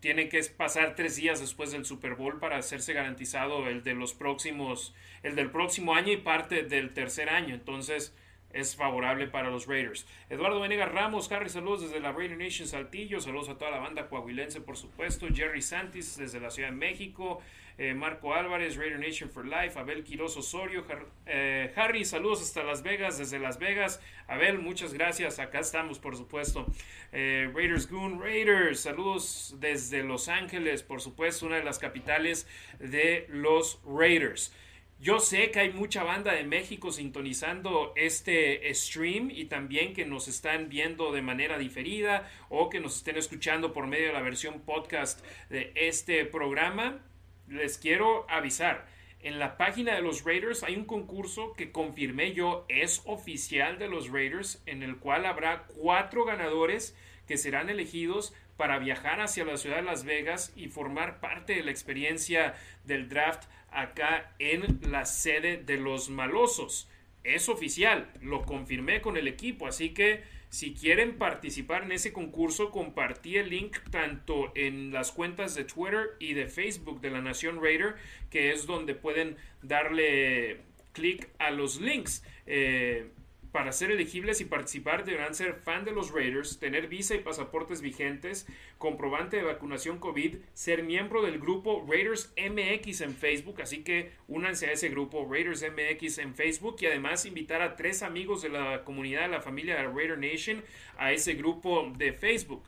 tiene 0.00 0.28
que 0.28 0.42
pasar 0.56 0.94
tres 0.96 1.16
días 1.16 1.40
después 1.40 1.72
del 1.72 1.84
Super 1.84 2.14
Bowl 2.14 2.38
para 2.38 2.56
hacerse 2.56 2.92
garantizado 2.94 3.68
el 3.68 3.82
de 3.84 3.94
los 3.94 4.14
próximos, 4.14 4.94
el 5.22 5.36
del 5.36 5.50
próximo 5.50 5.94
año 5.94 6.12
y 6.12 6.16
parte 6.16 6.62
del 6.62 6.92
tercer 6.92 7.28
año. 7.28 7.54
Entonces, 7.54 8.14
es 8.52 8.74
favorable 8.74 9.28
para 9.28 9.50
los 9.50 9.66
Raiders. 9.66 10.06
Eduardo 10.28 10.60
Venegas 10.60 10.90
Ramos, 10.90 11.30
Harry, 11.30 11.48
saludos 11.48 11.82
desde 11.82 12.00
la 12.00 12.12
Raider 12.12 12.36
Nation 12.36 12.66
Saltillo, 12.66 13.20
saludos 13.20 13.48
a 13.48 13.58
toda 13.58 13.70
la 13.70 13.78
banda 13.78 14.08
coahuilense, 14.08 14.60
por 14.60 14.76
supuesto. 14.76 15.28
Jerry 15.32 15.62
Santis 15.62 16.16
desde 16.16 16.40
la 16.40 16.50
Ciudad 16.50 16.70
de 16.70 16.76
México, 16.76 17.40
eh, 17.80 17.94
Marco 17.94 18.34
Álvarez, 18.34 18.76
Raider 18.76 18.98
Nation 18.98 19.30
for 19.30 19.46
Life, 19.46 19.78
Abel 19.78 20.04
Quiroz 20.04 20.36
Osorio, 20.36 20.84
eh, 21.24 21.72
Harry, 21.74 22.04
saludos 22.04 22.42
hasta 22.42 22.62
Las 22.62 22.82
Vegas, 22.82 23.16
desde 23.16 23.38
Las 23.38 23.58
Vegas. 23.58 24.02
Abel, 24.28 24.58
muchas 24.58 24.92
gracias, 24.92 25.38
acá 25.38 25.60
estamos, 25.60 25.98
por 25.98 26.14
supuesto. 26.14 26.66
Eh, 27.10 27.50
Raiders 27.54 27.90
Goon 27.90 28.20
Raiders, 28.20 28.80
saludos 28.80 29.56
desde 29.60 30.02
Los 30.02 30.28
Ángeles, 30.28 30.82
por 30.82 31.00
supuesto, 31.00 31.46
una 31.46 31.56
de 31.56 31.64
las 31.64 31.78
capitales 31.78 32.46
de 32.80 33.24
los 33.30 33.80
Raiders. 33.86 34.54
Yo 34.98 35.18
sé 35.18 35.50
que 35.50 35.60
hay 35.60 35.72
mucha 35.72 36.04
banda 36.04 36.34
de 36.34 36.44
México 36.44 36.92
sintonizando 36.92 37.94
este 37.96 38.74
stream 38.74 39.30
y 39.30 39.46
también 39.46 39.94
que 39.94 40.04
nos 40.04 40.28
están 40.28 40.68
viendo 40.68 41.12
de 41.12 41.22
manera 41.22 41.56
diferida 41.56 42.30
o 42.50 42.68
que 42.68 42.78
nos 42.78 42.96
estén 42.96 43.16
escuchando 43.16 43.72
por 43.72 43.86
medio 43.86 44.08
de 44.08 44.12
la 44.12 44.20
versión 44.20 44.60
podcast 44.60 45.24
de 45.48 45.72
este 45.74 46.26
programa. 46.26 47.00
Les 47.50 47.78
quiero 47.78 48.30
avisar. 48.30 48.86
En 49.22 49.40
la 49.40 49.56
página 49.56 49.96
de 49.96 50.02
los 50.02 50.24
Raiders 50.24 50.62
hay 50.62 50.76
un 50.76 50.84
concurso 50.84 51.52
que 51.52 51.72
confirmé 51.72 52.32
yo 52.32 52.64
es 52.68 53.02
oficial 53.06 53.76
de 53.76 53.88
los 53.88 54.08
Raiders 54.08 54.62
en 54.66 54.84
el 54.84 54.98
cual 54.98 55.26
habrá 55.26 55.64
cuatro 55.66 56.24
ganadores 56.24 56.96
que 57.26 57.36
serán 57.36 57.68
elegidos 57.68 58.32
para 58.56 58.78
viajar 58.78 59.20
hacia 59.20 59.44
la 59.44 59.56
ciudad 59.56 59.76
de 59.76 59.82
Las 59.82 60.04
Vegas 60.04 60.52
y 60.54 60.68
formar 60.68 61.18
parte 61.18 61.54
de 61.54 61.64
la 61.64 61.72
experiencia 61.72 62.54
del 62.84 63.08
draft 63.08 63.48
acá 63.72 64.32
en 64.38 64.80
la 64.88 65.04
sede 65.04 65.56
de 65.56 65.76
los 65.76 66.08
malosos. 66.08 66.88
Es 67.24 67.48
oficial, 67.48 68.10
lo 68.22 68.42
confirmé 68.42 69.00
con 69.00 69.16
el 69.16 69.26
equipo, 69.26 69.66
así 69.66 69.92
que 69.92 70.22
si 70.50 70.74
quieren 70.74 71.16
participar 71.16 71.84
en 71.84 71.92
ese 71.92 72.12
concurso, 72.12 72.70
compartí 72.72 73.36
el 73.36 73.50
link 73.50 73.78
tanto 73.90 74.50
en 74.56 74.92
las 74.92 75.12
cuentas 75.12 75.54
de 75.54 75.62
Twitter 75.64 76.16
y 76.18 76.34
de 76.34 76.48
Facebook 76.48 77.00
de 77.00 77.10
la 77.10 77.20
Nación 77.20 77.62
Raider, 77.62 77.94
que 78.30 78.50
es 78.50 78.66
donde 78.66 78.96
pueden 78.96 79.36
darle 79.62 80.62
clic 80.92 81.28
a 81.38 81.52
los 81.52 81.80
links. 81.80 82.24
Eh, 82.46 83.10
para 83.52 83.72
ser 83.72 83.90
elegibles 83.90 84.40
y 84.40 84.44
participar 84.44 85.04
deberán 85.04 85.34
ser 85.34 85.54
fan 85.54 85.84
de 85.84 85.92
los 85.92 86.12
Raiders, 86.12 86.58
tener 86.58 86.86
visa 86.88 87.14
y 87.14 87.18
pasaportes 87.18 87.80
vigentes, 87.80 88.46
comprobante 88.78 89.36
de 89.36 89.42
vacunación 89.42 89.98
COVID, 89.98 90.36
ser 90.54 90.82
miembro 90.84 91.22
del 91.22 91.38
grupo 91.38 91.84
Raiders 91.88 92.32
MX 92.36 93.00
en 93.00 93.14
Facebook, 93.14 93.60
así 93.60 93.82
que 93.82 94.12
únanse 94.28 94.66
a 94.66 94.72
ese 94.72 94.88
grupo 94.88 95.26
Raiders 95.28 95.64
MX 95.64 96.18
en 96.18 96.34
Facebook 96.34 96.76
y 96.80 96.86
además 96.86 97.26
invitar 97.26 97.60
a 97.62 97.76
tres 97.76 98.02
amigos 98.02 98.42
de 98.42 98.50
la 98.50 98.84
comunidad 98.84 99.22
de 99.22 99.28
la 99.28 99.40
familia 99.40 99.76
de 99.76 99.88
Raider 99.88 100.18
Nation 100.18 100.62
a 100.96 101.12
ese 101.12 101.34
grupo 101.34 101.92
de 101.96 102.12
Facebook. 102.12 102.62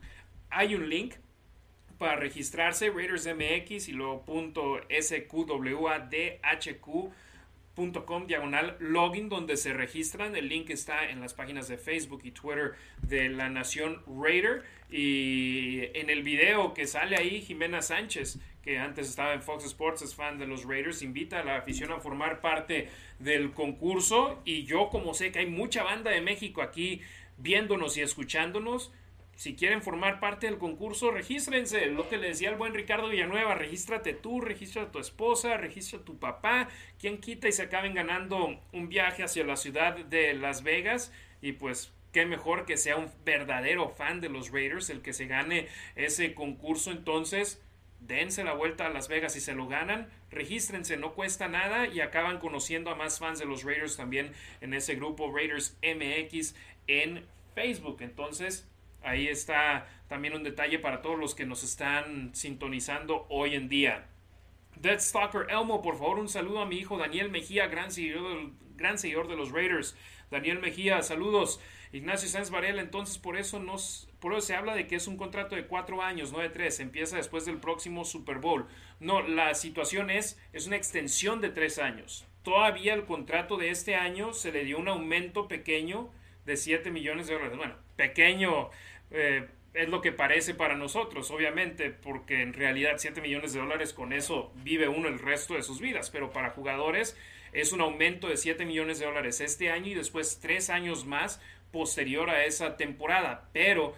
Hay 0.49 0.75
un 0.75 0.89
link 0.89 1.15
para 1.97 2.17
registrarse 2.17 2.89
Raiders 2.89 3.25
MX 3.25 3.87
y 3.87 3.93
luego 3.93 4.25
punto 4.25 4.81
SQWADHQ 4.89 6.43
.com 7.75 8.27
diagonal 8.27 8.75
login 8.79 9.29
donde 9.29 9.57
se 9.57 9.73
registran. 9.73 10.35
El 10.35 10.49
link 10.49 10.69
está 10.69 11.09
en 11.09 11.19
las 11.19 11.33
páginas 11.33 11.67
de 11.67 11.77
Facebook 11.77 12.21
y 12.23 12.31
Twitter 12.31 12.73
de 13.01 13.29
la 13.29 13.49
Nación 13.49 14.01
Raider. 14.07 14.63
Y 14.89 15.85
en 15.97 16.09
el 16.09 16.21
video 16.21 16.73
que 16.73 16.85
sale 16.85 17.15
ahí, 17.15 17.41
Jimena 17.41 17.81
Sánchez, 17.81 18.39
que 18.61 18.77
antes 18.77 19.09
estaba 19.09 19.33
en 19.33 19.41
Fox 19.41 19.65
Sports, 19.65 20.03
es 20.03 20.15
fan 20.15 20.37
de 20.37 20.45
los 20.45 20.65
Raiders, 20.65 21.01
invita 21.01 21.39
a 21.39 21.43
la 21.43 21.57
afición 21.57 21.91
a 21.91 21.99
formar 21.99 22.41
parte 22.41 22.89
del 23.19 23.51
concurso. 23.51 24.41
Y 24.45 24.65
yo, 24.65 24.89
como 24.89 25.13
sé 25.13 25.31
que 25.31 25.39
hay 25.39 25.47
mucha 25.47 25.83
banda 25.83 26.11
de 26.11 26.21
México 26.21 26.61
aquí 26.61 27.01
viéndonos 27.37 27.97
y 27.97 28.01
escuchándonos, 28.01 28.91
si 29.43 29.55
quieren 29.55 29.81
formar 29.81 30.21
parte 30.21 30.47
del 30.47 30.57
concurso, 30.57 31.11
regístrense. 31.11 31.87
Lo 31.87 32.07
que 32.07 32.15
le 32.15 32.29
decía 32.29 32.49
el 32.49 32.55
buen 32.55 32.73
Ricardo 32.73 33.09
Villanueva, 33.09 33.55
regístrate 33.55 34.13
tú, 34.13 34.39
registra 34.39 34.83
a 34.83 34.91
tu 34.93 34.99
esposa, 34.99 35.57
registra 35.57 35.99
a 35.99 36.05
tu 36.05 36.17
papá. 36.17 36.69
Quien 36.97 37.17
quita 37.17 37.49
y 37.49 37.51
se 37.51 37.63
acaben 37.63 37.93
ganando 37.93 38.57
un 38.71 38.87
viaje 38.87 39.21
hacia 39.21 39.43
la 39.43 39.57
ciudad 39.57 39.97
de 39.97 40.33
Las 40.33 40.63
Vegas. 40.63 41.11
Y 41.41 41.51
pues 41.51 41.91
qué 42.13 42.25
mejor 42.25 42.65
que 42.65 42.77
sea 42.77 42.95
un 42.95 43.11
verdadero 43.25 43.89
fan 43.89 44.21
de 44.21 44.29
los 44.29 44.49
Raiders 44.49 44.89
el 44.89 45.01
que 45.01 45.11
se 45.11 45.27
gane 45.27 45.67
ese 45.97 46.33
concurso. 46.33 46.91
Entonces, 46.91 47.61
dense 47.99 48.45
la 48.45 48.53
vuelta 48.53 48.85
a 48.85 48.91
Las 48.91 49.09
Vegas 49.09 49.35
y 49.35 49.41
se 49.41 49.55
lo 49.55 49.67
ganan. 49.67 50.09
Regístrense, 50.31 50.95
no 50.95 51.15
cuesta 51.15 51.49
nada 51.49 51.87
y 51.87 51.99
acaban 51.99 52.39
conociendo 52.39 52.91
a 52.91 52.95
más 52.95 53.19
fans 53.19 53.39
de 53.39 53.45
los 53.45 53.65
Raiders 53.65 53.97
también 53.97 54.31
en 54.61 54.73
ese 54.73 54.95
grupo 54.95 55.35
Raiders 55.35 55.75
MX 55.83 56.55
en 56.87 57.25
Facebook. 57.55 57.97
Entonces, 57.99 58.69
Ahí 59.03 59.27
está 59.27 59.87
también 60.07 60.33
un 60.33 60.43
detalle 60.43 60.79
para 60.79 61.01
todos 61.01 61.19
los 61.19 61.35
que 61.35 61.45
nos 61.45 61.63
están 61.63 62.33
sintonizando 62.33 63.25
hoy 63.29 63.55
en 63.55 63.69
día. 63.69 64.07
Dead 64.77 64.99
Stalker 64.99 65.47
Elmo, 65.49 65.81
por 65.81 65.97
favor, 65.97 66.19
un 66.19 66.29
saludo 66.29 66.59
a 66.59 66.65
mi 66.65 66.77
hijo 66.77 66.97
Daniel 66.97 67.29
Mejía, 67.29 67.67
gran 67.67 67.91
seguidor, 67.91 68.51
gran 68.75 68.97
seguidor 68.97 69.27
de 69.27 69.35
los 69.35 69.51
Raiders. 69.51 69.95
Daniel 70.31 70.59
Mejía, 70.59 71.01
saludos. 71.01 71.59
Ignacio 71.91 72.27
Sáenz 72.27 72.49
Varela, 72.49 72.81
entonces 72.81 73.19
por 73.19 73.37
eso, 73.37 73.59
nos, 73.59 74.09
por 74.19 74.33
eso 74.33 74.41
se 74.41 74.55
habla 74.55 74.73
de 74.73 74.87
que 74.87 74.95
es 74.95 75.05
un 75.05 75.15
contrato 75.15 75.55
de 75.55 75.67
cuatro 75.67 76.01
años, 76.01 76.31
no 76.31 76.39
de 76.39 76.49
tres. 76.49 76.79
Empieza 76.79 77.17
después 77.17 77.45
del 77.45 77.59
próximo 77.59 78.03
Super 78.03 78.39
Bowl. 78.39 78.65
No, 78.99 79.21
la 79.21 79.53
situación 79.53 80.09
es, 80.09 80.41
es 80.53 80.65
una 80.65 80.75
extensión 80.75 81.39
de 81.39 81.49
tres 81.49 81.77
años. 81.77 82.25
Todavía 82.41 82.95
el 82.95 83.05
contrato 83.05 83.57
de 83.57 83.69
este 83.69 83.95
año 83.95 84.33
se 84.33 84.51
le 84.51 84.65
dio 84.65 84.79
un 84.79 84.87
aumento 84.87 85.47
pequeño 85.47 86.09
de 86.45 86.57
7 86.57 86.89
millones 86.91 87.27
de 87.27 87.35
dólares. 87.35 87.57
Bueno, 87.57 87.75
pequeño 87.95 88.69
eh, 89.13 89.47
es 89.73 89.89
lo 89.89 90.01
que 90.01 90.11
parece 90.11 90.53
para 90.53 90.75
nosotros, 90.75 91.31
obviamente, 91.31 91.89
porque 91.89 92.41
en 92.41 92.53
realidad 92.53 92.95
7 92.97 93.21
millones 93.21 93.53
de 93.53 93.59
dólares 93.59 93.93
con 93.93 94.13
eso 94.13 94.51
vive 94.63 94.87
uno 94.87 95.07
el 95.07 95.19
resto 95.19 95.55
de 95.55 95.63
sus 95.63 95.79
vidas, 95.79 96.09
pero 96.11 96.31
para 96.31 96.51
jugadores 96.51 97.17
es 97.53 97.71
un 97.73 97.81
aumento 97.81 98.27
de 98.27 98.37
7 98.37 98.65
millones 98.65 98.99
de 98.99 99.05
dólares 99.05 99.41
este 99.41 99.71
año 99.71 99.87
y 99.87 99.93
después 99.95 100.39
3 100.41 100.69
años 100.69 101.05
más 101.05 101.41
posterior 101.71 102.29
a 102.29 102.45
esa 102.45 102.77
temporada. 102.77 103.49
Pero, 103.51 103.95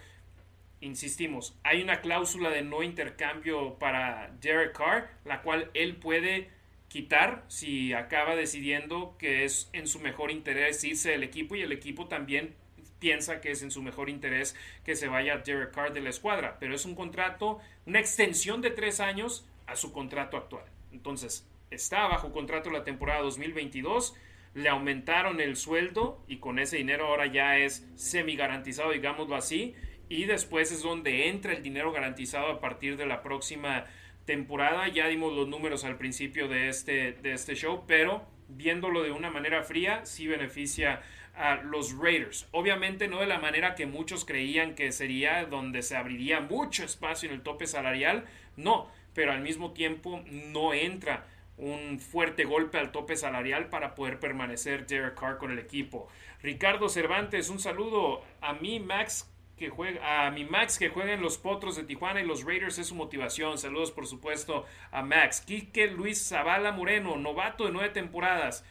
insistimos, 0.80 1.58
hay 1.64 1.82
una 1.82 2.00
cláusula 2.00 2.50
de 2.50 2.62
no 2.62 2.84
intercambio 2.84 3.78
para 3.80 4.32
Derek 4.42 4.78
Carr, 4.78 5.10
la 5.26 5.42
cual 5.42 5.72
él 5.74 5.98
puede 5.98 6.50
quitar 6.88 7.44
si 7.48 7.92
acaba 7.94 8.36
decidiendo 8.36 9.18
que 9.20 9.44
es 9.44 9.70
en 9.74 9.88
su 9.88 10.00
mejor 10.00 10.32
interés 10.32 10.84
irse 10.86 11.12
del 11.12 11.24
equipo 11.24 11.56
y 11.56 11.62
el 11.62 11.74
equipo 11.74 12.08
también 12.08 12.56
piensa 13.00 13.42
que 13.42 13.52
es 13.52 13.62
en 13.62 13.72
su 13.72 13.82
mejor 13.82 14.10
interés 14.10 14.56
que 14.84 14.96
se 14.96 15.08
vaya 15.08 15.38
Derek 15.38 15.72
Carr 15.72 15.94
de 15.94 16.02
la 16.02 16.10
escuadra, 16.10 16.58
pero 16.60 16.76
es 16.76 16.86
un 16.86 16.96
contrato, 16.96 17.60
una 17.86 18.00
extensión 18.00 18.62
de 18.62 18.72
tres 18.72 19.00
años 19.00 19.46
a 19.68 19.76
su 19.76 19.92
contrato 19.92 20.38
actual. 20.38 20.66
Entonces, 20.92 21.48
está 21.72 22.08
bajo 22.08 22.32
contrato 22.32 22.70
la 22.70 22.84
temporada 22.84 23.22
2022, 23.22 24.16
le 24.54 24.70
aumentaron 24.70 25.42
el 25.42 25.58
sueldo 25.58 26.24
y 26.28 26.38
con 26.38 26.60
ese 26.60 26.78
dinero 26.78 27.08
ahora 27.08 27.26
ya 27.26 27.58
es 27.58 27.86
semi 27.96 28.36
garantizado, 28.36 28.92
digámoslo 28.92 29.36
así, 29.36 29.76
y 30.08 30.26
después 30.26 30.72
es 30.72 30.82
donde 30.82 31.30
entra 31.30 31.54
el 31.54 31.64
dinero 31.64 31.92
garantizado 31.92 32.48
a 32.48 32.60
partir 32.60 32.96
de 32.96 33.06
la 33.06 33.22
próxima 33.22 33.86
temporada. 34.26 34.88
Ya 34.88 35.08
dimos 35.08 35.34
los 35.34 35.48
números 35.48 35.84
al 35.84 35.98
principio 35.98 36.48
de 36.48 36.70
este, 36.70 37.14
de 37.14 37.34
este 37.34 37.56
show, 37.56 37.84
pero 37.88 38.26
viéndolo 38.48 39.04
de 39.04 39.12
una 39.12 39.30
manera 39.30 39.64
fría, 39.64 40.06
sí 40.06 40.28
beneficia 40.28 41.02
a 41.38 41.56
los 41.56 41.98
Raiders. 41.98 42.48
Obviamente 42.52 43.08
no 43.08 43.20
de 43.20 43.28
la 43.28 43.40
manera 43.40 43.76
que 43.76 43.86
muchos 43.86 44.26
creían 44.26 44.76
que 44.76 44.92
sería, 44.92 45.46
donde 45.46 45.82
se 45.82 45.96
abriría 45.96 46.40
mucho 46.40 46.84
espacio 46.84 47.30
en 47.30 47.36
el 47.36 47.42
tope 47.42 47.68
salarial, 47.68 48.26
no, 48.56 48.90
pero 49.14 49.32
al 49.32 49.42
mismo 49.42 49.72
tiempo 49.72 50.24
no 50.28 50.74
entra 50.74 51.26
un 51.58 52.00
fuerte 52.00 52.44
golpe 52.44 52.78
al 52.78 52.92
tope 52.92 53.16
salarial 53.16 53.70
para 53.70 53.96
poder 53.96 54.20
permanecer 54.20 54.86
Derek 54.86 55.16
Carr 55.16 55.38
con 55.38 55.52
el 55.52 55.60
equipo. 55.60 56.08
Ricardo 56.42 56.90
Cervantes, 56.90 57.50
un 57.50 57.60
saludo 57.60 58.24
a 58.42 58.54
mí, 58.54 58.80
Max, 58.80 59.32
que 59.58 59.70
juega, 59.70 60.28
a 60.28 60.32
mi 60.32 60.44
Max 60.44 60.78
que 60.78 60.90
juega 60.90 61.14
en 61.14 61.22
los 61.22 61.38
Potros 61.38 61.78
de 61.78 61.84
Tijuana 61.84 62.22
y 62.22 62.26
los 62.26 62.44
Raiders 62.44 62.78
es 62.78 62.88
su 62.88 62.96
motivación. 62.96 63.58
Saludos, 63.58 63.92
por 63.92 64.06
supuesto, 64.06 64.66
a 64.92 65.02
Max. 65.02 65.42
Quique 65.42 65.88
Luis 65.88 66.28
Zavala 66.28 66.74
Moreno, 66.74 67.16
novato 67.16 67.66
de 67.66 67.72
nueve 67.72 67.90
temporadas. 67.90 68.66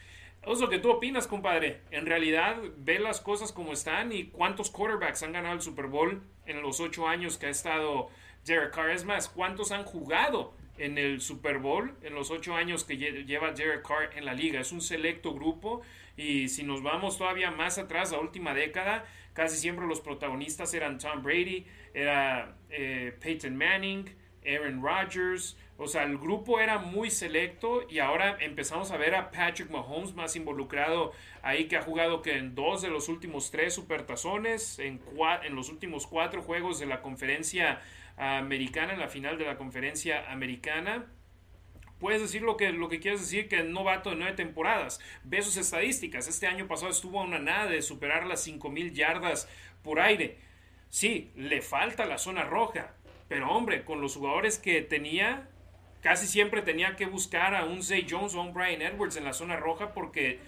Es 0.47 0.59
lo 0.59 0.69
que 0.69 0.79
tú 0.79 0.91
opinas, 0.91 1.27
compadre. 1.27 1.81
En 1.91 2.05
realidad, 2.05 2.57
ve 2.77 2.99
las 2.99 3.19
cosas 3.19 3.51
como 3.51 3.73
están 3.73 4.11
y 4.11 4.25
cuántos 4.25 4.69
quarterbacks 4.69 5.23
han 5.23 5.31
ganado 5.31 5.55
el 5.55 5.61
Super 5.61 5.87
Bowl 5.87 6.21
en 6.45 6.61
los 6.61 6.79
ocho 6.79 7.07
años 7.07 7.37
que 7.37 7.47
ha 7.47 7.49
estado 7.49 8.09
Derek 8.45 8.73
Carr. 8.73 8.91
Es 8.91 9.05
más, 9.05 9.27
cuántos 9.27 9.71
han 9.71 9.83
jugado 9.83 10.53
en 10.77 10.97
el 10.97 11.21
Super 11.21 11.57
Bowl 11.57 11.95
en 12.03 12.13
los 12.13 12.31
ocho 12.31 12.53
años 12.53 12.83
que 12.83 12.97
lleva 12.97 13.51
Derek 13.51 13.87
Carr 13.87 14.11
en 14.15 14.25
la 14.25 14.33
liga. 14.33 14.59
Es 14.59 14.71
un 14.71 14.81
selecto 14.81 15.33
grupo 15.33 15.81
y 16.17 16.47
si 16.49 16.63
nos 16.63 16.83
vamos 16.83 17.17
todavía 17.17 17.51
más 17.51 17.77
atrás, 17.77 18.11
la 18.11 18.19
última 18.19 18.53
década, 18.53 19.05
casi 19.33 19.57
siempre 19.57 19.87
los 19.87 20.01
protagonistas 20.01 20.73
eran 20.73 20.97
Tom 20.97 21.23
Brady, 21.23 21.65
era 21.93 22.55
eh, 22.69 23.17
Peyton 23.19 23.55
Manning, 23.55 24.05
Aaron 24.47 24.81
Rodgers, 24.81 25.57
o 25.77 25.87
sea, 25.87 26.03
el 26.03 26.17
grupo 26.17 26.59
era 26.59 26.77
muy 26.77 27.09
selecto 27.09 27.85
y 27.89 27.99
ahora 27.99 28.37
empezamos 28.39 28.91
a 28.91 28.97
ver 28.97 29.15
a 29.15 29.31
Patrick 29.31 29.69
Mahomes 29.69 30.13
más 30.13 30.35
involucrado 30.35 31.11
ahí 31.41 31.67
que 31.67 31.77
ha 31.77 31.81
jugado 31.81 32.21
que 32.21 32.37
en 32.37 32.55
dos 32.55 32.81
de 32.81 32.89
los 32.89 33.09
últimos 33.09 33.51
tres 33.51 33.73
supertazones, 33.73 34.79
en, 34.79 35.01
en 35.43 35.55
los 35.55 35.69
últimos 35.69 36.07
cuatro 36.07 36.41
juegos 36.41 36.79
de 36.79 36.85
la 36.85 37.01
conferencia 37.01 37.81
americana, 38.17 38.93
en 38.93 38.99
la 38.99 39.09
final 39.09 39.37
de 39.37 39.45
la 39.45 39.57
conferencia 39.57 40.31
americana. 40.31 41.05
Puedes 41.99 42.21
decir 42.21 42.41
lo 42.41 42.57
que, 42.57 42.71
lo 42.71 42.89
que 42.89 42.99
quieres 42.99 43.21
decir, 43.21 43.47
que 43.47 43.63
no 43.63 43.81
novato 43.81 44.09
de 44.09 44.17
nueve 44.17 44.33
temporadas. 44.33 44.99
Ve 45.23 45.41
sus 45.41 45.57
estadísticas. 45.57 46.27
Este 46.27 46.45
año 46.45 46.67
pasado 46.67 46.91
estuvo 46.91 47.19
a 47.19 47.23
una 47.23 47.39
nada 47.39 47.67
de 47.67 47.81
superar 47.81 48.25
las 48.25 48.47
mil 48.47 48.93
yardas 48.93 49.49
por 49.81 49.99
aire. 49.99 50.37
Sí, 50.89 51.31
le 51.35 51.61
falta 51.61 52.05
la 52.05 52.17
zona 52.17 52.43
roja. 52.43 52.93
Pero 53.27 53.49
hombre, 53.49 53.83
con 53.83 54.01
los 54.01 54.15
jugadores 54.15 54.59
que 54.59 54.81
tenía, 54.81 55.49
casi 56.01 56.27
siempre 56.27 56.61
tenía 56.61 56.95
que 56.95 57.05
buscar 57.05 57.55
a 57.55 57.65
un 57.65 57.83
Zay 57.83 58.05
Jones 58.09 58.35
o 58.35 58.39
a 58.39 58.43
un 58.43 58.53
Brian 58.53 58.81
Edwards 58.81 59.17
en 59.17 59.23
la 59.23 59.33
zona 59.33 59.55
roja 59.55 59.93
porque 59.93 60.39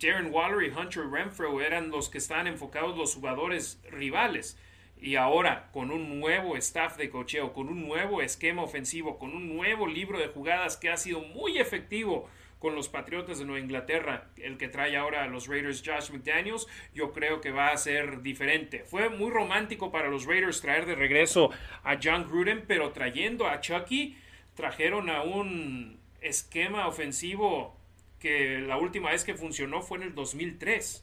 Darren 0.00 0.32
Waller 0.32 0.62
y 0.62 0.74
Hunter 0.74 1.08
Renfro 1.10 1.60
eran 1.60 1.90
los 1.90 2.08
que 2.08 2.18
estaban 2.18 2.46
enfocados 2.46 2.96
los 2.96 3.14
jugadores 3.14 3.80
rivales. 3.90 4.58
Y 4.98 5.16
ahora, 5.16 5.70
con 5.72 5.90
un 5.90 6.20
nuevo 6.20 6.56
staff 6.56 6.98
de 6.98 7.08
cocheo, 7.08 7.54
con 7.54 7.68
un 7.68 7.86
nuevo 7.86 8.20
esquema 8.20 8.62
ofensivo, 8.62 9.18
con 9.18 9.34
un 9.34 9.54
nuevo 9.54 9.86
libro 9.86 10.18
de 10.18 10.28
jugadas 10.28 10.76
que 10.76 10.90
ha 10.90 10.96
sido 10.98 11.20
muy 11.20 11.58
efectivo 11.58 12.28
con 12.60 12.74
los 12.74 12.88
Patriotas 12.88 13.38
de 13.38 13.46
Nueva 13.46 13.64
Inglaterra, 13.64 14.28
el 14.36 14.58
que 14.58 14.68
trae 14.68 14.96
ahora 14.96 15.24
a 15.24 15.26
los 15.26 15.48
Raiders 15.48 15.82
Josh 15.84 16.10
McDaniels, 16.10 16.68
yo 16.94 17.10
creo 17.10 17.40
que 17.40 17.50
va 17.50 17.70
a 17.70 17.76
ser 17.78 18.20
diferente. 18.20 18.84
Fue 18.84 19.08
muy 19.08 19.30
romántico 19.30 19.90
para 19.90 20.08
los 20.08 20.26
Raiders 20.26 20.60
traer 20.60 20.84
de 20.84 20.94
regreso 20.94 21.50
a 21.82 21.98
John 22.00 22.28
Gruden, 22.28 22.64
pero 22.68 22.92
trayendo 22.92 23.48
a 23.48 23.60
Chucky, 23.60 24.16
trajeron 24.54 25.08
a 25.08 25.22
un 25.22 25.98
esquema 26.20 26.86
ofensivo 26.86 27.74
que 28.18 28.58
la 28.58 28.76
última 28.76 29.10
vez 29.10 29.24
que 29.24 29.34
funcionó 29.34 29.80
fue 29.80 29.96
en 29.96 30.04
el 30.04 30.14
2003. 30.14 31.02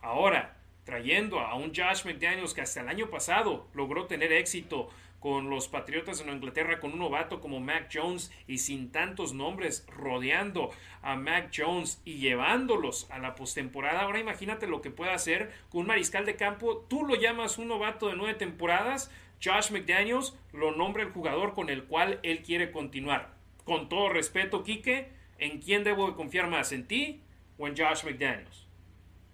Ahora, 0.00 0.56
trayendo 0.84 1.40
a 1.40 1.56
un 1.56 1.74
Josh 1.74 2.04
McDaniels 2.04 2.54
que 2.54 2.60
hasta 2.60 2.82
el 2.82 2.88
año 2.88 3.10
pasado 3.10 3.68
logró 3.74 4.06
tener 4.06 4.32
éxito 4.32 4.88
con 5.20 5.50
los 5.50 5.68
Patriotas 5.68 6.20
Nueva 6.20 6.36
Inglaterra 6.36 6.78
con 6.80 6.92
un 6.92 7.00
novato 7.00 7.40
como 7.40 7.60
Mac 7.60 7.90
Jones 7.92 8.32
y 8.46 8.58
sin 8.58 8.92
tantos 8.92 9.32
nombres 9.32 9.86
rodeando 9.88 10.70
a 11.02 11.16
Mac 11.16 11.50
Jones 11.54 12.00
y 12.04 12.18
llevándolos 12.18 13.10
a 13.10 13.18
la 13.18 13.34
postemporada. 13.34 14.02
Ahora 14.02 14.20
imagínate 14.20 14.66
lo 14.66 14.80
que 14.80 14.90
puede 14.90 15.10
hacer 15.10 15.52
con 15.70 15.82
un 15.82 15.86
mariscal 15.88 16.24
de 16.24 16.36
campo. 16.36 16.86
Tú 16.88 17.04
lo 17.04 17.16
llamas 17.16 17.58
un 17.58 17.68
novato 17.68 18.08
de 18.08 18.16
nueve 18.16 18.34
temporadas. 18.34 19.10
Josh 19.42 19.70
McDaniels 19.70 20.36
lo 20.52 20.72
nombra 20.72 21.02
el 21.02 21.10
jugador 21.10 21.54
con 21.54 21.68
el 21.68 21.84
cual 21.84 22.20
él 22.22 22.42
quiere 22.42 22.70
continuar. 22.70 23.34
Con 23.64 23.88
todo 23.88 24.08
respeto, 24.08 24.62
Quique, 24.62 25.10
¿en 25.38 25.60
quién 25.60 25.84
debo 25.84 26.08
de 26.08 26.14
confiar 26.14 26.48
más? 26.48 26.72
¿En 26.72 26.86
ti 26.86 27.22
o 27.58 27.66
en 27.68 27.76
Josh 27.76 28.04
McDaniels? 28.04 28.66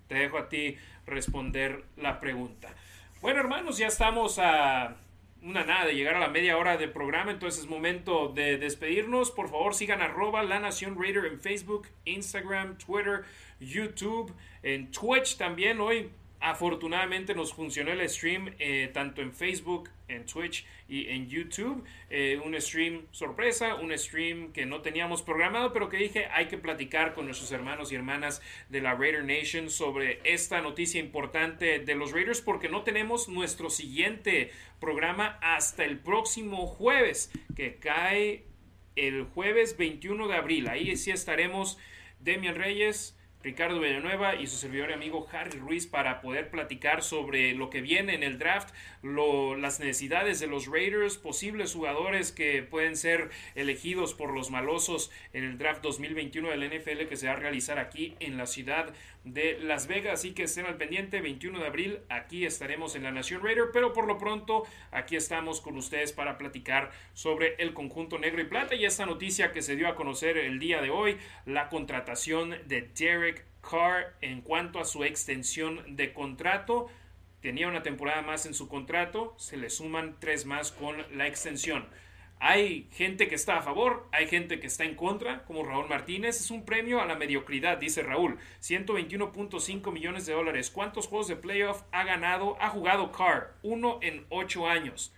Te 0.09 0.17
dejo 0.17 0.39
a 0.39 0.49
ti 0.49 0.77
responder 1.07 1.85
la 1.97 2.21
pregunta. 2.21 2.75
Bueno, 3.23 3.41
hermanos, 3.41 3.79
ya 3.79 3.87
estamos 3.87 4.39
a 4.39 4.97
una 5.45 5.63
nada 5.65 5.85
de 5.85 5.95
llegar 5.95 6.15
a 6.15 6.21
la 6.21 6.29
media 6.29 6.57
hora 6.57 6.79
de 6.79 6.89
programa, 6.89 7.31
entonces 7.31 7.65
es 7.65 7.69
momento 7.69 8.29
de 8.29 8.57
despedirnos. 8.57 9.31
Por 9.31 9.51
favor, 9.51 9.75
sigan 9.75 10.01
arroba 10.01 10.43
La 10.43 10.59
Nación 10.59 10.97
Raider 10.99 11.27
en 11.27 11.39
Facebook, 11.39 11.89
Instagram, 12.07 12.79
Twitter, 12.79 13.25
YouTube, 13.61 14.35
en 14.63 14.91
Twitch 14.91 15.37
también. 15.37 15.81
Hoy 15.81 16.11
afortunadamente 16.45 17.35
nos 17.35 17.55
funcionó 17.55 17.91
el 17.93 18.07
stream 18.09 18.55
eh, 18.59 18.91
tanto 18.93 19.23
en 19.23 19.33
Facebook 19.33 19.89
en 20.09 20.27
Twitch 20.27 20.67
y 20.87 21.09
en 21.09 21.27
YouTube. 21.27 21.83
Eh, 22.11 22.39
un 22.45 22.61
stream 22.61 23.07
sorpresa, 23.13 23.77
un 23.77 23.97
stream 23.97 24.53
que 24.53 24.67
no 24.67 24.83
teníamos 24.83 25.23
programado, 25.23 25.73
pero 25.73 25.89
que 25.89 25.97
dije 25.97 26.27
hay 26.31 26.49
que 26.49 26.59
platicar 26.59 27.15
con 27.15 27.25
nuestros 27.25 27.51
hermanos 27.51 27.91
y 27.91 27.95
hermanas 27.95 28.43
de 28.69 28.83
la 28.83 28.95
Raider 28.95 29.25
Nation 29.25 29.71
sobre 29.71 30.21
esta 30.23 30.61
noticia 30.61 31.01
importante 31.01 31.79
de 31.79 31.95
los 31.95 32.13
Raiders 32.13 32.43
porque 32.43 32.69
no 32.69 32.83
tenemos 32.83 33.31
nuestro 33.31 33.71
siguiente 33.71 34.51
programa 34.81 35.39
hasta 35.41 35.85
el 35.85 35.99
próximo 35.99 36.67
jueves, 36.67 37.33
que 37.57 37.77
cae 37.77 38.45
el 38.97 39.25
jueves 39.25 39.79
21 39.79 40.29
de 40.29 40.35
abril. 40.35 40.69
Ahí 40.69 40.95
sí 40.99 41.11
estaremos 41.11 41.79
Demian 42.21 42.55
Reyes. 42.55 43.14
Ricardo 43.45 43.79
Villanueva 43.79 44.37
y 44.37 44.47
su 44.47 44.57
servidor 44.57 44.89
y 44.89 44.95
amigo 44.95 45.29
Harry 45.31 45.59
Ruiz 45.59 45.87
para 45.87 46.23
poder 46.23 46.51
platicar 46.51 47.03
sobre 47.03 47.53
lo 47.53 47.69
que 47.69 47.83
viene 47.83 48.15
en 48.15 48.23
el 48.23 48.39
draft, 48.39 48.75
las 49.03 49.81
necesidades 49.81 50.41
de 50.41 50.47
los 50.47 50.67
Raiders, 50.67 51.19
posibles 51.19 51.75
jugadores 51.75 52.33
que 52.33 52.63
pueden 52.63 52.97
ser 52.97 53.29
elegidos 53.55 54.15
por 54.15 54.33
los 54.33 54.51
malosos 54.51 55.11
en 55.35 55.45
el 55.45 55.59
draft 55.59 55.83
2021 55.83 56.49
del 56.49 56.71
NFL 56.71 57.07
que 57.07 57.17
se 57.17 57.27
va 57.27 57.35
a 57.35 57.37
realizar 57.37 57.79
aquí 57.79 58.17
en 58.19 58.39
la 58.39 58.47
ciudad 58.47 58.95
de 59.25 59.59
Las 59.61 59.87
Vegas. 59.87 60.21
Así 60.21 60.33
que 60.33 60.45
estén 60.45 60.67
al 60.67 60.77
pendiente, 60.77 61.21
21 61.21 61.59
de 61.59 61.67
abril, 61.67 62.01
aquí 62.09 62.47
estaremos 62.47 62.95
en 62.95 63.03
la 63.03 63.11
Nación 63.11 63.43
Raider, 63.43 63.71
pero 63.73 63.93
por 63.93 64.07
lo 64.07 64.19
pronto 64.19 64.65
aquí 64.91 65.17
estamos 65.17 65.61
con 65.61 65.77
ustedes 65.77 66.13
para 66.13 66.39
platicar 66.39 66.93
sobre 67.15 67.55
el 67.59 67.75
conjunto 67.75 68.19
negro 68.19 68.41
y 68.41 68.45
plata 68.45 68.75
y 68.75 68.85
esta 68.85 69.07
noticia 69.07 69.53
que 69.53 69.63
se 69.63 69.77
dio 69.77 69.89
a 69.89 69.97
conocer 69.97 70.37
el 70.37 70.59
día 70.59 70.81
de 70.81 70.91
hoy, 70.91 71.17
la 71.47 71.69
contratación 71.69 72.51
de 72.67 72.91
Derek 72.95 73.45
Carr 73.63 74.15
en 74.21 74.43
cuanto 74.43 74.79
a 74.79 74.85
su 74.85 75.05
extensión 75.05 75.97
de 75.97 76.13
contrato. 76.13 76.89
Tenía 77.41 77.69
una 77.69 77.83
temporada 77.83 78.23
más 78.23 78.47
en 78.47 78.55
su 78.55 78.69
contrato, 78.69 79.35
se 79.39 79.57
le 79.57 79.69
suman 79.69 80.17
tres 80.19 80.47
más 80.47 80.73
con 80.73 80.97
la 81.17 81.27
extensión. 81.27 81.87
Hay 82.47 82.89
gente 82.93 83.27
que 83.27 83.37
está 83.37 83.57
a 83.57 83.63
favor, 83.63 84.07
hay 84.13 84.27
gente 84.27 84.61
que 84.61 84.67
está 84.67 84.85
en 84.85 84.97
contra, 84.97 85.45
como 85.45 85.65
Raúl 85.65 85.89
Martínez. 85.89 86.39
Es 86.39 86.51
un 86.51 86.67
premio 86.67 87.01
a 87.01 87.07
la 87.07 87.15
mediocridad, 87.15 87.79
dice 87.79 88.03
Raúl. 88.03 88.37
121.5 88.61 89.91
millones 89.91 90.27
de 90.27 90.35
dólares. 90.35 90.71
¿Cuántos 90.71 91.07
juegos 91.07 91.29
de 91.29 91.37
playoff 91.37 91.85
ha 91.91 92.05
ganado, 92.05 92.59
ha 92.61 92.69
jugado 92.69 93.11
Carr? 93.13 93.55
Uno 93.63 93.99
en 94.03 94.27
ocho 94.29 94.69
años. 94.69 95.15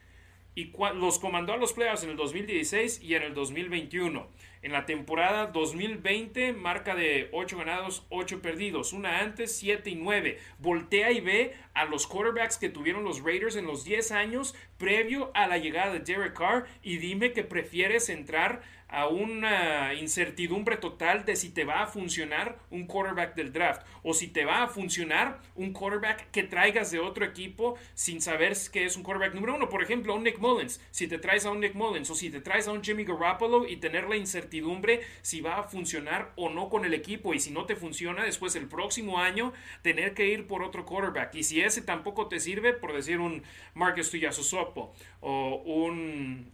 Y 0.54 0.72
los 0.94 1.18
comandó 1.18 1.52
a 1.52 1.56
los 1.56 1.72
playoffs 1.72 2.04
en 2.04 2.10
el 2.10 2.16
2016 2.16 3.02
y 3.02 3.16
en 3.16 3.24
el 3.24 3.34
2021. 3.34 4.28
En 4.62 4.72
la 4.72 4.86
temporada 4.86 5.46
2020, 5.46 6.52
marca 6.52 6.94
de 6.94 7.28
8 7.32 7.58
ganados, 7.58 8.06
8 8.08 8.40
perdidos. 8.40 8.92
Una 8.92 9.18
antes, 9.18 9.56
7 9.58 9.90
y 9.90 9.96
9. 9.96 10.38
Voltea 10.58 11.10
y 11.10 11.20
ve 11.20 11.54
a 11.76 11.84
los 11.84 12.06
quarterbacks 12.06 12.56
que 12.56 12.70
tuvieron 12.70 13.04
los 13.04 13.22
Raiders 13.22 13.54
en 13.54 13.66
los 13.66 13.84
10 13.84 14.10
años 14.12 14.54
previo 14.78 15.30
a 15.34 15.46
la 15.46 15.58
llegada 15.58 15.92
de 15.92 16.00
Derek 16.00 16.32
Carr 16.32 16.66
y 16.82 16.96
dime 16.96 17.32
que 17.32 17.44
prefieres 17.44 18.08
entrar 18.08 18.62
a 18.88 19.08
una 19.08 19.94
incertidumbre 19.94 20.76
total 20.76 21.24
de 21.24 21.36
si 21.36 21.50
te 21.50 21.64
va 21.64 21.82
a 21.82 21.86
funcionar 21.86 22.58
un 22.70 22.86
quarterback 22.86 23.34
del 23.34 23.52
draft 23.52 23.84
o 24.02 24.14
si 24.14 24.28
te 24.28 24.44
va 24.44 24.62
a 24.62 24.68
funcionar 24.68 25.40
un 25.56 25.72
quarterback 25.72 26.30
que 26.30 26.44
traigas 26.44 26.90
de 26.90 27.00
otro 27.00 27.24
equipo 27.24 27.76
sin 27.94 28.20
saber 28.20 28.56
que 28.72 28.84
es 28.84 28.96
un 28.96 29.02
quarterback 29.02 29.34
número 29.34 29.56
uno. 29.56 29.68
Por 29.68 29.82
ejemplo, 29.82 30.14
un 30.14 30.22
Nick 30.22 30.38
Mullins. 30.38 30.80
Si 30.90 31.08
te 31.08 31.18
traes 31.18 31.44
a 31.46 31.50
un 31.50 31.60
Nick 31.60 31.74
Mullins 31.74 32.08
o 32.10 32.14
si 32.14 32.30
te 32.30 32.40
traes 32.40 32.68
a 32.68 32.72
un 32.72 32.82
Jimmy 32.82 33.04
Garoppolo 33.04 33.66
y 33.66 33.76
tener 33.78 34.08
la 34.08 34.16
incertidumbre 34.16 35.00
si 35.22 35.40
va 35.40 35.58
a 35.58 35.62
funcionar 35.64 36.32
o 36.36 36.48
no 36.48 36.68
con 36.68 36.84
el 36.84 36.94
equipo 36.94 37.34
y 37.34 37.40
si 37.40 37.50
no 37.50 37.66
te 37.66 37.74
funciona 37.74 38.24
después 38.24 38.54
el 38.54 38.68
próximo 38.68 39.18
año 39.18 39.52
tener 39.82 40.14
que 40.14 40.28
ir 40.28 40.46
por 40.46 40.62
otro 40.62 40.86
quarterback. 40.86 41.34
Y 41.34 41.42
si 41.42 41.60
ese 41.66 41.83
tampoco 41.83 42.29
te 42.29 42.40
sirve, 42.40 42.72
por 42.72 42.92
decir 42.92 43.20
un 43.20 43.42
Marcus 43.74 44.11
Tuyasosopo 44.11 44.94
o 45.20 45.62
un 45.64 46.50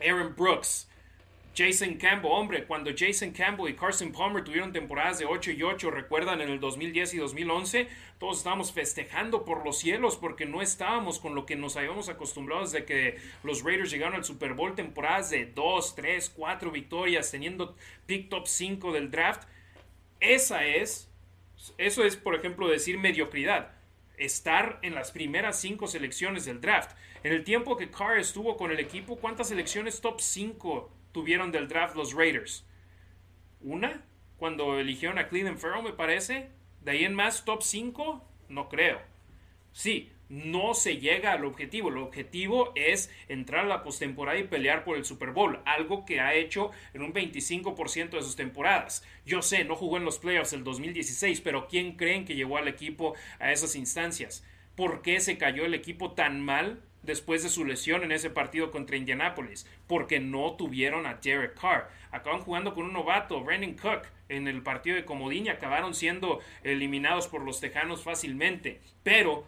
Aaron 0.00 0.34
Brooks. 0.36 0.88
Jason 1.58 1.94
Campbell, 1.94 2.30
hombre, 2.30 2.64
cuando 2.66 2.92
Jason 2.96 3.32
Campbell 3.32 3.68
y 3.68 3.74
Carson 3.74 4.12
Palmer 4.12 4.44
tuvieron 4.44 4.72
temporadas 4.72 5.18
de 5.18 5.24
8 5.24 5.50
y 5.50 5.62
8, 5.64 5.90
recuerdan 5.90 6.40
en 6.40 6.50
el 6.50 6.60
2010 6.60 7.14
y 7.14 7.16
2011, 7.16 7.88
todos 8.20 8.38
estábamos 8.38 8.72
festejando 8.72 9.44
por 9.44 9.64
los 9.64 9.76
cielos 9.76 10.16
porque 10.16 10.46
no 10.46 10.62
estábamos 10.62 11.18
con 11.18 11.34
lo 11.34 11.46
que 11.46 11.56
nos 11.56 11.76
habíamos 11.76 12.08
acostumbrado 12.08 12.62
desde 12.62 12.84
que 12.84 13.18
los 13.42 13.64
Raiders 13.64 13.90
llegaron 13.90 14.14
al 14.14 14.24
Super 14.24 14.54
Bowl, 14.54 14.76
temporadas 14.76 15.30
de 15.30 15.46
2, 15.46 15.96
3, 15.96 16.30
4 16.36 16.70
victorias, 16.70 17.28
teniendo 17.28 17.74
pick 18.06 18.28
top 18.28 18.46
5 18.46 18.92
del 18.92 19.10
draft. 19.10 19.48
Esa 20.20 20.64
es, 20.64 21.10
eso 21.76 22.04
es, 22.04 22.16
por 22.16 22.36
ejemplo, 22.36 22.68
decir 22.68 22.98
mediocridad 22.98 23.77
estar 24.18 24.78
en 24.82 24.94
las 24.94 25.10
primeras 25.10 25.60
cinco 25.60 25.86
selecciones 25.86 26.44
del 26.44 26.60
draft. 26.60 26.96
En 27.22 27.32
el 27.32 27.44
tiempo 27.44 27.76
que 27.76 27.90
Carr 27.90 28.18
estuvo 28.18 28.56
con 28.56 28.70
el 28.70 28.80
equipo, 28.80 29.16
¿cuántas 29.16 29.48
selecciones 29.48 30.00
top 30.00 30.20
5 30.20 30.90
tuvieron 31.12 31.50
del 31.50 31.68
draft 31.68 31.96
los 31.96 32.14
Raiders? 32.14 32.64
Una, 33.60 34.04
cuando 34.36 34.78
eligieron 34.78 35.18
a 35.18 35.28
Cleveland 35.28 35.58
Farrell, 35.58 35.82
me 35.82 35.92
parece. 35.92 36.50
De 36.80 36.92
ahí 36.92 37.04
en 37.04 37.14
más, 37.14 37.44
top 37.44 37.62
5, 37.62 38.24
no 38.48 38.68
creo. 38.68 39.00
Sí, 39.72 40.12
no 40.28 40.74
se 40.74 40.98
llega 40.98 41.32
al 41.32 41.44
objetivo. 41.44 41.88
El 41.88 41.98
objetivo 41.98 42.72
es 42.74 43.10
entrar 43.28 43.64
a 43.64 43.68
la 43.68 43.82
postemporada 43.82 44.38
y 44.38 44.44
pelear 44.44 44.84
por 44.84 44.96
el 44.96 45.04
Super 45.04 45.30
Bowl, 45.30 45.60
algo 45.64 46.04
que 46.04 46.20
ha 46.20 46.34
hecho 46.34 46.70
en 46.94 47.02
un 47.02 47.12
25% 47.12 48.10
de 48.10 48.22
sus 48.22 48.36
temporadas. 48.36 49.04
Yo 49.24 49.42
sé, 49.42 49.64
no 49.64 49.76
jugó 49.76 49.96
en 49.96 50.04
los 50.04 50.18
playoffs 50.18 50.52
el 50.52 50.64
2016, 50.64 51.40
pero 51.40 51.68
¿quién 51.68 51.96
creen 51.96 52.24
que 52.24 52.34
llevó 52.34 52.58
al 52.58 52.68
equipo 52.68 53.14
a 53.38 53.52
esas 53.52 53.74
instancias? 53.76 54.44
¿Por 54.74 55.02
qué 55.02 55.20
se 55.20 55.38
cayó 55.38 55.64
el 55.64 55.74
equipo 55.74 56.12
tan 56.12 56.40
mal 56.40 56.82
después 57.02 57.42
de 57.42 57.48
su 57.48 57.64
lesión 57.64 58.02
en 58.04 58.12
ese 58.12 58.30
partido 58.30 58.70
contra 58.70 58.96
Indianapolis, 58.96 59.66
porque 59.86 60.20
no 60.20 60.52
tuvieron 60.56 61.06
a 61.06 61.14
Derek 61.14 61.58
Carr. 61.58 61.88
Acaban 62.10 62.40
jugando 62.40 62.74
con 62.74 62.84
un 62.84 62.92
novato, 62.92 63.42
Brandon 63.42 63.74
Cook, 63.74 64.02
en 64.28 64.46
el 64.46 64.62
partido 64.62 64.96
de 64.96 65.04
Comodín 65.04 65.46
y 65.46 65.48
acabaron 65.48 65.94
siendo 65.94 66.40
eliminados 66.62 67.28
por 67.28 67.42
los 67.42 67.60
Tejanos 67.60 68.02
fácilmente. 68.02 68.80
Pero 69.02 69.46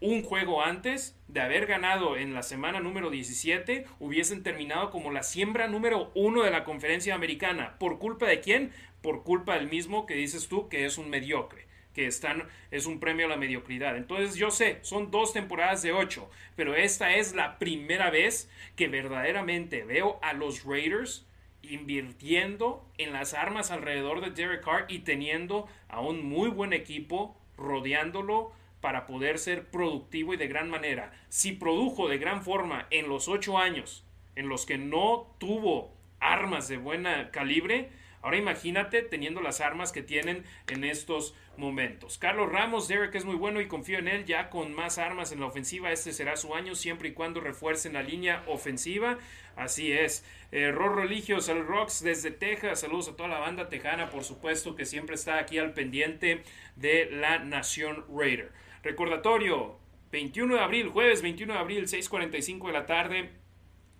un 0.00 0.22
juego 0.22 0.62
antes 0.62 1.18
de 1.26 1.40
haber 1.40 1.66
ganado 1.66 2.16
en 2.16 2.34
la 2.34 2.42
semana 2.42 2.80
número 2.80 3.10
17, 3.10 3.84
hubiesen 3.98 4.42
terminado 4.42 4.90
como 4.90 5.10
la 5.10 5.22
siembra 5.22 5.66
número 5.66 6.10
uno 6.14 6.42
de 6.42 6.50
la 6.50 6.64
conferencia 6.64 7.14
americana. 7.14 7.76
¿Por 7.78 7.98
culpa 7.98 8.26
de 8.26 8.40
quién? 8.40 8.72
Por 9.02 9.24
culpa 9.24 9.54
del 9.54 9.68
mismo 9.68 10.06
que 10.06 10.14
dices 10.14 10.48
tú 10.48 10.68
que 10.68 10.84
es 10.84 10.98
un 10.98 11.10
mediocre 11.10 11.66
que 11.94 12.06
están, 12.06 12.44
es 12.70 12.86
un 12.86 13.00
premio 13.00 13.26
a 13.26 13.28
la 13.28 13.36
mediocridad. 13.36 13.96
Entonces 13.96 14.36
yo 14.36 14.52
sé, 14.52 14.78
son 14.82 15.10
dos 15.10 15.32
temporadas 15.32 15.82
de 15.82 15.92
ocho, 15.92 16.30
pero 16.54 16.76
esta 16.76 17.16
es 17.16 17.34
la 17.34 17.58
primera 17.58 18.10
vez 18.10 18.48
que 18.76 18.86
verdaderamente 18.86 19.82
veo 19.82 20.20
a 20.22 20.32
los 20.32 20.64
Raiders 20.64 21.26
invirtiendo 21.62 22.86
en 22.98 23.12
las 23.12 23.34
armas 23.34 23.72
alrededor 23.72 24.20
de 24.20 24.30
Derek 24.30 24.64
Carr 24.64 24.86
y 24.88 25.00
teniendo 25.00 25.66
a 25.88 26.00
un 26.00 26.24
muy 26.24 26.50
buen 26.50 26.72
equipo 26.72 27.36
rodeándolo 27.56 28.52
para 28.80 29.06
poder 29.06 29.38
ser 29.38 29.66
productivo 29.70 30.34
y 30.34 30.36
de 30.36 30.48
gran 30.48 30.70
manera. 30.70 31.12
Si 31.28 31.52
produjo 31.52 32.08
de 32.08 32.18
gran 32.18 32.42
forma 32.42 32.86
en 32.90 33.08
los 33.08 33.28
ocho 33.28 33.58
años 33.58 34.04
en 34.36 34.48
los 34.48 34.66
que 34.66 34.78
no 34.78 35.34
tuvo 35.38 35.92
armas 36.20 36.68
de 36.68 36.76
buena 36.76 37.30
calibre, 37.30 37.90
Ahora 38.20 38.36
imagínate 38.36 39.02
teniendo 39.02 39.40
las 39.40 39.60
armas 39.60 39.92
que 39.92 40.02
tienen 40.02 40.44
en 40.68 40.84
estos 40.84 41.34
momentos. 41.56 42.18
Carlos 42.18 42.50
Ramos, 42.50 42.88
Derek 42.88 43.14
es 43.14 43.24
muy 43.24 43.36
bueno 43.36 43.60
y 43.60 43.68
confío 43.68 43.98
en 43.98 44.08
él 44.08 44.24
ya 44.24 44.50
con 44.50 44.74
más 44.74 44.98
armas 44.98 45.30
en 45.30 45.40
la 45.40 45.46
ofensiva. 45.46 45.92
Este 45.92 46.12
será 46.12 46.36
su 46.36 46.54
año 46.54 46.74
siempre 46.74 47.10
y 47.10 47.12
cuando 47.12 47.40
refuercen 47.40 47.92
la 47.92 48.02
línea 48.02 48.42
ofensiva. 48.46 49.18
Así 49.56 49.92
es. 49.92 50.24
Eh, 50.50 50.72
Rorro 50.72 50.96
Religios, 50.96 51.48
el 51.48 51.64
Rocks 51.64 52.02
desde 52.02 52.30
Texas. 52.32 52.80
Saludos 52.80 53.08
a 53.08 53.16
toda 53.16 53.28
la 53.28 53.38
banda 53.38 53.68
tejana, 53.68 54.10
por 54.10 54.24
supuesto, 54.24 54.74
que 54.74 54.84
siempre 54.84 55.14
está 55.14 55.38
aquí 55.38 55.58
al 55.58 55.72
pendiente 55.72 56.42
de 56.76 57.08
la 57.10 57.38
Nación 57.38 58.04
Raider. 58.08 58.50
Recordatorio, 58.88 59.76
21 60.12 60.54
de 60.54 60.60
abril, 60.62 60.88
jueves 60.88 61.20
21 61.20 61.52
de 61.52 61.58
abril, 61.58 61.84
6.45 61.86 62.68
de 62.68 62.72
la 62.72 62.86
tarde 62.86 63.30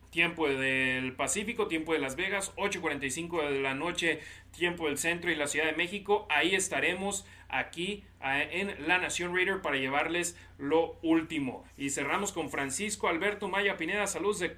tiempo 0.09 0.49
del 0.49 1.13
Pacífico, 1.15 1.67
tiempo 1.67 1.93
de 1.93 1.99
Las 1.99 2.17
Vegas, 2.17 2.55
8.45 2.57 3.51
de 3.51 3.61
la 3.61 3.75
noche, 3.75 4.21
tiempo 4.51 4.87
del 4.87 4.97
centro 4.97 5.31
y 5.31 5.35
la 5.35 5.47
Ciudad 5.47 5.67
de 5.67 5.75
México. 5.75 6.27
Ahí 6.31 6.55
estaremos 6.55 7.27
aquí 7.51 8.03
en 8.23 8.89
La 8.89 8.97
Nación 8.97 9.35
Raider 9.35 9.61
para 9.61 9.77
llevarles 9.77 10.39
lo 10.57 10.99
último. 11.03 11.67
Y 11.77 11.91
cerramos 11.91 12.33
con 12.33 12.49
Francisco 12.49 13.09
Alberto 13.09 13.49
Maya 13.49 13.77
Pineda, 13.77 14.07
saludos 14.07 14.39
de 14.39 14.55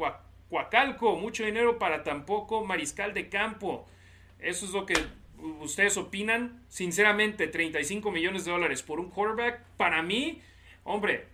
Coacalco, 0.48 1.16
mucho 1.16 1.44
dinero 1.44 1.80
para 1.80 2.04
tampoco 2.04 2.64
mariscal 2.64 3.14
de 3.14 3.28
campo. 3.28 3.84
Eso 4.38 4.64
es 4.64 4.70
lo 4.70 4.86
que 4.86 4.94
ustedes 5.60 5.96
opinan. 5.96 6.62
Sinceramente, 6.68 7.46
35 7.46 8.10
millones 8.10 8.44
de 8.44 8.52
dólares 8.52 8.82
por 8.82 9.00
un 9.00 9.10
quarterback, 9.10 9.62
para 9.76 10.02
mí, 10.02 10.40
hombre, 10.84 11.26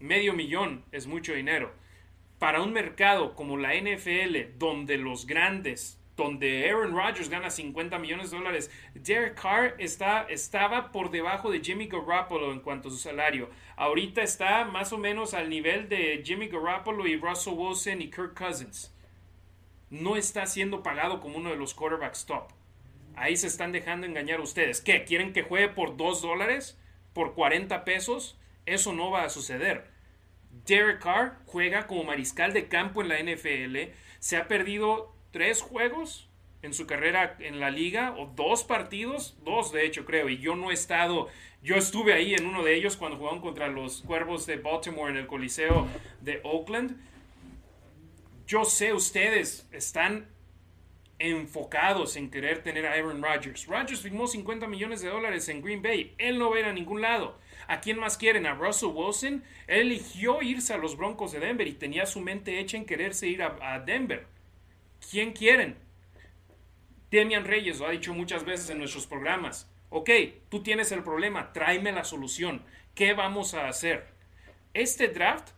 medio 0.00 0.32
millón 0.32 0.84
es 0.92 1.06
mucho 1.06 1.32
dinero 1.32 1.72
para 2.38 2.62
un 2.62 2.72
mercado 2.72 3.34
como 3.34 3.56
la 3.56 3.74
NFL, 3.74 4.58
donde 4.58 4.98
los 4.98 5.26
grandes, 5.26 5.98
donde 6.16 6.68
Aaron 6.68 6.94
Rodgers 6.94 7.28
gana 7.28 7.50
50 7.50 7.98
millones 7.98 8.30
de 8.30 8.38
dólares, 8.38 8.70
Derek 8.94 9.40
Carr 9.40 9.74
está, 9.78 10.22
estaba 10.24 10.92
por 10.92 11.10
debajo 11.10 11.50
de 11.50 11.60
Jimmy 11.60 11.86
Garoppolo 11.86 12.52
en 12.52 12.60
cuanto 12.60 12.88
a 12.88 12.90
su 12.90 12.98
salario. 12.98 13.50
Ahorita 13.76 14.22
está 14.22 14.64
más 14.64 14.92
o 14.92 14.98
menos 14.98 15.34
al 15.34 15.48
nivel 15.48 15.88
de 15.88 16.22
Jimmy 16.24 16.48
Garoppolo 16.48 17.06
y 17.06 17.16
Russell 17.16 17.54
Wilson 17.54 18.02
y 18.02 18.10
Kirk 18.10 18.34
Cousins. 18.34 18.92
No 19.88 20.16
está 20.16 20.46
siendo 20.46 20.82
pagado 20.82 21.20
como 21.20 21.38
uno 21.38 21.50
de 21.50 21.56
los 21.56 21.74
quarterbacks 21.74 22.26
top. 22.26 22.50
Ahí 23.16 23.36
se 23.36 23.46
están 23.46 23.72
dejando 23.72 24.06
engañar 24.06 24.40
ustedes. 24.40 24.80
¿Qué? 24.80 25.04
¿Quieren 25.04 25.32
que 25.32 25.42
juegue 25.42 25.68
por 25.68 25.96
2 25.96 26.22
dólares? 26.22 26.78
¿Por 27.12 27.34
40 27.34 27.84
pesos? 27.84 28.38
Eso 28.66 28.92
no 28.92 29.10
va 29.10 29.24
a 29.24 29.30
suceder. 29.30 29.90
Derek 30.66 31.02
Carr 31.02 31.38
juega 31.46 31.86
como 31.86 32.04
mariscal 32.04 32.52
de 32.52 32.68
campo 32.68 33.02
en 33.02 33.08
la 33.08 33.18
NFL. 33.18 33.92
Se 34.18 34.36
ha 34.36 34.48
perdido 34.48 35.14
tres 35.30 35.62
juegos 35.62 36.28
en 36.62 36.74
su 36.74 36.86
carrera 36.86 37.36
en 37.38 37.60
la 37.60 37.70
liga, 37.70 38.14
o 38.18 38.26
dos 38.34 38.64
partidos, 38.64 39.36
dos 39.44 39.72
de 39.72 39.86
hecho 39.86 40.04
creo, 40.04 40.28
y 40.28 40.38
yo 40.38 40.56
no 40.56 40.70
he 40.70 40.74
estado, 40.74 41.28
yo 41.62 41.76
estuve 41.76 42.12
ahí 42.12 42.34
en 42.34 42.46
uno 42.46 42.64
de 42.64 42.74
ellos 42.74 42.96
cuando 42.96 43.18
jugaron 43.18 43.40
contra 43.40 43.68
los 43.68 44.02
Cuervos 44.02 44.46
de 44.46 44.56
Baltimore 44.56 45.10
en 45.10 45.16
el 45.16 45.26
Coliseo 45.26 45.86
de 46.20 46.40
Oakland. 46.44 46.96
Yo 48.46 48.64
sé, 48.64 48.92
ustedes 48.92 49.68
están 49.72 50.28
enfocados 51.18 52.16
en 52.16 52.30
querer 52.30 52.62
tener 52.62 52.86
a 52.86 52.92
Aaron 52.92 53.22
Rodgers. 53.22 53.66
Rodgers 53.66 54.00
firmó 54.00 54.26
50 54.26 54.66
millones 54.66 55.00
de 55.00 55.08
dólares 55.08 55.48
en 55.48 55.62
Green 55.62 55.82
Bay. 55.82 56.14
Él 56.18 56.38
no 56.38 56.50
va 56.50 56.56
a 56.56 56.60
ir 56.60 56.64
a 56.66 56.72
ningún 56.72 57.00
lado. 57.00 57.38
¿A 57.68 57.80
quién 57.80 57.98
más 57.98 58.16
quieren? 58.16 58.46
¿A 58.46 58.54
Russell 58.54 58.90
Wilson? 58.94 59.42
Él 59.66 59.80
eligió 59.80 60.42
irse 60.42 60.72
a 60.74 60.78
los 60.78 60.96
Broncos 60.96 61.32
de 61.32 61.40
Denver 61.40 61.66
y 61.66 61.72
tenía 61.72 62.06
su 62.06 62.20
mente 62.20 62.60
hecha 62.60 62.76
en 62.76 62.84
quererse 62.84 63.26
ir 63.28 63.42
a, 63.42 63.80
Denver. 63.80 64.26
¿Quién 65.10 65.32
quieren? 65.32 65.76
Demian 67.10 67.44
Reyes 67.44 67.78
lo 67.78 67.86
ha 67.86 67.90
dicho 67.90 68.12
muchas 68.14 68.44
veces 68.44 68.70
en 68.70 68.78
nuestros 68.78 69.06
programas. 69.06 69.70
Ok, 69.90 70.10
tú 70.48 70.62
tienes 70.62 70.92
el 70.92 71.02
problema, 71.02 71.52
tráeme 71.52 71.92
la 71.92 72.04
solución. 72.04 72.62
¿Qué 72.94 73.14
vamos 73.14 73.54
a 73.54 73.68
hacer? 73.68 74.06
Este 74.74 75.08
draft 75.08 75.50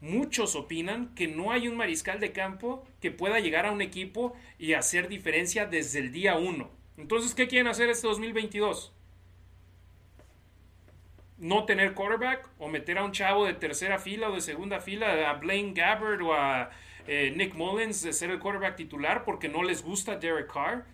muchos 0.00 0.56
opinan 0.56 1.14
que 1.14 1.28
no 1.28 1.52
hay 1.52 1.68
un 1.68 1.76
mariscal 1.76 2.20
de 2.20 2.32
campo 2.32 2.84
que 3.00 3.10
pueda 3.10 3.40
llegar 3.40 3.66
a 3.66 3.72
un 3.72 3.82
equipo 3.82 4.34
y 4.58 4.74
hacer 4.74 5.08
diferencia 5.08 5.66
desde 5.66 6.00
el 6.00 6.12
día 6.12 6.36
uno. 6.36 6.70
Entonces, 6.96 7.34
¿qué 7.34 7.48
quieren 7.48 7.68
hacer 7.68 7.88
este 7.88 8.06
2022? 8.06 8.92
no 11.38 11.64
tener 11.64 11.94
quarterback 11.94 12.48
o 12.58 12.68
meter 12.68 12.98
a 12.98 13.04
un 13.04 13.12
chavo 13.12 13.44
de 13.44 13.54
tercera 13.54 13.98
fila 13.98 14.30
o 14.30 14.34
de 14.34 14.40
segunda 14.40 14.80
fila, 14.80 15.30
a 15.30 15.34
Blaine 15.34 15.74
Gabbard 15.74 16.22
o 16.22 16.32
a 16.32 16.70
eh, 17.06 17.32
Nick 17.36 17.54
Mullins 17.54 18.02
de 18.02 18.12
ser 18.12 18.30
el 18.30 18.38
quarterback 18.38 18.76
titular 18.76 19.24
porque 19.24 19.48
no 19.48 19.62
les 19.62 19.82
gusta 19.82 20.16
Derek 20.16 20.52
Carr. 20.52 20.84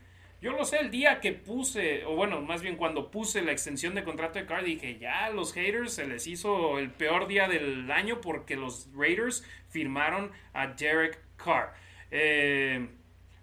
Yo 0.42 0.50
lo 0.50 0.64
sé, 0.64 0.80
el 0.80 0.90
día 0.90 1.20
que 1.20 1.32
puse, 1.32 2.04
o 2.04 2.16
bueno, 2.16 2.40
más 2.40 2.62
bien 2.62 2.74
cuando 2.74 3.12
puse 3.12 3.42
la 3.42 3.52
extensión 3.52 3.94
de 3.94 4.02
contrato 4.02 4.40
de 4.40 4.44
Carr, 4.44 4.64
dije, 4.64 4.98
ya 4.98 5.30
los 5.30 5.52
haters 5.52 5.92
se 5.92 6.04
les 6.04 6.26
hizo 6.26 6.80
el 6.80 6.90
peor 6.90 7.28
día 7.28 7.46
del 7.46 7.88
año 7.92 8.20
porque 8.20 8.56
los 8.56 8.88
Raiders 8.92 9.46
firmaron 9.68 10.32
a 10.52 10.66
Derek 10.66 11.20
Carr. 11.36 11.74
Eh, 12.10 12.88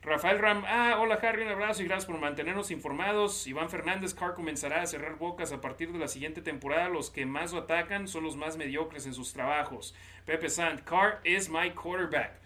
Rafael 0.02 0.40
Ram, 0.40 0.66
ah, 0.68 0.98
hola 1.00 1.16
Harry, 1.24 1.44
un 1.44 1.48
abrazo 1.48 1.84
y 1.84 1.86
gracias 1.86 2.06
por 2.06 2.20
mantenernos 2.20 2.70
informados. 2.70 3.48
Iván 3.48 3.70
Fernández, 3.70 4.14
Carr 4.14 4.34
comenzará 4.34 4.82
a 4.82 4.86
cerrar 4.86 5.16
bocas 5.16 5.54
a 5.54 5.62
partir 5.62 5.94
de 5.94 6.00
la 6.00 6.10
siguiente 6.10 6.42
temporada. 6.42 6.90
Los 6.90 7.10
que 7.10 7.26
más 7.26 7.54
lo 7.54 7.60
atacan 7.60 8.10
son 8.10 8.26
los 8.26 8.36
más 8.36 8.58
mediocres 8.58 9.06
en 9.06 9.14
sus 9.14 9.32
trabajos. 9.32 9.96
Pepe 10.26 10.50
Sant, 10.50 10.82
Carr 10.82 11.22
is 11.24 11.48
my 11.48 11.70
quarterback. 11.70 12.42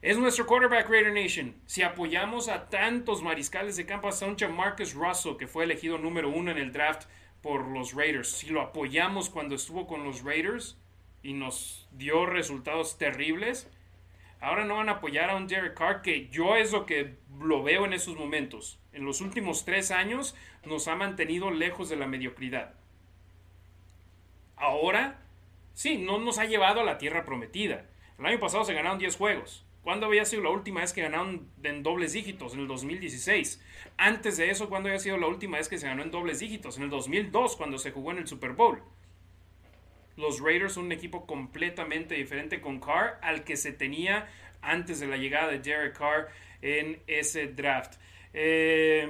Es 0.00 0.16
nuestro 0.16 0.46
quarterback 0.46 0.88
Raider 0.88 1.12
Nation. 1.12 1.54
Si 1.66 1.82
apoyamos 1.82 2.48
a 2.48 2.68
tantos 2.68 3.22
mariscales 3.22 3.76
de 3.76 3.86
campo, 3.86 4.08
hasta 4.08 4.26
un 4.26 4.36
Marcus 4.54 4.94
Russell, 4.94 5.36
que 5.36 5.48
fue 5.48 5.64
elegido 5.64 5.98
número 5.98 6.28
uno 6.28 6.50
en 6.50 6.58
el 6.58 6.72
draft 6.72 7.08
por 7.42 7.66
los 7.66 7.94
Raiders, 7.94 8.30
si 8.30 8.48
lo 8.48 8.60
apoyamos 8.60 9.28
cuando 9.28 9.54
estuvo 9.54 9.86
con 9.86 10.04
los 10.04 10.22
Raiders 10.22 10.78
y 11.22 11.32
nos 11.32 11.88
dio 11.92 12.26
resultados 12.26 12.96
terribles, 12.96 13.68
Ahora 14.40 14.64
no 14.64 14.76
van 14.76 14.88
a 14.88 14.92
apoyar 14.92 15.30
a 15.30 15.36
un 15.36 15.48
Derek 15.48 15.74
Carr 15.74 16.02
que 16.02 16.28
yo 16.28 16.54
es 16.54 16.72
lo 16.72 16.86
que 16.86 17.16
lo 17.40 17.62
veo 17.62 17.84
en 17.84 17.92
esos 17.92 18.16
momentos. 18.16 18.78
En 18.92 19.04
los 19.04 19.20
últimos 19.20 19.64
tres 19.64 19.90
años 19.90 20.36
nos 20.64 20.86
ha 20.86 20.94
mantenido 20.94 21.50
lejos 21.50 21.88
de 21.88 21.96
la 21.96 22.06
mediocridad. 22.06 22.74
Ahora, 24.56 25.18
sí, 25.74 25.98
no 25.98 26.18
nos 26.18 26.38
ha 26.38 26.44
llevado 26.44 26.80
a 26.80 26.84
la 26.84 26.98
tierra 26.98 27.24
prometida. 27.24 27.86
El 28.18 28.26
año 28.26 28.38
pasado 28.38 28.64
se 28.64 28.74
ganaron 28.74 28.98
10 28.98 29.16
juegos. 29.16 29.64
¿Cuándo 29.82 30.06
había 30.06 30.24
sido 30.24 30.42
la 30.42 30.50
última 30.50 30.80
vez 30.80 30.92
que 30.92 31.02
ganaron 31.02 31.50
en 31.62 31.82
dobles 31.82 32.12
dígitos? 32.12 32.54
En 32.54 32.60
el 32.60 32.68
2016. 32.68 33.62
Antes 33.96 34.36
de 34.36 34.50
eso, 34.50 34.68
¿cuándo 34.68 34.88
había 34.88 34.98
sido 34.98 35.16
la 35.16 35.26
última 35.26 35.58
vez 35.58 35.68
que 35.68 35.78
se 35.78 35.86
ganó 35.86 36.02
en 36.02 36.10
dobles 36.10 36.40
dígitos? 36.40 36.76
En 36.76 36.84
el 36.84 36.90
2002, 36.90 37.56
cuando 37.56 37.78
se 37.78 37.92
jugó 37.92 38.12
en 38.12 38.18
el 38.18 38.26
Super 38.26 38.52
Bowl 38.52 38.82
los 40.18 40.40
Raiders 40.40 40.74
son 40.74 40.86
un 40.86 40.92
equipo 40.92 41.26
completamente 41.26 42.16
diferente 42.16 42.60
con 42.60 42.80
Carr 42.80 43.18
al 43.22 43.44
que 43.44 43.56
se 43.56 43.72
tenía 43.72 44.28
antes 44.60 45.00
de 45.00 45.06
la 45.06 45.16
llegada 45.16 45.48
de 45.48 45.60
Derek 45.60 45.96
Carr 45.96 46.28
en 46.60 47.00
ese 47.06 47.46
draft. 47.46 47.94
Eh, 48.34 49.08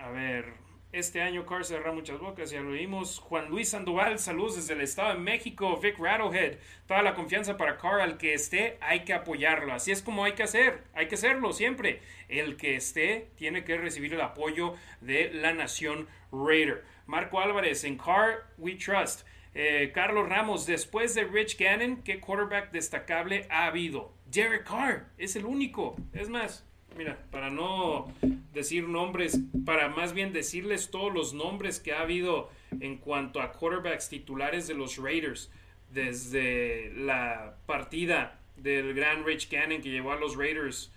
a 0.00 0.10
ver, 0.10 0.52
este 0.92 1.20
año 1.20 1.44
Carr 1.44 1.64
cerrará 1.64 1.92
muchas 1.92 2.18
bocas, 2.18 2.50
ya 2.50 2.60
lo 2.60 2.70
vimos. 2.70 3.18
Juan 3.18 3.48
Luis 3.50 3.68
Sandoval, 3.68 4.18
saludos 4.18 4.56
desde 4.56 4.72
el 4.74 4.80
Estado 4.80 5.14
de 5.14 5.20
México. 5.20 5.78
Vic 5.78 5.98
Rattlehead, 5.98 6.58
toda 6.86 7.02
la 7.02 7.14
confianza 7.14 7.56
para 7.56 7.76
Carr, 7.76 8.00
al 8.00 8.16
que 8.16 8.32
esté 8.32 8.78
hay 8.80 9.04
que 9.04 9.12
apoyarlo. 9.12 9.74
Así 9.74 9.92
es 9.92 10.02
como 10.02 10.24
hay 10.24 10.32
que 10.32 10.44
hacer, 10.44 10.84
hay 10.94 11.08
que 11.08 11.16
hacerlo 11.16 11.52
siempre. 11.52 12.00
El 12.28 12.56
que 12.56 12.76
esté 12.76 13.28
tiene 13.36 13.64
que 13.64 13.76
recibir 13.76 14.14
el 14.14 14.20
apoyo 14.20 14.74
de 15.00 15.30
la 15.32 15.52
nación 15.52 16.08
Raider. 16.32 16.84
Marco 17.06 17.40
Álvarez, 17.40 17.84
en 17.84 17.98
Carr 17.98 18.46
we 18.56 18.74
trust. 18.74 19.26
Eh, 19.54 19.90
Carlos 19.94 20.28
Ramos, 20.28 20.66
después 20.66 21.14
de 21.14 21.24
Rich 21.24 21.58
Gannon, 21.58 22.02
¿qué 22.02 22.20
quarterback 22.20 22.70
destacable 22.70 23.46
ha 23.50 23.66
habido? 23.66 24.14
Derek 24.26 24.64
Carr, 24.64 25.06
es 25.16 25.36
el 25.36 25.46
único. 25.46 25.96
Es 26.12 26.28
más, 26.28 26.67
mira, 26.98 27.16
para 27.30 27.48
no 27.48 28.12
decir 28.52 28.88
nombres, 28.88 29.38
para 29.64 29.88
más 29.88 30.12
bien 30.12 30.32
decirles 30.32 30.90
todos 30.90 31.14
los 31.14 31.32
nombres 31.32 31.78
que 31.78 31.92
ha 31.92 32.00
habido 32.00 32.50
en 32.80 32.98
cuanto 32.98 33.40
a 33.40 33.52
quarterbacks 33.52 34.08
titulares 34.08 34.66
de 34.66 34.74
los 34.74 34.96
Raiders 34.96 35.50
desde 35.92 36.92
la 36.94 37.54
partida 37.66 38.40
del 38.56 38.94
gran 38.94 39.24
Rich 39.24 39.48
Gannon 39.48 39.80
que 39.80 39.90
llevó 39.90 40.12
a 40.12 40.16
los 40.16 40.36
Raiders 40.36 40.92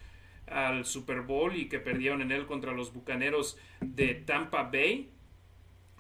al 0.48 0.86
Super 0.86 1.22
Bowl 1.22 1.56
y 1.56 1.70
que 1.70 1.80
perdieron 1.80 2.24
en 2.24 2.32
él 2.32 2.48
contra 2.48 2.74
los 2.74 2.92
Bucaneros 2.92 3.58
de 3.80 4.16
Tampa 4.16 4.64
Bay. 4.64 5.10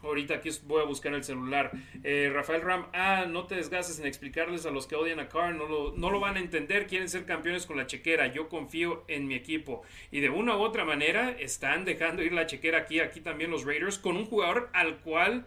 Ahorita 0.04 0.36
aquí 0.36 0.49
voy 0.64 0.82
a 0.82 0.86
buscar 0.86 1.14
el 1.14 1.24
celular. 1.24 1.72
Eh, 2.04 2.32
Rafael 2.34 2.62
Ram, 2.62 2.88
ah, 2.93 3.26
no 3.28 3.45
te 3.45 3.56
desgastes 3.56 3.99
en 3.99 4.06
explicarles 4.06 4.66
a 4.66 4.72
los 4.72 4.88
que 4.88 4.95
odian 4.95 5.20
a 5.20 5.30
Carr, 5.30 5.56
no 5.56 5.68
lo, 5.68 5.93
no 5.95 6.10
lo 6.10 6.20
van 6.20 6.38
a 6.38 6.39
entender, 6.39 6.88
quieren 6.88 7.10
ser 7.10 7.26
campeones 7.26 7.66
con 7.66 7.78
la 7.78 7.88
chequera, 7.88 8.28
yo 8.28 8.49
confío 8.49 9.04
en 9.08 9.28
mi 9.28 9.36
equipo. 9.36 9.84
Y 10.12 10.20
de 10.20 10.30
una 10.30 10.58
u 10.58 10.62
otra 10.62 10.86
manera 10.86 11.32
están 11.32 11.86
dejando 11.86 12.24
ir 12.24 12.34
la 12.34 12.47
chequera 12.47 12.80
aquí, 12.80 12.99
aquí 12.99 13.22
también 13.22 13.52
los 13.52 13.66
Raiders, 13.66 13.99
con 13.99 14.18
un 14.18 14.26
jugador 14.26 14.70
al 14.74 14.99
cual 14.99 15.45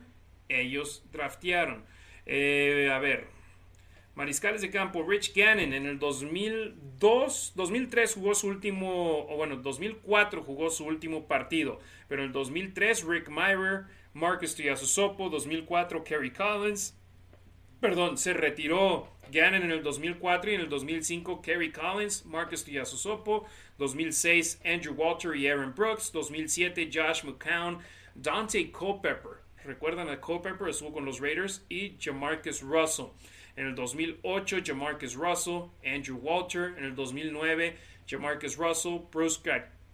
ellos 0.49 1.05
draftearon. 1.13 1.85
Eh, 2.27 2.91
a 2.93 2.99
ver, 2.99 3.27
Mariscales 4.15 4.63
de 4.63 4.71
campo, 4.71 5.03
Rich 5.03 5.35
Gannon 5.35 5.73
en 5.73 5.87
el 5.87 5.99
2002, 5.99 7.53
2003 7.57 8.15
jugó 8.15 8.35
su 8.37 8.47
último, 8.47 9.27
o 9.29 9.37
bueno, 9.37 9.57
2004 9.57 10.45
jugó 10.45 10.71
su 10.71 10.85
último 10.85 11.27
partido, 11.27 11.81
pero 12.09 12.23
en 12.23 12.29
el 12.29 12.33
2003 12.33 13.05
Rick 13.05 13.29
Meyer 13.29 13.87
Marcus 14.15 14.55
Tuiasosopo, 14.55 15.29
2004 15.29 16.03
Kerry 16.05 16.31
Collins, 16.31 16.97
perdón, 17.81 18.17
se 18.17 18.33
retiró 18.33 19.09
Gannon 19.31 19.63
en 19.63 19.71
el 19.71 19.83
2004 19.83 20.53
y 20.53 20.55
en 20.55 20.61
el 20.63 20.69
2005 20.69 21.43
Kerry 21.43 21.71
Collins, 21.71 22.25
Marcus 22.25 22.65
Tuiasosopo, 22.65 23.45
2006 23.79 24.61
Andrew 24.65 24.95
Walter 24.95 25.35
y 25.35 25.49
Aaron 25.49 25.75
Brooks, 25.75 26.11
2007 26.13 26.91
Josh 26.93 27.25
McCown, 27.25 27.81
Dante 28.15 28.71
Culpepper, 28.71 29.43
recuerdan 29.65 30.09
a 30.09 30.21
Culpepper, 30.21 30.69
estuvo 30.69 30.93
con 30.93 31.05
los 31.05 31.21
Raiders, 31.21 31.65
y 31.69 31.97
Jamarcus 32.01 32.63
Russell. 32.63 33.07
En 33.57 33.67
el 33.67 33.75
2008, 33.75 34.59
Jamarcus 34.65 35.15
Russell, 35.15 35.71
Andrew 35.85 36.17
Walter. 36.17 36.75
En 36.77 36.85
el 36.85 36.95
2009, 36.95 37.77
Jamarcus 38.07 38.57
Russell, 38.57 39.01
Bruce, 39.13 39.41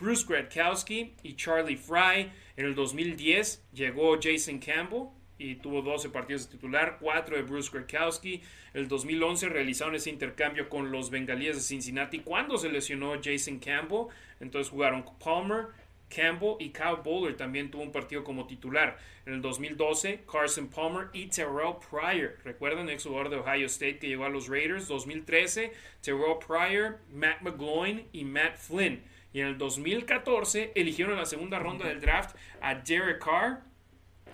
Bruce 0.01 0.25
Gradkowski 0.27 1.13
y 1.23 1.35
Charlie 1.35 1.77
Fry. 1.77 2.31
En 2.57 2.65
el 2.65 2.75
2010 2.75 3.67
llegó 3.75 4.19
Jason 4.21 4.59
Campbell 4.59 5.09
y 5.37 5.57
tuvo 5.57 5.83
12 5.83 6.09
partidos 6.09 6.47
de 6.47 6.57
titular, 6.57 6.97
4 7.01 7.37
de 7.37 7.43
Bruce 7.43 7.71
Gradkowski. 7.71 8.43
En 8.73 8.81
el 8.81 8.89
2011 8.89 9.51
realizaron 9.51 9.95
ese 9.95 10.09
intercambio 10.09 10.69
con 10.71 10.91
los 10.91 11.11
bengalíes 11.11 11.57
de 11.57 11.63
Cincinnati 11.63 12.21
cuando 12.21 12.57
se 12.57 12.71
lesionó 12.71 13.13
Jason 13.23 13.59
Campbell. 13.59 14.07
Entonces 14.41 14.71
jugaron 14.71 15.05
Palmer, 15.23 15.67
Campbell 16.09 16.57
y 16.59 16.71
Kyle 16.71 17.03
Bowler 17.05 17.37
también 17.37 17.71
tuvo 17.71 17.83
un 17.83 17.93
partido 17.93 18.25
como 18.25 18.47
titular. 18.47 18.99
En 19.27 19.35
el 19.35 19.43
2012, 19.43 20.25
Carson 20.31 20.69
Palmer 20.69 21.09
y 21.13 21.27
Terrell 21.27 21.77
Pryor. 21.91 22.37
¿Recuerdan? 22.45 22.89
Ex 22.89 23.05
jugador 23.05 23.29
de 23.29 23.37
Ohio 23.37 23.67
State 23.67 23.99
que 23.99 24.09
llegó 24.09 24.25
a 24.25 24.31
los 24.31 24.49
Raiders. 24.49 24.89
2013, 24.89 25.73
Terrell 26.01 26.39
Pryor, 26.47 26.99
Matt 27.13 27.43
McGloin 27.43 28.07
y 28.13 28.25
Matt 28.25 28.57
Flynn. 28.57 29.03
Y 29.33 29.41
en 29.41 29.47
el 29.47 29.59
2014 29.59 30.73
eligieron 30.75 31.15
en 31.15 31.21
la 31.21 31.27
segunda 31.27 31.59
ronda 31.59 31.87
del 31.87 32.01
draft 32.01 32.37
a 32.61 32.75
Derek 32.75 33.25
Carr. 33.25 33.63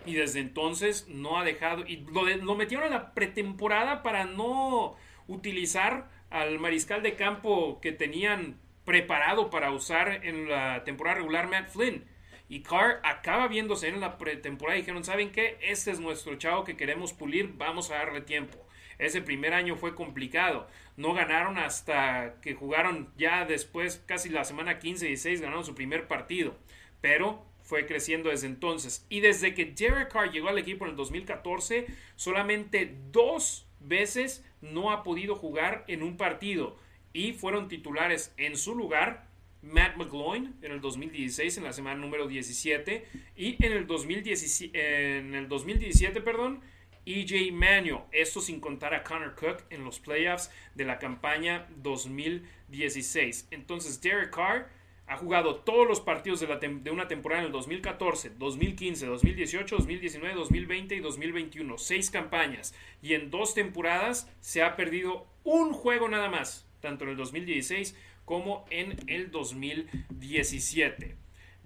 Y 0.04 0.14
desde 0.14 0.40
entonces 0.40 1.06
no 1.08 1.38
ha 1.38 1.44
dejado. 1.44 1.84
Y 1.86 2.06
lo, 2.12 2.24
lo 2.24 2.54
metieron 2.54 2.86
en 2.86 2.92
la 2.92 3.12
pretemporada 3.12 4.02
para 4.02 4.24
no 4.24 4.96
utilizar 5.26 6.08
al 6.30 6.58
mariscal 6.58 7.02
de 7.02 7.16
campo 7.16 7.80
que 7.80 7.92
tenían 7.92 8.58
preparado 8.84 9.50
para 9.50 9.72
usar 9.72 10.24
en 10.24 10.48
la 10.48 10.84
temporada 10.84 11.16
regular 11.16 11.48
Matt 11.48 11.68
Flynn. 11.70 12.04
Y 12.48 12.62
Carr 12.62 13.00
acaba 13.02 13.48
viéndose 13.48 13.88
en 13.88 14.00
la 14.00 14.18
pretemporada 14.18 14.78
y 14.78 14.82
dijeron, 14.82 15.04
¿saben 15.04 15.32
qué? 15.32 15.58
Este 15.60 15.90
es 15.90 15.98
nuestro 15.98 16.36
chavo 16.36 16.64
que 16.64 16.76
queremos 16.76 17.12
pulir, 17.12 17.52
vamos 17.56 17.90
a 17.90 17.96
darle 17.96 18.20
tiempo. 18.20 18.65
Ese 18.98 19.22
primer 19.22 19.54
año 19.54 19.76
fue 19.76 19.94
complicado. 19.94 20.66
No 20.96 21.12
ganaron 21.12 21.58
hasta 21.58 22.40
que 22.40 22.54
jugaron 22.54 23.10
ya 23.16 23.44
después, 23.44 24.02
casi 24.06 24.28
la 24.30 24.44
semana 24.44 24.78
15 24.78 25.06
y 25.06 25.08
16, 25.08 25.40
ganaron 25.40 25.64
su 25.64 25.74
primer 25.74 26.08
partido. 26.08 26.56
Pero 27.00 27.44
fue 27.62 27.86
creciendo 27.86 28.30
desde 28.30 28.46
entonces. 28.46 29.04
Y 29.08 29.20
desde 29.20 29.54
que 29.54 29.66
Derek 29.66 30.12
Carr 30.12 30.30
llegó 30.30 30.48
al 30.48 30.58
equipo 30.58 30.84
en 30.84 30.92
el 30.92 30.96
2014, 30.96 31.86
solamente 32.14 32.96
dos 33.10 33.66
veces 33.80 34.44
no 34.60 34.92
ha 34.92 35.02
podido 35.02 35.34
jugar 35.34 35.84
en 35.88 36.02
un 36.02 36.16
partido. 36.16 36.76
Y 37.12 37.32
fueron 37.32 37.68
titulares 37.68 38.32
en 38.36 38.56
su 38.56 38.74
lugar 38.74 39.26
Matt 39.62 39.96
McGloin 39.96 40.54
en 40.62 40.72
el 40.72 40.80
2016, 40.80 41.58
en 41.58 41.64
la 41.64 41.72
semana 41.72 42.00
número 42.00 42.28
17. 42.28 43.04
Y 43.36 43.64
en 43.64 43.72
el 43.72 43.86
2017, 43.86 45.18
en 45.18 45.34
el 45.34 45.48
2017 45.48 46.20
perdón, 46.20 46.60
EJ 47.06 47.52
Manuel, 47.52 48.00
esto 48.10 48.40
sin 48.40 48.58
contar 48.58 48.92
a 48.92 49.04
Connor 49.04 49.36
Cook 49.36 49.62
en 49.70 49.84
los 49.84 50.00
playoffs 50.00 50.50
de 50.74 50.84
la 50.84 50.98
campaña 50.98 51.68
2016. 51.76 53.46
Entonces, 53.52 54.00
Derek 54.00 54.34
Carr 54.34 54.68
ha 55.06 55.16
jugado 55.16 55.60
todos 55.60 55.86
los 55.86 56.00
partidos 56.00 56.40
de, 56.40 56.90
una 56.90 57.06
temporada 57.06 57.42
en 57.42 57.46
el 57.46 57.52
2014, 57.52 58.30
2015, 58.30 59.06
2018, 59.06 59.76
2019, 59.76 60.34
2020 60.34 60.96
y 60.96 61.00
2021. 61.00 61.78
Seis 61.78 62.10
campañas. 62.10 62.74
Y 63.00 63.14
en 63.14 63.30
dos 63.30 63.54
temporadas 63.54 64.28
se 64.40 64.62
ha 64.62 64.74
perdido 64.74 65.28
un 65.44 65.72
juego 65.72 66.08
nada 66.08 66.28
más, 66.28 66.66
tanto 66.80 67.04
en 67.04 67.10
el 67.10 67.16
2016 67.16 67.96
como 68.24 68.64
en 68.70 68.96
el 69.06 69.30
2017. 69.30 71.16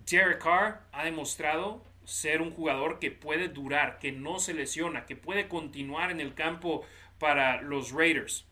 Derek 0.05 0.43
Carr 0.43 0.83
ha 0.93 1.05
demostrado 1.05 1.83
ser 2.11 2.43
un 2.43 2.51
jugador 2.51 2.99
que 2.99 3.13
puede 3.13 3.49
durar, 3.49 3.99
que 4.01 4.11
no 4.11 4.41
se 4.41 4.53
lesiona, 4.53 5.07
que 5.07 5.15
puede 5.15 5.47
continuar 5.47 6.11
en 6.11 6.21
el 6.21 6.35
campo 6.35 6.85
para 7.19 7.63
los 7.63 7.93
Raiders. 7.93 8.47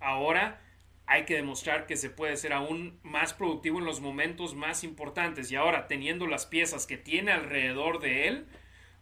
Ahora 0.00 0.60
hay 1.06 1.24
que 1.24 1.36
demostrar 1.36 1.86
que 1.86 1.96
se 1.96 2.10
puede 2.10 2.36
ser 2.36 2.52
aún 2.52 2.98
más 3.02 3.32
productivo 3.32 3.78
en 3.78 3.84
los 3.84 4.00
momentos 4.00 4.54
más 4.54 4.82
importantes. 4.82 5.52
Y 5.52 5.56
ahora, 5.56 5.86
teniendo 5.86 6.26
las 6.26 6.46
piezas 6.46 6.86
que 6.86 6.98
tiene 6.98 7.30
alrededor 7.30 8.00
de 8.00 8.28
él, 8.28 8.46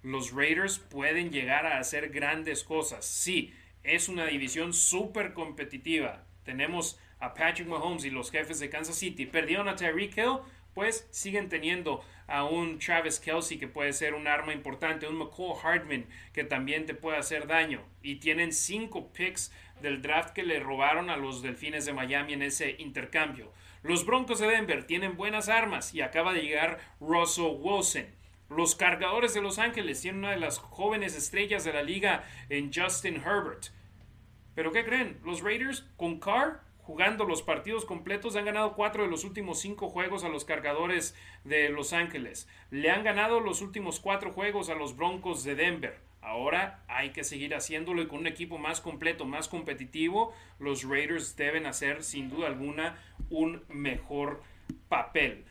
los 0.03 0.33
Raiders 0.33 0.79
pueden 0.79 1.31
llegar 1.31 1.67
a 1.67 1.79
hacer 1.79 2.11
grandes 2.11 2.63
cosas. 2.63 3.07
Sí, 3.07 3.55
es 3.83 4.09
una 4.09 4.27
división 4.27 4.73
súper 4.73 5.33
competitiva. 5.33 6.27
Tenemos 6.45 7.01
a 7.19 7.33
Patrick 7.35 7.67
Mahomes 7.67 8.05
y 8.05 8.11
los 8.11 8.31
jefes 8.31 8.61
de 8.61 8.69
Kansas 8.69 8.97
City. 8.97 9.27
Perdieron 9.27 9.69
a 9.69 9.77
Tyreek 9.77 10.17
Hill, 10.17 10.41
pues 10.77 11.09
siguen 11.11 11.49
teniendo 11.49 12.05
a 12.27 12.45
un 12.45 12.79
Travis 12.79 13.19
Kelsey 13.19 13.57
que 13.57 13.67
puede 13.67 13.95
ser 13.95 14.13
un 14.13 14.29
arma 14.29 14.53
importante, 14.53 15.09
un 15.09 15.17
McCall 15.17 15.57
Hardman 15.57 16.05
que 16.35 16.45
también 16.45 16.85
te 16.85 16.93
puede 16.95 17.17
hacer 17.17 17.47
daño. 17.47 17.81
Y 18.03 18.17
tienen 18.17 18.53
cinco 18.53 19.11
picks 19.11 19.51
del 19.81 20.03
draft 20.03 20.35
que 20.35 20.43
le 20.43 20.61
robaron 20.61 21.09
a 21.09 21.17
los 21.17 21.41
Delfines 21.41 21.87
de 21.87 21.95
Miami 21.95 22.35
en 22.35 22.43
ese 22.43 22.77
intercambio. 22.79 23.55
Los 23.83 24.05
Broncos 24.05 24.39
de 24.39 24.49
Denver 24.49 24.87
tienen 24.87 25.17
buenas 25.17 25.49
armas 25.49 25.95
y 25.95 26.03
acaba 26.03 26.35
de 26.35 26.43
llegar 26.43 26.79
Russell 27.01 27.57
Wilson. 27.59 28.05
Los 28.51 28.75
cargadores 28.75 29.33
de 29.33 29.41
Los 29.41 29.59
Ángeles 29.59 30.03
tienen 30.03 30.19
una 30.19 30.33
de 30.33 30.41
las 30.41 30.59
jóvenes 30.59 31.17
estrellas 31.17 31.65
de 31.65 31.73
la 31.73 31.83
liga 31.83 32.27
en 32.51 32.71
Justin 32.71 33.17
Herbert. 33.17 33.69
Pero 34.55 34.73
¿qué 34.73 34.85
creen? 34.85 35.21
Los 35.25 35.41
Raiders 35.41 35.87
con 35.97 36.21
Carr 36.21 36.66
jugando 36.87 37.25
los 37.25 37.43
partidos 37.43 37.85
completos 37.85 38.37
han 38.37 38.45
ganado 38.45 38.75
cuatro 38.75 39.03
de 39.03 39.11
los 39.11 39.25
últimos 39.25 39.59
cinco 39.59 39.89
juegos 39.89 40.23
a 40.23 40.29
los 40.29 40.45
cargadores 40.45 41.17
de 41.43 41.69
Los 41.69 41.93
Ángeles. 41.93 42.49
Le 42.71 42.91
han 42.91 43.03
ganado 43.03 43.41
los 43.41 43.61
últimos 43.61 43.99
cuatro 43.99 44.31
juegos 44.33 44.71
a 44.71 44.77
los 44.77 44.97
Broncos 44.97 45.43
de 45.43 45.57
Denver. 45.57 45.99
Ahora 46.23 46.85
hay 46.87 47.11
que 47.11 47.25
seguir 47.25 47.57
haciéndolo 47.57 48.03
y 48.03 48.07
con 48.07 48.21
un 48.21 48.29
equipo 48.29 48.57
más 48.57 48.81
completo, 48.81 49.25
más 49.25 49.49
competitivo, 49.49 50.33
los 50.61 50.85
Raiders 50.85 51.35
deben 51.35 51.67
hacer 51.67 52.05
sin 52.05 52.31
duda 52.31 52.47
alguna 52.47 52.97
un 53.31 53.65
mejor 53.69 54.43
papel. 54.89 55.45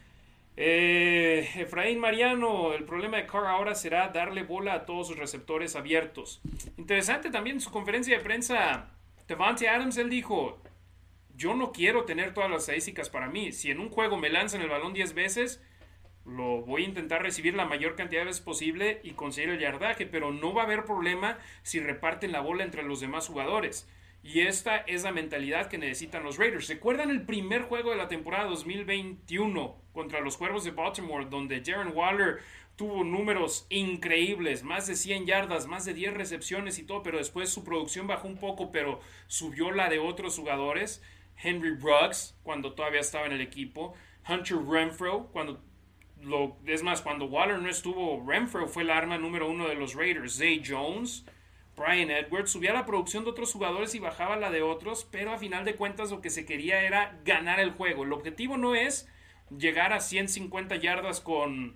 Eh, 0.55 1.49
Efraín 1.55 1.99
Mariano, 1.99 2.71
el 2.71 2.85
problema 2.85 3.17
de 3.17 3.27
Carr 3.27 3.47
ahora 3.47 3.75
será 3.75 4.07
darle 4.07 4.43
bola 4.43 4.73
a 4.73 4.85
todos 4.85 5.09
sus 5.09 5.17
receptores 5.17 5.75
abiertos. 5.75 6.39
Interesante 6.77 7.29
también 7.29 7.59
su 7.59 7.71
conferencia 7.71 8.17
de 8.17 8.23
prensa, 8.23 8.89
Devante 9.27 9.67
Adams, 9.67 9.97
él 9.97 10.09
dijo, 10.09 10.61
yo 11.35 11.53
no 11.55 11.71
quiero 11.71 12.05
tener 12.05 12.33
todas 12.33 12.49
las 12.49 12.61
estadísticas 12.61 13.09
para 13.09 13.29
mí. 13.29 13.51
Si 13.51 13.71
en 13.71 13.79
un 13.79 13.89
juego 13.89 14.17
me 14.17 14.29
lanzan 14.29 14.61
el 14.61 14.69
balón 14.69 14.93
10 14.93 15.13
veces, 15.13 15.61
lo 16.25 16.61
voy 16.61 16.83
a 16.83 16.87
intentar 16.87 17.21
recibir 17.21 17.53
la 17.53 17.65
mayor 17.65 17.95
cantidad 17.95 18.21
de 18.21 18.27
veces 18.27 18.41
posible 18.41 18.99
y 19.03 19.11
conseguir 19.11 19.51
el 19.51 19.59
yardaje, 19.59 20.05
pero 20.05 20.31
no 20.31 20.53
va 20.53 20.63
a 20.63 20.65
haber 20.65 20.85
problema 20.85 21.37
si 21.63 21.79
reparten 21.79 22.31
la 22.31 22.41
bola 22.41 22.63
entre 22.63 22.83
los 22.83 22.99
demás 22.99 23.27
jugadores. 23.27 23.87
Y 24.23 24.41
esta 24.41 24.77
es 24.77 25.03
la 25.03 25.11
mentalidad 25.11 25.67
que 25.67 25.77
necesitan 25.77 26.23
los 26.23 26.39
Raiders. 26.39 26.67
¿Recuerdan 26.67 27.11
el 27.11 27.27
primer 27.27 27.61
juego 27.61 27.91
de 27.91 27.97
la 27.97 28.07
temporada 28.07 28.49
2021 28.49 29.75
contra 29.93 30.19
los 30.19 30.37
Cuervos 30.37 30.63
de 30.63 30.71
Baltimore, 30.71 31.27
donde 31.29 31.61
Jaren 31.63 31.95
Waller 31.95 32.39
tuvo 32.75 33.03
números 33.03 33.67
increíbles, 33.69 34.63
más 34.63 34.87
de 34.87 34.95
100 34.95 35.27
yardas, 35.27 35.67
más 35.67 35.85
de 35.85 35.93
10 35.93 36.15
recepciones 36.15 36.79
y 36.79 36.83
todo, 36.83 37.03
pero 37.03 37.19
después 37.19 37.49
su 37.49 37.63
producción 37.63 38.07
bajó 38.07 38.27
un 38.27 38.37
poco, 38.37 38.71
pero 38.71 38.99
subió 39.27 39.71
la 39.71 39.89
de 39.89 39.99
otros 39.99 40.37
jugadores? 40.37 41.03
Henry 41.41 41.71
Bruggs, 41.71 42.35
cuando 42.43 42.73
todavía 42.73 43.01
estaba 43.01 43.25
en 43.25 43.33
el 43.33 43.41
equipo, 43.41 43.93
Hunter 44.27 44.57
Renfro, 44.57 45.27
cuando 45.31 45.61
es 46.65 46.81
más, 46.81 47.01
cuando 47.01 47.25
Waller 47.25 47.59
no 47.59 47.69
estuvo, 47.69 48.23
Renfro 48.27 48.67
fue 48.67 48.83
el 48.83 48.89
arma 48.89 49.17
número 49.17 49.49
uno 49.49 49.67
de 49.67 49.75
los 49.75 49.93
Raiders. 49.93 50.37
Zay 50.37 50.63
Jones, 50.65 51.25
Brian 51.75 52.09
Edwards, 52.09 52.51
subía 52.51 52.73
la 52.73 52.85
producción 52.85 53.23
de 53.23 53.29
otros 53.29 53.53
jugadores 53.53 53.93
y 53.95 53.99
bajaba 53.99 54.35
la 54.37 54.49
de 54.49 54.61
otros, 54.61 55.07
pero 55.11 55.33
a 55.33 55.37
final 55.37 55.65
de 55.65 55.75
cuentas 55.75 56.11
lo 56.11 56.21
que 56.21 56.29
se 56.29 56.45
quería 56.45 56.81
era 56.81 57.19
ganar 57.25 57.59
el 57.59 57.71
juego. 57.71 58.03
El 58.03 58.13
objetivo 58.13 58.57
no 58.57 58.75
es 58.75 59.07
llegar 59.55 59.93
a 59.93 59.99
150 59.99 60.77
yardas 60.77 61.21
con 61.21 61.75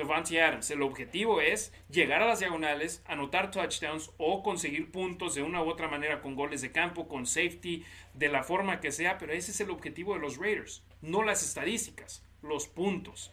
Devante 0.00 0.42
Adams. 0.42 0.70
El 0.70 0.82
objetivo 0.82 1.40
es 1.40 1.72
llegar 1.90 2.22
a 2.22 2.26
las 2.26 2.40
diagonales, 2.40 3.02
anotar 3.06 3.50
touchdowns 3.50 4.10
o 4.16 4.42
conseguir 4.42 4.90
puntos 4.90 5.34
de 5.34 5.42
una 5.42 5.62
u 5.62 5.68
otra 5.68 5.88
manera 5.88 6.20
con 6.22 6.34
goles 6.34 6.62
de 6.62 6.72
campo, 6.72 7.06
con 7.06 7.26
safety, 7.26 7.84
de 8.14 8.28
la 8.28 8.42
forma 8.42 8.80
que 8.80 8.92
sea, 8.92 9.18
pero 9.18 9.32
ese 9.32 9.50
es 9.50 9.60
el 9.60 9.70
objetivo 9.70 10.14
de 10.14 10.20
los 10.20 10.38
Raiders, 10.38 10.82
no 11.02 11.22
las 11.22 11.44
estadísticas, 11.44 12.24
los 12.42 12.66
puntos. 12.66 13.30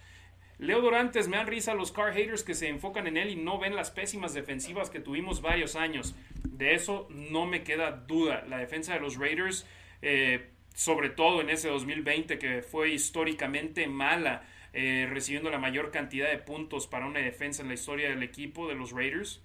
Leo 0.60 0.82
Dorantes, 0.82 1.28
me 1.28 1.38
dan 1.38 1.48
risa 1.48 1.74
los 1.76 1.92
car 1.92 2.14
haters 2.14 2.44
que 2.44 2.56
se 2.56 2.68
enfocan 2.68 3.06
en 3.08 3.16
él 3.16 3.30
y 3.30 3.36
no 3.36 3.60
ven 3.60 3.76
las 3.76 3.92
pésimas 3.92 4.34
defensivas 4.34 4.90
que 4.90 5.00
tuvimos 5.00 5.42
varios 5.42 5.76
años. 5.76 6.16
De 6.44 6.74
eso 6.74 7.08
no 7.12 7.46
me 7.46 7.64
queda 7.64 7.92
duda. 7.92 8.44
La 8.48 8.58
defensa 8.58 8.94
de 8.94 9.00
los 9.00 9.18
Raiders, 9.18 9.68
eh, 10.02 10.50
sobre 10.74 11.12
todo 11.12 11.42
en 11.42 11.52
ese 11.52 11.70
2020 11.70 12.40
que 12.40 12.64
fue 12.64 12.90
históricamente 12.90 13.88
mala, 13.88 14.48
eh, 14.80 15.08
recibiendo 15.10 15.50
la 15.50 15.58
mayor 15.58 15.90
cantidad 15.90 16.30
de 16.30 16.38
puntos 16.38 16.86
para 16.86 17.08
una 17.08 17.20
defensa 17.20 17.64
en 17.64 17.68
la 17.68 17.74
historia 17.74 18.10
del 18.10 18.22
equipo 18.22 18.68
de 18.68 18.76
los 18.76 18.92
Raiders. 18.92 19.42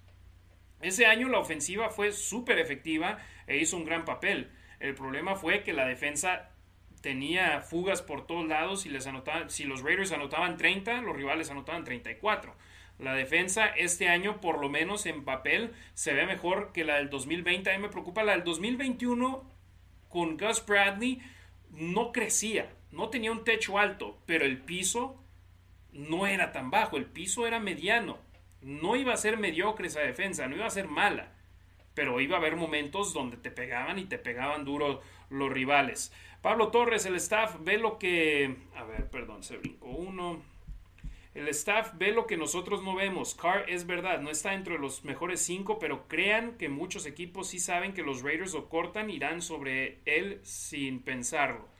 Ese 0.79 1.07
año 1.07 1.27
la 1.27 1.39
ofensiva 1.39 1.89
fue 1.89 2.11
súper 2.11 2.59
efectiva 2.59 3.17
e 3.47 3.57
hizo 3.57 3.75
un 3.75 3.83
gran 3.83 4.05
papel. 4.05 4.51
El 4.79 4.93
problema 4.93 5.35
fue 5.35 5.63
que 5.63 5.73
la 5.73 5.87
defensa 5.87 6.51
tenía 7.01 7.61
fugas 7.61 8.03
por 8.03 8.27
todos 8.27 8.47
lados 8.47 8.85
y 8.85 8.89
les 8.89 9.07
anotaban, 9.07 9.49
si 9.49 9.63
los 9.63 9.81
Raiders 9.81 10.11
anotaban 10.11 10.55
30, 10.55 11.01
los 11.01 11.17
rivales 11.17 11.49
anotaban 11.49 11.83
34. 11.83 12.55
La 12.99 13.15
defensa 13.15 13.65
este 13.65 14.09
año, 14.09 14.39
por 14.39 14.61
lo 14.61 14.69
menos 14.69 15.07
en 15.07 15.25
papel, 15.25 15.73
se 15.95 16.13
ve 16.13 16.27
mejor 16.27 16.71
que 16.73 16.83
la 16.83 16.97
del 16.97 17.09
2020. 17.09 17.71
A 17.71 17.75
mí 17.75 17.81
me 17.81 17.89
preocupa 17.89 18.21
la 18.21 18.33
del 18.33 18.43
2021 18.43 19.49
con 20.09 20.37
Gus 20.37 20.63
Bradley. 20.63 21.23
No 21.71 22.11
crecía, 22.11 22.69
no 22.91 23.09
tenía 23.09 23.31
un 23.31 23.43
techo 23.43 23.79
alto, 23.79 24.21
pero 24.27 24.45
el 24.45 24.59
piso 24.59 25.22
no 25.93 26.27
era 26.27 26.51
tan 26.51 26.71
bajo, 26.71 26.97
el 26.97 27.05
piso 27.05 27.47
era 27.47 27.59
mediano. 27.59 28.17
No 28.61 28.95
iba 28.95 29.13
a 29.13 29.17
ser 29.17 29.37
mediocre 29.37 29.87
esa 29.87 30.01
defensa, 30.01 30.47
no 30.47 30.55
iba 30.55 30.65
a 30.65 30.71
ser 30.71 30.87
mala, 30.87 31.33
pero 31.93 32.19
iba 32.21 32.37
a 32.37 32.39
haber 32.39 32.55
momentos 32.55 33.13
donde 33.13 33.37
te 33.37 33.51
pegaban 33.51 33.99
y 33.99 34.05
te 34.05 34.17
pegaban 34.17 34.65
duro 34.65 35.01
los 35.29 35.51
rivales. 35.51 36.13
Pablo 36.41 36.69
Torres, 36.69 37.05
el 37.05 37.15
staff 37.15 37.57
ve 37.61 37.77
lo 37.77 37.97
que... 37.97 38.57
A 38.75 38.83
ver, 38.83 39.09
perdón, 39.09 39.43
se 39.43 39.57
brincó 39.57 39.87
uno. 39.87 40.41
El 41.33 41.47
staff 41.47 41.93
ve 41.95 42.11
lo 42.11 42.27
que 42.27 42.37
nosotros 42.37 42.83
no 42.83 42.95
vemos. 42.95 43.33
Carr 43.33 43.65
es 43.67 43.87
verdad, 43.87 44.21
no 44.21 44.29
está 44.29 44.53
entre 44.53 44.77
los 44.77 45.03
mejores 45.03 45.41
cinco, 45.41 45.79
pero 45.79 46.07
crean 46.07 46.57
que 46.57 46.69
muchos 46.69 47.05
equipos 47.05 47.47
sí 47.47 47.59
saben 47.59 47.93
que 47.93 48.03
los 48.03 48.21
Raiders 48.21 48.53
lo 48.53 48.69
cortan, 48.69 49.09
irán 49.09 49.41
sobre 49.41 49.99
él 50.05 50.39
sin 50.43 51.01
pensarlo. 51.01 51.72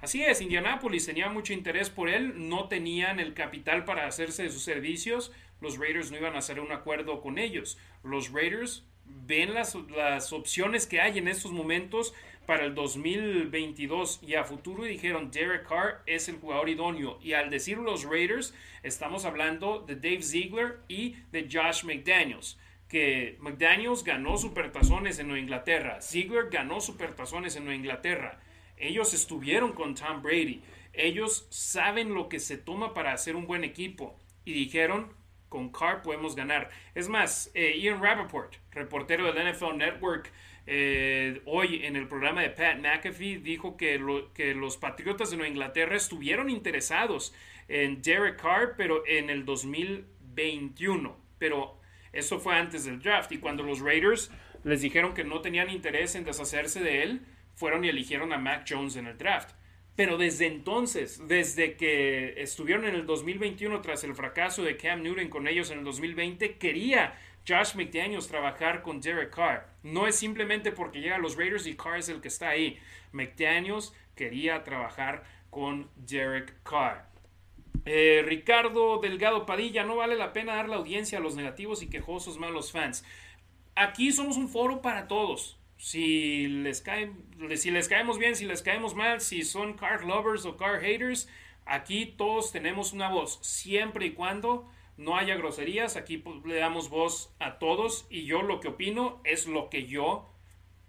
Así 0.00 0.22
es, 0.22 0.40
Indianapolis 0.40 1.06
tenía 1.06 1.28
mucho 1.28 1.52
interés 1.52 1.90
por 1.90 2.08
él, 2.08 2.48
no 2.48 2.68
tenían 2.68 3.20
el 3.20 3.34
capital 3.34 3.84
para 3.84 4.06
hacerse 4.06 4.44
de 4.44 4.50
sus 4.50 4.62
servicios, 4.62 5.32
los 5.60 5.78
Raiders 5.78 6.10
no 6.10 6.16
iban 6.16 6.34
a 6.34 6.38
hacer 6.38 6.58
un 6.60 6.72
acuerdo 6.72 7.20
con 7.20 7.38
ellos. 7.38 7.78
Los 8.02 8.32
Raiders 8.32 8.86
ven 9.04 9.54
las, 9.54 9.74
las 9.74 10.32
opciones 10.32 10.86
que 10.86 11.00
hay 11.00 11.18
en 11.18 11.28
estos 11.28 11.52
momentos 11.52 12.14
para 12.46 12.64
el 12.64 12.74
2022 12.74 14.20
y 14.26 14.34
a 14.34 14.44
futuro 14.44 14.84
y 14.84 14.90
dijeron 14.90 15.30
Derek 15.30 15.68
Carr 15.68 16.02
es 16.06 16.28
el 16.28 16.36
jugador 16.36 16.68
idóneo. 16.68 17.18
Y 17.22 17.34
al 17.34 17.50
decir 17.50 17.78
los 17.78 18.04
Raiders, 18.04 18.54
estamos 18.82 19.24
hablando 19.24 19.84
de 19.86 19.96
Dave 19.96 20.22
Ziegler 20.22 20.80
y 20.88 21.16
de 21.30 21.48
Josh 21.50 21.84
McDaniels. 21.84 22.58
Que 22.88 23.36
McDaniels 23.38 24.02
ganó 24.02 24.36
supertazones 24.36 25.20
en 25.20 25.28
Nueva 25.28 25.40
Inglaterra. 25.40 26.00
Ziegler 26.02 26.48
ganó 26.50 26.80
supertazones 26.80 27.54
en 27.54 27.66
Nueva 27.66 27.76
Inglaterra. 27.76 28.40
Ellos 28.80 29.14
estuvieron 29.14 29.72
con 29.72 29.94
Tom 29.94 30.22
Brady. 30.22 30.62
Ellos 30.92 31.46
saben 31.50 32.14
lo 32.14 32.28
que 32.28 32.40
se 32.40 32.56
toma 32.56 32.94
para 32.94 33.12
hacer 33.12 33.36
un 33.36 33.46
buen 33.46 33.62
equipo. 33.62 34.18
Y 34.44 34.52
dijeron, 34.52 35.12
con 35.48 35.70
Carr 35.70 36.02
podemos 36.02 36.34
ganar. 36.34 36.70
Es 36.94 37.08
más, 37.08 37.50
eh, 37.54 37.78
Ian 37.78 38.02
Rappaport, 38.02 38.56
reportero 38.72 39.32
del 39.32 39.52
NFL 39.52 39.76
Network, 39.76 40.32
eh, 40.66 41.42
hoy 41.46 41.84
en 41.84 41.96
el 41.96 42.06
programa 42.06 42.42
de 42.42 42.50
Pat 42.50 42.78
McAfee 42.78 43.38
dijo 43.38 43.76
que, 43.76 44.00
que 44.34 44.54
los 44.54 44.76
Patriotas 44.76 45.30
de 45.30 45.36
Nueva 45.36 45.50
Inglaterra 45.50 45.96
estuvieron 45.96 46.48
interesados 46.48 47.34
en 47.68 48.02
Derek 48.02 48.40
Carr, 48.40 48.74
pero 48.76 49.04
en 49.06 49.30
el 49.30 49.44
2021. 49.44 51.16
Pero 51.38 51.78
eso 52.12 52.38
fue 52.38 52.54
antes 52.54 52.84
del 52.84 53.00
draft. 53.00 53.32
Y 53.32 53.38
cuando 53.38 53.62
los 53.62 53.80
Raiders 53.80 54.30
les 54.64 54.80
dijeron 54.80 55.14
que 55.14 55.24
no 55.24 55.40
tenían 55.40 55.70
interés 55.70 56.14
en 56.14 56.24
deshacerse 56.24 56.80
de 56.80 57.02
él, 57.02 57.22
fueron 57.60 57.84
y 57.84 57.90
eligieron 57.90 58.32
a 58.32 58.38
Mac 58.38 58.64
Jones 58.66 58.96
en 58.96 59.06
el 59.06 59.18
draft. 59.18 59.50
Pero 59.94 60.16
desde 60.16 60.46
entonces, 60.46 61.22
desde 61.28 61.76
que 61.76 62.40
estuvieron 62.40 62.86
en 62.86 62.94
el 62.94 63.04
2021 63.04 63.82
tras 63.82 64.02
el 64.02 64.14
fracaso 64.14 64.62
de 64.62 64.78
Cam 64.78 65.02
Newton 65.02 65.28
con 65.28 65.46
ellos 65.46 65.70
en 65.70 65.80
el 65.80 65.84
2020, 65.84 66.56
quería 66.56 67.18
Josh 67.46 67.74
McDaniels 67.74 68.28
trabajar 68.28 68.80
con 68.80 69.02
Derek 69.02 69.34
Carr. 69.34 69.68
No 69.82 70.06
es 70.06 70.16
simplemente 70.16 70.72
porque 70.72 71.02
llega 71.02 71.16
a 71.16 71.18
los 71.18 71.36
Raiders 71.36 71.66
y 71.66 71.76
Carr 71.76 71.98
es 71.98 72.08
el 72.08 72.22
que 72.22 72.28
está 72.28 72.48
ahí. 72.48 72.78
McDaniels 73.12 73.92
quería 74.16 74.64
trabajar 74.64 75.24
con 75.50 75.90
Derek 75.96 76.62
Carr. 76.62 77.04
Eh, 77.84 78.22
Ricardo 78.24 79.00
Delgado 79.00 79.44
Padilla, 79.44 79.84
no 79.84 79.96
vale 79.96 80.16
la 80.16 80.32
pena 80.32 80.54
dar 80.54 80.70
la 80.70 80.76
audiencia 80.76 81.18
a 81.18 81.20
los 81.20 81.36
negativos 81.36 81.82
y 81.82 81.90
quejosos 81.90 82.38
malos 82.38 82.72
fans. 82.72 83.04
Aquí 83.74 84.12
somos 84.12 84.38
un 84.38 84.48
foro 84.48 84.80
para 84.80 85.08
todos. 85.08 85.59
Si 85.80 86.46
les, 86.46 86.82
cae, 86.82 87.10
si 87.56 87.70
les 87.70 87.88
caemos 87.88 88.18
bien, 88.18 88.36
si 88.36 88.44
les 88.44 88.60
caemos 88.60 88.94
mal, 88.94 89.22
si 89.22 89.42
son 89.44 89.72
car 89.72 90.04
lovers 90.04 90.44
o 90.44 90.58
car 90.58 90.78
haters, 90.78 91.26
aquí 91.64 92.04
todos 92.04 92.52
tenemos 92.52 92.92
una 92.92 93.08
voz, 93.08 93.38
siempre 93.40 94.04
y 94.04 94.10
cuando 94.10 94.68
no 94.98 95.16
haya 95.16 95.36
groserías, 95.36 95.96
aquí 95.96 96.22
le 96.44 96.56
damos 96.56 96.90
voz 96.90 97.34
a 97.38 97.58
todos 97.58 98.06
y 98.10 98.26
yo 98.26 98.42
lo 98.42 98.60
que 98.60 98.68
opino 98.68 99.22
es 99.24 99.46
lo 99.46 99.70
que 99.70 99.86
yo 99.86 100.30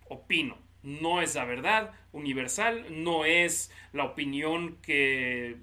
opino. 0.10 0.58
No 0.84 1.22
es 1.22 1.36
la 1.36 1.46
verdad 1.46 1.94
universal, 2.12 2.86
no 2.90 3.24
es 3.24 3.72
la 3.94 4.04
opinión 4.04 4.78
que 4.82 5.56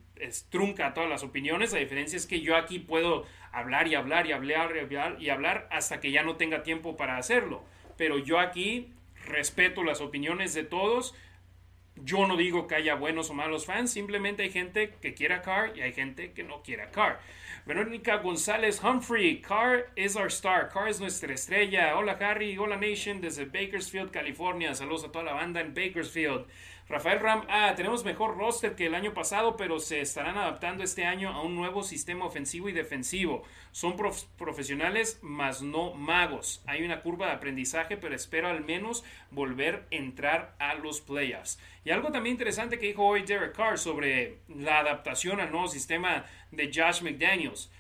trunca 0.48 0.94
todas 0.94 1.10
las 1.10 1.22
opiniones. 1.22 1.74
La 1.74 1.80
diferencia 1.80 2.16
es 2.16 2.26
que 2.26 2.40
yo 2.40 2.56
aquí 2.56 2.78
puedo 2.78 3.26
hablar 3.52 3.88
y 3.88 3.94
hablar 3.94 4.26
y 4.26 4.32
hablar 4.32 4.74
y 4.74 4.78
hablar 4.78 5.16
y 5.20 5.28
hablar 5.28 5.68
hasta 5.70 6.00
que 6.00 6.12
ya 6.12 6.22
no 6.22 6.36
tenga 6.36 6.62
tiempo 6.62 6.96
para 6.96 7.18
hacerlo. 7.18 7.62
Pero 7.98 8.18
yo 8.18 8.38
aquí 8.38 8.94
respeto 9.28 9.84
las 9.84 10.00
opiniones 10.00 10.54
de 10.54 10.64
todos. 10.64 11.14
Yo 11.96 12.26
no 12.26 12.36
digo 12.36 12.66
que 12.66 12.76
haya 12.76 12.94
buenos 12.94 13.30
o 13.30 13.34
malos 13.34 13.66
fans, 13.66 13.90
simplemente 13.90 14.44
hay 14.44 14.50
gente 14.50 14.94
que 15.00 15.14
quiera 15.14 15.42
Carr 15.42 15.76
y 15.76 15.82
hay 15.82 15.92
gente 15.92 16.32
que 16.32 16.44
no 16.44 16.62
quiera 16.62 16.90
Carr. 16.90 17.20
Verónica 17.66 18.16
González 18.16 18.82
Humphrey, 18.82 19.42
Carr 19.42 19.90
is 19.96 20.16
our 20.16 20.28
star, 20.28 20.70
Carr 20.70 20.88
es 20.88 21.00
nuestra 21.00 21.34
estrella. 21.34 21.96
Hola 21.96 22.16
Harry, 22.20 22.56
hola 22.56 22.76
Nation 22.76 23.20
desde 23.20 23.44
Bakersfield, 23.44 24.10
California. 24.10 24.74
Saludos 24.74 25.04
a 25.04 25.12
toda 25.12 25.24
la 25.24 25.32
banda 25.32 25.60
en 25.60 25.74
Bakersfield. 25.74 26.46
Rafael 26.88 27.20
Ram, 27.20 27.44
ah, 27.50 27.74
tenemos 27.76 28.02
mejor 28.02 28.38
roster 28.38 28.74
que 28.74 28.86
el 28.86 28.94
año 28.94 29.12
pasado, 29.12 29.58
pero 29.58 29.78
se 29.78 30.00
estarán 30.00 30.38
adaptando 30.38 30.82
este 30.82 31.04
año 31.04 31.28
a 31.28 31.42
un 31.42 31.54
nuevo 31.54 31.82
sistema 31.82 32.24
ofensivo 32.24 32.70
y 32.70 32.72
defensivo. 32.72 33.42
Son 33.72 33.94
profesionales, 34.38 35.18
mas 35.20 35.60
no 35.60 35.92
magos. 35.92 36.62
Hay 36.66 36.82
una 36.82 37.02
curva 37.02 37.26
de 37.26 37.32
aprendizaje, 37.32 37.98
pero 37.98 38.14
espero 38.14 38.48
al 38.48 38.64
menos 38.64 39.04
volver 39.30 39.86
a 39.92 39.94
entrar 39.96 40.54
a 40.58 40.76
los 40.76 41.02
playoffs. 41.02 41.60
Y 41.84 41.90
algo 41.90 42.10
también 42.10 42.36
interesante 42.36 42.78
que 42.78 42.86
dijo 42.86 43.04
hoy 43.04 43.22
Derek 43.22 43.54
Carr 43.54 43.78
sobre 43.78 44.38
la 44.48 44.78
adaptación 44.78 45.40
al 45.40 45.50
nuevo 45.50 45.68
sistema 45.68 46.24
de 46.52 46.70
Josh 46.74 47.02
McDaniels 47.02 47.70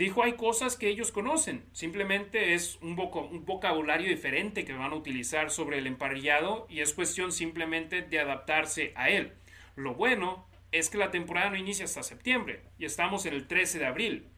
dijo 0.00 0.22
hay 0.22 0.32
cosas 0.32 0.76
que 0.76 0.88
ellos 0.88 1.12
conocen, 1.12 1.62
simplemente 1.72 2.54
es 2.54 2.78
un, 2.80 2.96
vocabulario 2.96 4.08
diferente 4.08 4.64
que 4.64 4.72
van 4.72 4.92
a 4.92 4.96
utilizar 4.96 5.50
sobre 5.50 5.76
el 5.76 5.86
emparrillado 5.86 6.66
y 6.70 6.80
es 6.80 6.94
cuestión 6.94 7.32
simplemente 7.32 8.00
de 8.00 8.18
adaptarse 8.18 8.94
a 8.96 9.10
él. 9.10 9.34
Lo 9.76 9.92
bueno 9.94 10.46
es 10.72 10.88
que 10.88 10.96
la 10.96 11.10
temporada 11.10 11.50
no 11.50 11.56
inicia 11.56 11.84
hasta 11.84 12.02
septiembre 12.02 12.62
y 12.78 12.86
estamos 12.86 13.26
en 13.26 13.34
el 13.34 13.46
13 13.46 13.78
de 13.78 13.86
abril. 13.86 14.28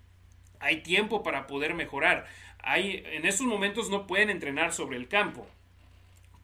Hay 0.59 0.83
tiempo 0.83 1.23
para 1.23 1.47
poder 1.47 1.75
mejorar. 1.75 2.27
Hay, 2.59 3.05
en 3.07 3.25
estos 3.25 3.47
momentos 3.47 3.89
no 3.89 4.09
pueden 4.09 4.31
entrenar 4.31 4.73
sobre 4.73 4.97
el 4.97 5.07
campo, 5.07 5.47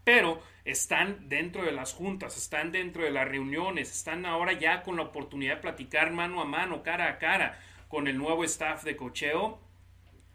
pero 0.05 0.41
están 0.65 1.29
dentro 1.29 1.65
de 1.65 1.73
las 1.73 1.93
juntas, 1.93 2.37
están 2.37 2.71
dentro 2.71 3.03
de 3.03 3.11
las 3.11 3.27
reuniones, 3.27 3.91
están 3.91 4.27
ahora 4.27 4.53
ya 4.53 4.83
con 4.85 4.95
la 4.95 5.03
oportunidad 5.03 5.57
de 5.57 5.63
platicar 5.63 6.13
mano 6.13 6.41
a 6.41 6.45
mano, 6.45 6.85
cara 6.85 7.09
a 7.09 7.19
cara 7.19 7.59
con 7.89 8.07
el 8.07 8.19
nuevo 8.19 8.45
staff 8.45 8.85
de 8.85 8.97
cocheo 8.97 9.59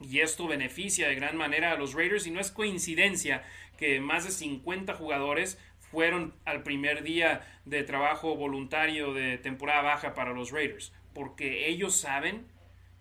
y 0.01 0.19
esto 0.19 0.47
beneficia 0.47 1.07
de 1.07 1.15
gran 1.15 1.37
manera 1.37 1.71
a 1.71 1.77
los 1.77 1.93
Raiders 1.93 2.27
y 2.27 2.31
no 2.31 2.39
es 2.39 2.51
coincidencia 2.51 3.43
que 3.77 3.99
más 4.01 4.25
de 4.25 4.31
50 4.31 4.95
jugadores 4.95 5.57
fueron 5.91 6.33
al 6.45 6.63
primer 6.63 7.03
día 7.03 7.41
de 7.65 7.83
trabajo 7.83 8.35
voluntario 8.35 9.13
de 9.13 9.37
temporada 9.37 9.81
baja 9.81 10.13
para 10.13 10.33
los 10.33 10.51
Raiders, 10.51 10.91
porque 11.13 11.67
ellos 11.67 11.95
saben 11.95 12.47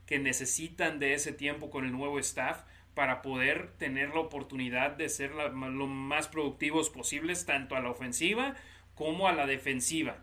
que 0.07 0.19
necesitan 0.19 0.99
de 0.99 1.15
ese 1.15 1.33
tiempo 1.33 1.71
con 1.71 1.85
el 1.85 1.93
nuevo 1.93 2.19
staff 2.19 2.65
para 2.95 3.23
poder 3.23 3.73
tener 3.79 4.11
la 4.11 4.21
oportunidad 4.21 4.91
de 4.91 5.09
ser 5.09 5.33
lo 5.33 5.87
más 5.87 6.29
productivos 6.29 6.91
posibles 6.91 7.47
tanto 7.47 7.75
a 7.75 7.81
la 7.81 7.91
ofensiva 7.91 8.55
como 8.95 9.27
a 9.27 9.33
la 9.33 9.47
defensiva. 9.47 10.19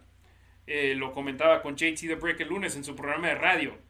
Eh, 0.67 0.93
lo 0.95 1.11
comentaba 1.11 1.63
con 1.63 1.75
JT 1.75 1.99
The 1.99 2.15
Break 2.15 2.41
el 2.41 2.49
lunes 2.49 2.75
en 2.75 2.83
su 2.83 2.95
programa 2.95 3.29
de 3.29 3.35
radio 3.35 3.88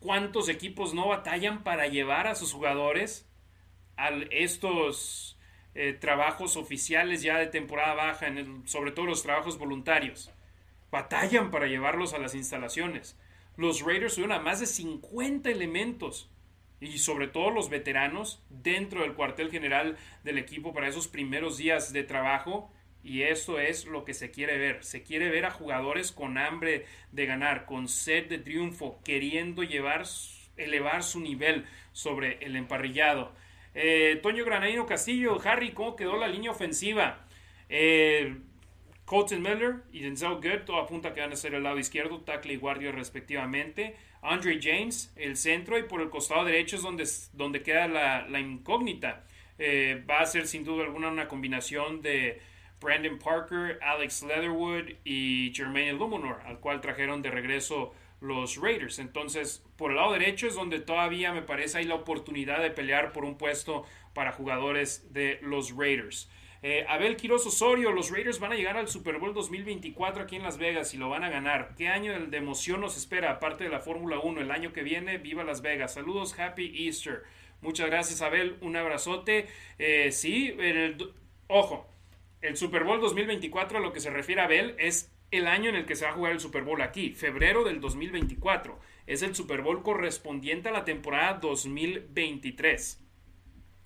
cuántos 0.00 0.48
equipos 0.48 0.94
no 0.94 1.08
batallan 1.08 1.62
para 1.62 1.86
llevar 1.86 2.26
a 2.26 2.34
sus 2.34 2.52
jugadores 2.52 3.28
a 3.96 4.10
estos 4.30 5.38
eh, 5.74 5.92
trabajos 5.92 6.56
oficiales 6.56 7.22
ya 7.22 7.38
de 7.38 7.46
temporada 7.46 7.94
baja, 7.94 8.26
sobre 8.64 8.92
todo 8.92 9.06
los 9.06 9.22
trabajos 9.22 9.58
voluntarios. 9.58 10.32
Batallan 10.90 11.50
para 11.50 11.66
llevarlos 11.66 12.14
a 12.14 12.18
las 12.18 12.34
instalaciones. 12.34 13.16
Los 13.56 13.82
Raiders 13.82 14.14
tuvieron 14.14 14.36
a 14.36 14.40
más 14.42 14.60
de 14.60 14.66
50 14.66 15.50
elementos 15.50 16.30
y 16.80 16.98
sobre 16.98 17.28
todo 17.28 17.50
los 17.50 17.68
veteranos 17.68 18.42
dentro 18.48 19.02
del 19.02 19.14
cuartel 19.14 19.50
general 19.50 19.98
del 20.24 20.38
equipo 20.38 20.72
para 20.72 20.88
esos 20.88 21.08
primeros 21.08 21.58
días 21.58 21.92
de 21.92 22.02
trabajo 22.02 22.72
y 23.02 23.22
eso 23.22 23.58
es 23.58 23.86
lo 23.86 24.04
que 24.04 24.14
se 24.14 24.30
quiere 24.30 24.58
ver. 24.58 24.84
Se 24.84 25.02
quiere 25.02 25.30
ver 25.30 25.46
a 25.46 25.50
jugadores 25.50 26.12
con 26.12 26.38
hambre 26.38 26.86
de 27.12 27.26
ganar, 27.26 27.64
con 27.66 27.88
sed 27.88 28.28
de 28.28 28.38
triunfo, 28.38 29.00
queriendo 29.04 29.62
llevar, 29.62 30.04
elevar 30.56 31.02
su 31.02 31.20
nivel 31.20 31.66
sobre 31.92 32.38
el 32.44 32.56
emparrillado. 32.56 33.34
Eh, 33.74 34.18
Toño 34.22 34.44
Granadino 34.44 34.86
Castillo, 34.86 35.38
Harry, 35.44 35.72
¿cómo 35.72 35.96
quedó 35.96 36.16
la 36.16 36.28
línea 36.28 36.50
ofensiva? 36.50 37.26
Eh, 37.68 38.36
Colton 39.04 39.42
Miller 39.42 39.82
y 39.92 40.00
Denzel 40.00 40.34
Good, 40.34 40.64
todo 40.66 40.78
apunta 40.78 41.14
que 41.14 41.20
van 41.20 41.32
a 41.32 41.36
ser 41.36 41.54
el 41.54 41.62
lado 41.62 41.78
izquierdo, 41.78 42.20
tackle 42.20 42.52
y 42.52 42.56
guardia 42.56 42.92
respectivamente. 42.92 43.96
Andre 44.22 44.60
James, 44.62 45.12
el 45.16 45.36
centro, 45.36 45.78
y 45.78 45.84
por 45.84 46.00
el 46.00 46.10
costado 46.10 46.44
derecho 46.44 46.76
es 46.76 46.82
donde, 46.82 47.08
donde 47.32 47.62
queda 47.62 47.88
la, 47.88 48.40
incógnita. 48.40 49.24
Eh, 49.58 50.04
va 50.08 50.20
a 50.20 50.26
ser 50.26 50.46
sin 50.46 50.64
duda 50.64 50.84
alguna 50.84 51.08
una 51.08 51.28
combinación 51.28 52.02
de 52.02 52.40
Brandon 52.80 53.18
Parker, 53.18 53.78
Alex 53.82 54.22
Leatherwood 54.22 54.90
y 55.04 55.52
Jermaine 55.54 55.98
Luminor, 55.98 56.40
al 56.46 56.60
cual 56.60 56.80
trajeron 56.80 57.22
de 57.22 57.30
regreso 57.30 57.92
los 58.20 58.56
Raiders. 58.56 58.98
Entonces, 58.98 59.64
por 59.76 59.90
el 59.90 59.96
lado 59.96 60.12
derecho 60.12 60.46
es 60.46 60.54
donde 60.54 60.80
todavía 60.80 61.32
me 61.32 61.42
parece 61.42 61.78
hay 61.78 61.84
la 61.84 61.94
oportunidad 61.94 62.60
de 62.60 62.70
pelear 62.70 63.12
por 63.12 63.24
un 63.24 63.36
puesto 63.36 63.84
para 64.14 64.32
jugadores 64.32 65.12
de 65.12 65.38
los 65.42 65.76
Raiders. 65.76 66.30
Eh, 66.62 66.84
Abel 66.88 67.16
Quiroz 67.16 67.46
Osorio, 67.46 67.90
los 67.90 68.10
Raiders 68.10 68.38
van 68.38 68.52
a 68.52 68.54
llegar 68.54 68.76
al 68.76 68.88
Super 68.88 69.18
Bowl 69.18 69.32
2024 69.32 70.24
aquí 70.24 70.36
en 70.36 70.42
Las 70.42 70.58
Vegas 70.58 70.92
y 70.92 70.98
lo 70.98 71.08
van 71.08 71.24
a 71.24 71.30
ganar. 71.30 71.74
¿Qué 71.74 71.88
año 71.88 72.26
de 72.26 72.36
emoción 72.36 72.82
nos 72.82 72.98
espera 72.98 73.30
aparte 73.30 73.64
de 73.64 73.70
la 73.70 73.80
Fórmula 73.80 74.18
1 74.18 74.42
el 74.42 74.50
año 74.50 74.72
que 74.74 74.82
viene? 74.82 75.16
Viva 75.16 75.42
Las 75.42 75.62
Vegas. 75.62 75.94
Saludos, 75.94 76.38
Happy 76.38 76.86
Easter. 76.86 77.22
Muchas 77.62 77.86
gracias, 77.86 78.20
Abel. 78.20 78.58
Un 78.60 78.76
abrazote. 78.76 79.46
Eh, 79.78 80.12
sí, 80.12 80.54
ojo, 81.46 81.89
el 82.42 82.56
Super 82.56 82.84
Bowl 82.84 83.00
2024, 83.00 83.78
a 83.78 83.80
lo 83.80 83.92
que 83.92 84.00
se 84.00 84.10
refiere 84.10 84.40
a 84.40 84.46
Bell, 84.46 84.74
es 84.78 85.12
el 85.30 85.46
año 85.46 85.68
en 85.68 85.76
el 85.76 85.86
que 85.86 85.94
se 85.94 86.04
va 86.04 86.12
a 86.12 86.14
jugar 86.14 86.32
el 86.32 86.40
Super 86.40 86.62
Bowl 86.62 86.80
aquí, 86.80 87.12
febrero 87.12 87.64
del 87.64 87.80
2024. 87.80 88.78
Es 89.06 89.22
el 89.22 89.34
Super 89.34 89.62
Bowl 89.62 89.82
correspondiente 89.82 90.68
a 90.68 90.72
la 90.72 90.84
temporada 90.84 91.34
2023. 91.34 93.04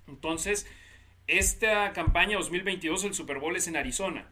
Entonces, 0.07 0.67
esta 1.27 1.93
campaña 1.93 2.37
2022, 2.39 3.05
el 3.05 3.15
Super 3.15 3.39
Bowl 3.39 3.57
es 3.57 3.67
en 3.67 3.77
Arizona. 3.77 4.31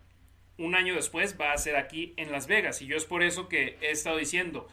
Un 0.56 0.74
año 0.74 0.94
después 0.94 1.36
va 1.40 1.52
a 1.52 1.58
ser 1.58 1.76
aquí 1.76 2.14
en 2.16 2.30
Las 2.30 2.46
Vegas. 2.46 2.80
Y 2.80 2.86
yo 2.86 2.96
es 2.96 3.04
por 3.04 3.22
eso 3.22 3.48
que 3.48 3.78
he 3.80 3.90
estado 3.90 4.18
diciendo, 4.18 4.68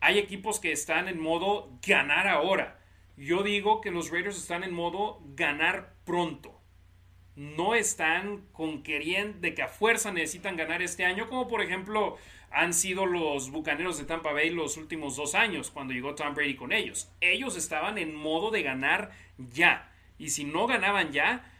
hay 0.00 0.18
equipos 0.18 0.60
que 0.60 0.72
están 0.72 1.08
en 1.08 1.18
modo 1.18 1.76
ganar 1.86 2.28
ahora. 2.28 2.78
Yo 3.16 3.42
digo 3.42 3.80
que 3.80 3.90
los 3.90 4.10
Raiders 4.10 4.38
están 4.38 4.62
en 4.64 4.72
modo 4.72 5.20
ganar 5.34 5.94
pronto 6.04 6.61
no 7.36 7.74
están 7.74 8.42
con 8.52 8.82
queriendo 8.82 9.38
de 9.40 9.54
que 9.54 9.62
a 9.62 9.68
fuerza 9.68 10.12
necesitan 10.12 10.56
ganar 10.56 10.82
este 10.82 11.04
año, 11.04 11.28
como 11.28 11.48
por 11.48 11.62
ejemplo 11.62 12.16
han 12.50 12.74
sido 12.74 13.06
los 13.06 13.50
Bucaneros 13.50 13.98
de 13.98 14.04
Tampa 14.04 14.32
Bay 14.32 14.50
los 14.50 14.76
últimos 14.76 15.16
dos 15.16 15.34
años, 15.34 15.70
cuando 15.70 15.94
llegó 15.94 16.14
Tom 16.14 16.34
Brady 16.34 16.54
con 16.54 16.72
ellos. 16.72 17.10
Ellos 17.20 17.56
estaban 17.56 17.96
en 17.96 18.14
modo 18.14 18.50
de 18.50 18.62
ganar 18.62 19.10
ya. 19.38 19.90
Y 20.18 20.30
si 20.30 20.44
no 20.44 20.66
ganaban 20.66 21.12
ya, 21.12 21.50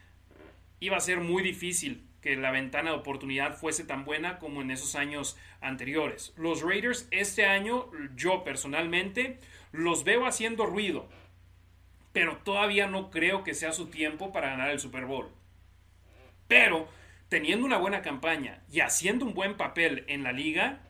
iba 0.80 0.96
a 0.96 1.00
ser 1.00 1.20
muy 1.20 1.42
difícil 1.42 2.06
que 2.20 2.36
la 2.36 2.50
ventana 2.50 2.90
de 2.90 2.96
oportunidad 2.96 3.56
fuese 3.56 3.84
tan 3.84 4.04
buena 4.04 4.38
como 4.38 4.62
en 4.62 4.70
esos 4.70 4.94
años 4.94 5.36
anteriores. 5.60 6.32
Los 6.36 6.62
Raiders 6.62 7.08
este 7.10 7.46
año, 7.46 7.90
yo 8.14 8.44
personalmente, 8.44 9.38
los 9.72 10.04
veo 10.04 10.26
haciendo 10.26 10.66
ruido, 10.66 11.08
pero 12.12 12.36
todavía 12.36 12.86
no 12.86 13.10
creo 13.10 13.42
que 13.42 13.54
sea 13.54 13.72
su 13.72 13.86
tiempo 13.86 14.32
para 14.32 14.50
ganar 14.50 14.70
el 14.70 14.78
Super 14.78 15.06
Bowl. 15.06 15.30
Pero 16.53 16.86
teniendo 17.30 17.64
una 17.64 17.78
buena 17.78 18.03
campaña 18.03 18.62
y 18.70 18.80
haciendo 18.80 19.24
un 19.24 19.32
buen 19.32 19.57
papel 19.57 20.05
en 20.07 20.22
la 20.22 20.32
liga, 20.32 20.82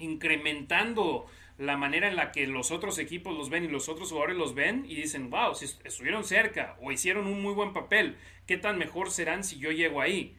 incrementando 0.00 1.26
la 1.58 1.76
manera 1.76 2.08
en 2.08 2.16
la 2.16 2.32
que 2.32 2.44
los 2.48 2.72
otros 2.72 2.98
equipos 2.98 3.38
los 3.38 3.50
ven 3.50 3.64
y 3.64 3.68
los 3.68 3.88
otros 3.88 4.08
jugadores 4.08 4.36
los 4.36 4.56
ven 4.56 4.84
y 4.88 4.96
dicen, 4.96 5.30
wow, 5.30 5.54
si 5.54 5.66
estuvieron 5.84 6.24
cerca 6.24 6.76
o 6.82 6.90
hicieron 6.90 7.28
un 7.28 7.40
muy 7.40 7.54
buen 7.54 7.72
papel, 7.72 8.16
¿qué 8.48 8.56
tan 8.56 8.78
mejor 8.78 9.12
serán 9.12 9.44
si 9.44 9.60
yo 9.60 9.70
llego 9.70 10.00
ahí? 10.00 10.36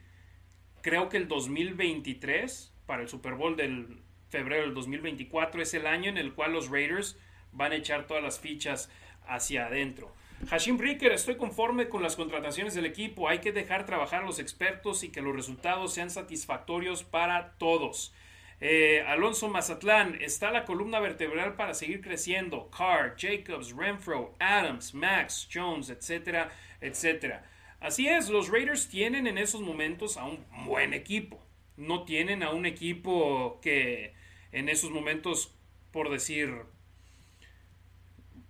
Creo 0.81 1.07
que 1.07 1.15
el 1.15 1.29
2023, 1.29 2.73
para 2.85 3.03
el 3.03 3.07
Super 3.07 3.35
Bowl 3.35 3.55
del 3.55 4.01
febrero 4.27 4.63
del 4.63 4.73
2024, 4.73 5.61
es 5.61 5.73
el 5.75 5.87
año 5.87 6.09
en 6.09 6.17
el 6.17 6.33
cual 6.33 6.51
los 6.51 6.69
Raiders 6.69 7.17
van 7.53 7.71
a 7.71 7.75
echar 7.75 8.05
todas 8.05 8.21
las 8.21 8.37
fichas 8.37 8.91
hacia 9.25 9.67
adentro. 9.67 10.13
Hashim 10.47 10.79
Ricker, 10.79 11.11
estoy 11.11 11.35
conforme 11.35 11.89
con 11.89 12.01
las 12.01 12.15
contrataciones 12.15 12.73
del 12.73 12.85
equipo. 12.85 13.27
Hay 13.27 13.39
que 13.39 13.51
dejar 13.51 13.85
trabajar 13.85 14.23
a 14.23 14.25
los 14.25 14.39
expertos 14.39 15.03
y 15.03 15.09
que 15.09 15.21
los 15.21 15.35
resultados 15.35 15.93
sean 15.93 16.09
satisfactorios 16.09 17.03
para 17.03 17.57
todos. 17.57 18.13
Eh, 18.61 19.03
Alonso 19.07 19.47
Mazatlán, 19.47 20.17
está 20.21 20.51
la 20.51 20.65
columna 20.65 20.99
vertebral 20.99 21.55
para 21.55 21.73
seguir 21.73 22.01
creciendo. 22.01 22.69
Carr, 22.71 23.15
Jacobs, 23.17 23.75
Renfro, 23.75 24.35
Adams, 24.39 24.93
Max, 24.93 25.47
Jones, 25.53 25.89
etcétera, 25.89 26.51
etcétera. 26.81 27.45
Así 27.79 28.07
es, 28.07 28.29
los 28.29 28.49
Raiders 28.49 28.89
tienen 28.89 29.27
en 29.27 29.37
esos 29.37 29.61
momentos 29.61 30.17
a 30.17 30.25
un 30.25 30.45
buen 30.65 30.93
equipo. 30.93 31.45
No 31.77 32.03
tienen 32.03 32.43
a 32.43 32.51
un 32.51 32.65
equipo 32.65 33.59
que 33.61 34.13
en 34.51 34.67
esos 34.67 34.89
momentos, 34.89 35.55
por 35.91 36.09
decir, 36.09 36.63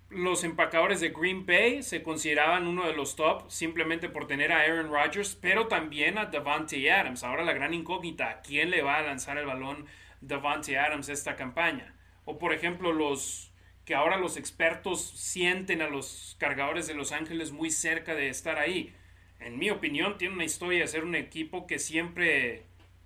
los 0.10 0.43
empacadores 0.43 1.01
de 1.01 1.10
Green 1.10 1.45
Bay 1.45 1.84
se 1.84 2.01
consideraban 2.01 2.66
uno 2.66 2.88
de 2.88 2.95
los 2.95 3.16
top 3.16 3.49
simplemente 3.49 4.10
por 4.10 4.26
tener 4.26 4.51
a 4.51 4.62
Aaron 4.62 4.91
Rodgers, 4.91 5.36
pero 5.36 5.68
también 5.68 6.18
a 6.18 6.26
Davante 6.26 6.91
Adams. 6.91 7.24
Ahora 7.24 7.43
la 7.43 7.53
gran 7.53 7.74
incógnita, 7.74 8.30
¿a 8.30 8.41
quién 8.41 8.72
le 8.72 8.82
va 8.82 8.97
a 8.97 9.03
lanzar 9.03 9.38
el 9.38 9.45
balón 9.45 9.86
Davante 10.20 10.78
Adams 10.80 11.10
esta 11.10 11.36
campaña? 11.36 11.93
O 12.26 12.39
por 12.39 12.53
ejemplo, 12.53 12.91
los 12.91 13.51
que 13.86 13.95
ahora 13.95 14.18
los 14.18 14.38
expertos 14.38 15.01
sienten 15.01 15.82
a 15.82 15.89
los 15.89 16.36
cargadores 16.39 16.88
de 16.88 16.93
Los 16.93 17.12
Ángeles 17.12 17.51
muy 17.51 17.72
cerca 17.72 18.14
de 18.14 18.30
estar 18.30 18.60
ahí. 18.60 18.93
En 19.39 19.57
mi 19.57 19.70
opinión, 19.70 20.18
tiene 20.18 20.36
una 20.36 20.43
historia 20.43 20.82
de 20.82 20.88
ser 20.88 21.03
un 21.03 21.16
equipo 21.16 21.66
que 21.66 21.80
siempre 21.80 22.66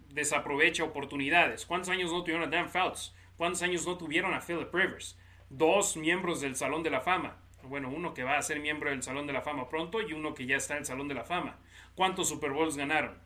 desaprovecha 0.10 0.84
oportunidades. 0.84 1.66
¿Cuántos 1.66 1.89
años 1.89 2.12
no 2.12 2.24
tuvieron 2.24 2.43
a 2.43 2.47
Dan 2.47 2.70
Fouts? 2.70 3.16
¿Cuántos 3.38 3.62
años 3.62 3.86
no 3.86 3.97
tuvieron 3.97 4.34
a 4.34 4.41
Philip 4.41 4.74
Rivers? 4.74 5.18
Dos 5.49 5.97
miembros 5.97 6.41
del 6.41 6.55
Salón 6.55 6.83
de 6.83 6.89
la 6.89 7.01
Fama. 7.01 7.37
Bueno, 7.63 7.89
uno 7.89 8.13
que 8.13 8.23
va 8.23 8.37
a 8.37 8.41
ser 8.41 8.59
miembro 8.59 8.89
del 8.89 9.03
Salón 9.03 9.27
de 9.27 9.33
la 9.33 9.41
Fama 9.41 9.69
pronto 9.69 10.01
y 10.01 10.13
uno 10.13 10.33
que 10.33 10.45
ya 10.45 10.57
está 10.57 10.73
en 10.73 10.79
el 10.79 10.85
Salón 10.85 11.07
de 11.07 11.15
la 11.15 11.23
Fama. 11.23 11.57
¿Cuántos 11.95 12.29
Super 12.29 12.51
Bowls 12.51 12.75
ganaron? 12.75 13.17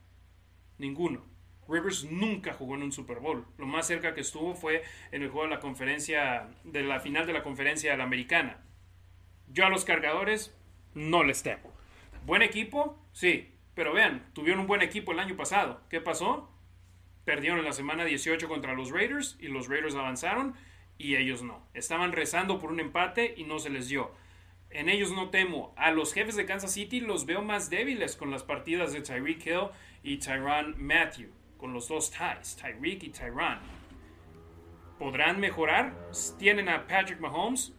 Ninguno. 0.77 1.25
Rivers 1.67 2.05
nunca 2.05 2.53
jugó 2.53 2.75
en 2.75 2.83
un 2.83 2.91
Super 2.91 3.19
Bowl. 3.19 3.45
Lo 3.57 3.65
más 3.65 3.87
cerca 3.87 4.13
que 4.13 4.21
estuvo 4.21 4.55
fue 4.55 4.83
en 5.11 5.23
el 5.23 5.29
juego 5.29 5.47
de 5.47 5.55
la 5.55 5.59
conferencia, 5.59 6.49
de 6.63 6.83
la 6.83 6.99
final 6.99 7.25
de 7.27 7.33
la 7.33 7.43
conferencia 7.43 7.91
de 7.91 7.97
la 7.97 8.03
americana. 8.05 8.63
Yo 9.47 9.65
a 9.65 9.69
los 9.69 9.85
cargadores 9.85 10.55
no 10.93 11.23
les 11.23 11.43
temo. 11.43 11.73
¿Buen 12.25 12.41
equipo? 12.41 13.01
Sí. 13.11 13.53
Pero 13.73 13.93
vean, 13.93 14.25
tuvieron 14.33 14.61
un 14.61 14.67
buen 14.67 14.81
equipo 14.81 15.11
el 15.11 15.19
año 15.19 15.35
pasado. 15.35 15.81
¿Qué 15.89 16.01
pasó? 16.01 16.51
Perdieron 17.25 17.59
en 17.59 17.65
la 17.65 17.73
semana 17.73 18.05
18 18.05 18.47
contra 18.47 18.73
los 18.73 18.89
Raiders 18.89 19.37
y 19.39 19.49
los 19.49 19.67
Raiders 19.67 19.95
avanzaron 19.95 20.55
y 20.97 21.15
ellos 21.15 21.43
no. 21.43 21.67
Estaban 21.73 22.11
rezando 22.11 22.59
por 22.59 22.71
un 22.71 22.79
empate 22.79 23.33
y 23.37 23.43
no 23.43 23.59
se 23.59 23.69
les 23.69 23.87
dio. 23.87 24.11
En 24.69 24.89
ellos 24.89 25.11
no 25.11 25.29
temo. 25.29 25.73
A 25.77 25.91
los 25.91 26.13
jefes 26.13 26.35
de 26.35 26.45
Kansas 26.45 26.73
City 26.73 26.99
los 26.99 27.25
veo 27.25 27.41
más 27.41 27.69
débiles 27.69 28.15
con 28.15 28.31
las 28.31 28.43
partidas 28.43 28.93
de 28.93 29.01
Tyreek 29.01 29.45
Hill 29.45 29.69
y 30.03 30.17
Tyron 30.17 30.75
Matthew, 30.77 31.29
con 31.57 31.73
los 31.73 31.87
dos 31.87 32.11
ties, 32.11 32.55
Tyreek 32.57 33.03
y 33.03 33.09
Tyron. 33.09 33.59
¿Podrán 34.99 35.39
mejorar? 35.39 35.93
Tienen 36.39 36.69
a 36.69 36.87
Patrick 36.87 37.19
Mahomes, 37.19 37.73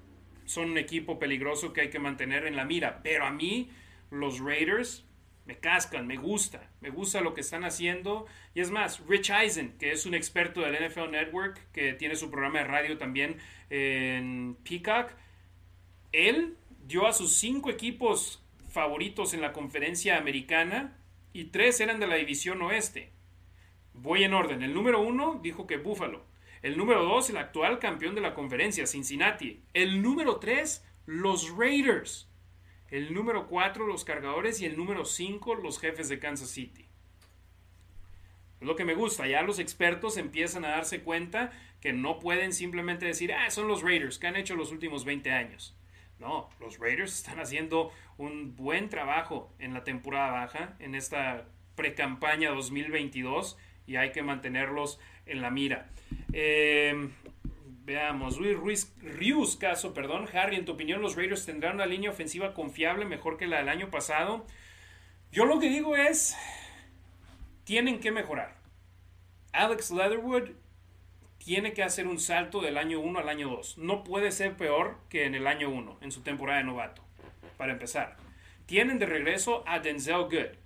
son 0.45 0.71
un 0.71 0.79
equipo 0.79 1.19
peligroso 1.19 1.73
que 1.73 1.83
hay 1.83 1.91
que 1.91 1.99
mantener 1.99 2.47
en 2.47 2.57
la 2.57 2.64
mira, 2.64 3.01
pero 3.03 3.27
a 3.27 3.31
mí 3.31 3.71
los 4.11 4.41
Raiders 4.41 5.08
me 5.49 5.59
cascan, 5.59 6.07
me 6.07 6.19
gusta, 6.19 6.71
me 6.83 6.91
gusta 6.91 7.23
lo 7.23 7.33
que 7.33 7.41
están 7.41 7.65
haciendo. 7.65 8.27
Y 8.55 8.61
es 8.61 8.71
más, 8.71 9.01
Rich 9.09 9.31
Eisen, 9.31 9.79
que 9.79 9.93
es 9.93 10.05
un 10.05 10.13
experto 10.13 10.61
del 10.61 10.75
NFL 10.75 11.11
Network, 11.11 11.73
que 11.73 11.95
tiene 11.95 12.17
su 12.17 12.31
programa 12.31 12.59
de 12.59 12.65
radio 12.67 12.99
también 12.99 13.39
en 13.71 14.59
Peacock, 14.63 15.11
él 16.13 16.59
dio 16.87 17.07
a 17.07 17.15
sus 17.15 17.33
cinco 17.33 17.71
equipos 17.71 18.45
favoritos 18.69 19.33
en 19.33 19.41
la 19.41 19.55
conferencia 19.55 20.19
americana 20.19 20.99
y 21.33 21.45
tres 21.45 21.81
eran 21.81 21.99
de 21.99 22.09
la 22.09 22.17
división 22.17 22.61
oeste. 22.61 23.11
Voy 23.95 24.25
en 24.25 24.35
orden. 24.35 24.63
El 24.63 24.75
número 24.75 25.01
uno 25.01 25.41
dijo 25.43 25.67
que 25.67 25.79
Buffalo. 25.79 26.27
El 26.61 26.77
número 26.77 27.05
dos, 27.05 27.31
el 27.31 27.39
actual 27.39 27.79
campeón 27.79 28.15
de 28.15 28.21
la 28.21 28.35
conferencia, 28.35 28.87
Cincinnati. 28.87 29.63
El 29.73 30.03
número 30.03 30.41
tres, 30.41 30.85
los 31.07 31.57
Raiders. 31.57 32.28
El 32.91 33.12
número 33.12 33.47
4, 33.49 33.86
los 33.86 34.05
cargadores. 34.05 34.61
Y 34.61 34.66
el 34.66 34.76
número 34.76 35.05
5, 35.05 35.55
los 35.57 35.78
jefes 35.78 36.09
de 36.09 36.18
Kansas 36.18 36.51
City. 36.51 36.86
lo 38.61 38.74
que 38.74 38.84
me 38.84 38.95
gusta. 38.95 39.26
Ya 39.26 39.43
los 39.43 39.61
expertos 39.61 40.16
empiezan 40.16 40.64
a 40.64 40.70
darse 40.70 41.03
cuenta 41.03 41.53
que 41.80 41.93
no 41.93 42.18
pueden 42.18 42.53
simplemente 42.53 43.07
decir, 43.07 43.32
ah, 43.32 43.51
son 43.51 43.68
los 43.68 43.82
Raiders 43.82 44.18
que 44.18 44.26
han 44.26 44.34
hecho 44.34 44.57
los 44.57 44.72
últimos 44.72 45.05
20 45.05 45.30
años. 45.30 45.76
No, 46.18 46.51
los 46.59 46.78
Raiders 46.78 47.14
están 47.14 47.39
haciendo 47.39 47.93
un 48.16 48.57
buen 48.57 48.89
trabajo 48.89 49.53
en 49.61 49.74
la 49.74 49.84
temporada 49.84 50.32
baja, 50.32 50.74
en 50.80 50.97
esta 50.97 51.47
pre-campaña 51.76 52.51
2022, 52.51 53.57
y 53.86 53.97
hay 53.97 54.11
que 54.11 54.22
mantenerlos 54.22 54.99
en 55.26 55.41
la 55.41 55.51
mira. 55.51 55.89
Eh, 56.32 57.09
Veamos, 57.89 58.36
Luis 58.36 58.55
Ruiz, 58.55 58.95
Rius 59.01 59.57
caso, 59.57 59.95
perdón. 59.95 60.28
Harry, 60.34 60.57
en 60.57 60.66
tu 60.66 60.72
opinión, 60.72 61.01
los 61.01 61.16
Raiders 61.16 61.47
tendrán 61.47 61.76
una 61.76 61.86
línea 61.86 62.11
ofensiva 62.11 62.53
confiable, 62.53 63.07
mejor 63.07 63.39
que 63.39 63.47
la 63.47 63.61
del 63.61 63.70
año 63.70 63.91
pasado. 63.91 64.45
Yo 65.32 65.47
lo 65.47 65.59
que 65.59 65.70
digo 65.70 65.97
es, 65.97 66.36
tienen 67.64 67.99
que 67.99 68.11
mejorar. 68.11 68.59
Alex 69.53 69.91
Leatherwood 69.91 70.51
tiene 71.39 71.72
que 71.72 71.82
hacer 71.82 72.07
un 72.07 72.20
salto 72.20 72.61
del 72.61 72.76
año 72.76 73.01
1 73.01 73.20
al 73.20 73.28
año 73.30 73.49
2. 73.49 73.78
No 73.78 74.05
puede 74.05 74.32
ser 74.32 74.55
peor 74.59 74.99
que 75.09 75.24
en 75.24 75.34
el 75.34 75.47
año 75.47 75.70
1, 75.70 76.01
en 76.03 76.12
su 76.12 76.20
temporada 76.20 76.59
de 76.59 76.64
novato, 76.64 77.03
para 77.57 77.72
empezar. 77.72 78.18
Tienen 78.66 78.99
de 78.99 79.07
regreso 79.07 79.64
a 79.66 79.78
Denzel 79.78 80.24
Good. 80.24 80.59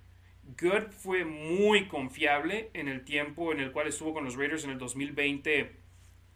Good 0.61 0.91
fue 0.91 1.23
muy 1.23 1.87
confiable 1.87 2.69
en 2.73 2.89
el 2.89 3.05
tiempo 3.05 3.53
en 3.53 3.61
el 3.61 3.71
cual 3.71 3.87
estuvo 3.87 4.13
con 4.13 4.25
los 4.25 4.35
Raiders 4.35 4.65
en 4.65 4.71
el 4.71 4.77
2020 4.77 5.82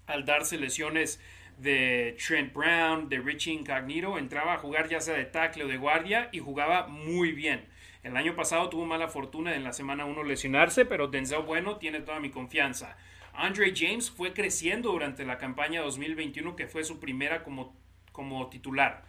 al 0.08 0.26
darse 0.26 0.58
lesiones 0.58 1.22
de 1.58 2.16
Trent 2.26 2.54
Brown, 2.54 3.10
de 3.10 3.20
Richie 3.20 3.54
Incognito, 3.54 4.18
entraba 4.18 4.54
a 4.54 4.58
jugar 4.58 4.90
ya 4.90 5.02
sea 5.02 5.16
de 5.16 5.26
tackle 5.26 5.66
o 5.66 5.68
de 5.68 5.78
guardia 5.78 6.30
y 6.32 6.40
jugaba 6.40 6.88
muy 6.88 7.32
bien. 7.32 7.66
El 8.04 8.16
año 8.16 8.36
pasado 8.36 8.70
tuvo 8.70 8.86
mala 8.86 9.10
fortuna 9.10 9.56
en 9.56 9.64
la 9.64 9.74
semana 9.74 10.06
1 10.06 10.24
lesionarse, 10.24 10.86
pero 10.86 11.08
Denzel 11.08 11.42
Bueno 11.42 11.78
tiene 11.78 12.00
toda 12.00 12.20
mi 12.20 12.30
confianza. 12.30 12.98
Andre 13.34 13.74
James 13.76 14.10
fue 14.10 14.34
creciendo 14.34 14.92
durante 14.92 15.26
la 15.26 15.38
campaña 15.38 15.82
2021, 15.82 16.56
que 16.56 16.68
fue 16.68 16.84
su 16.84 17.00
primera 17.00 17.44
como, 17.44 17.76
como 18.12 18.48
titular. 18.48 19.04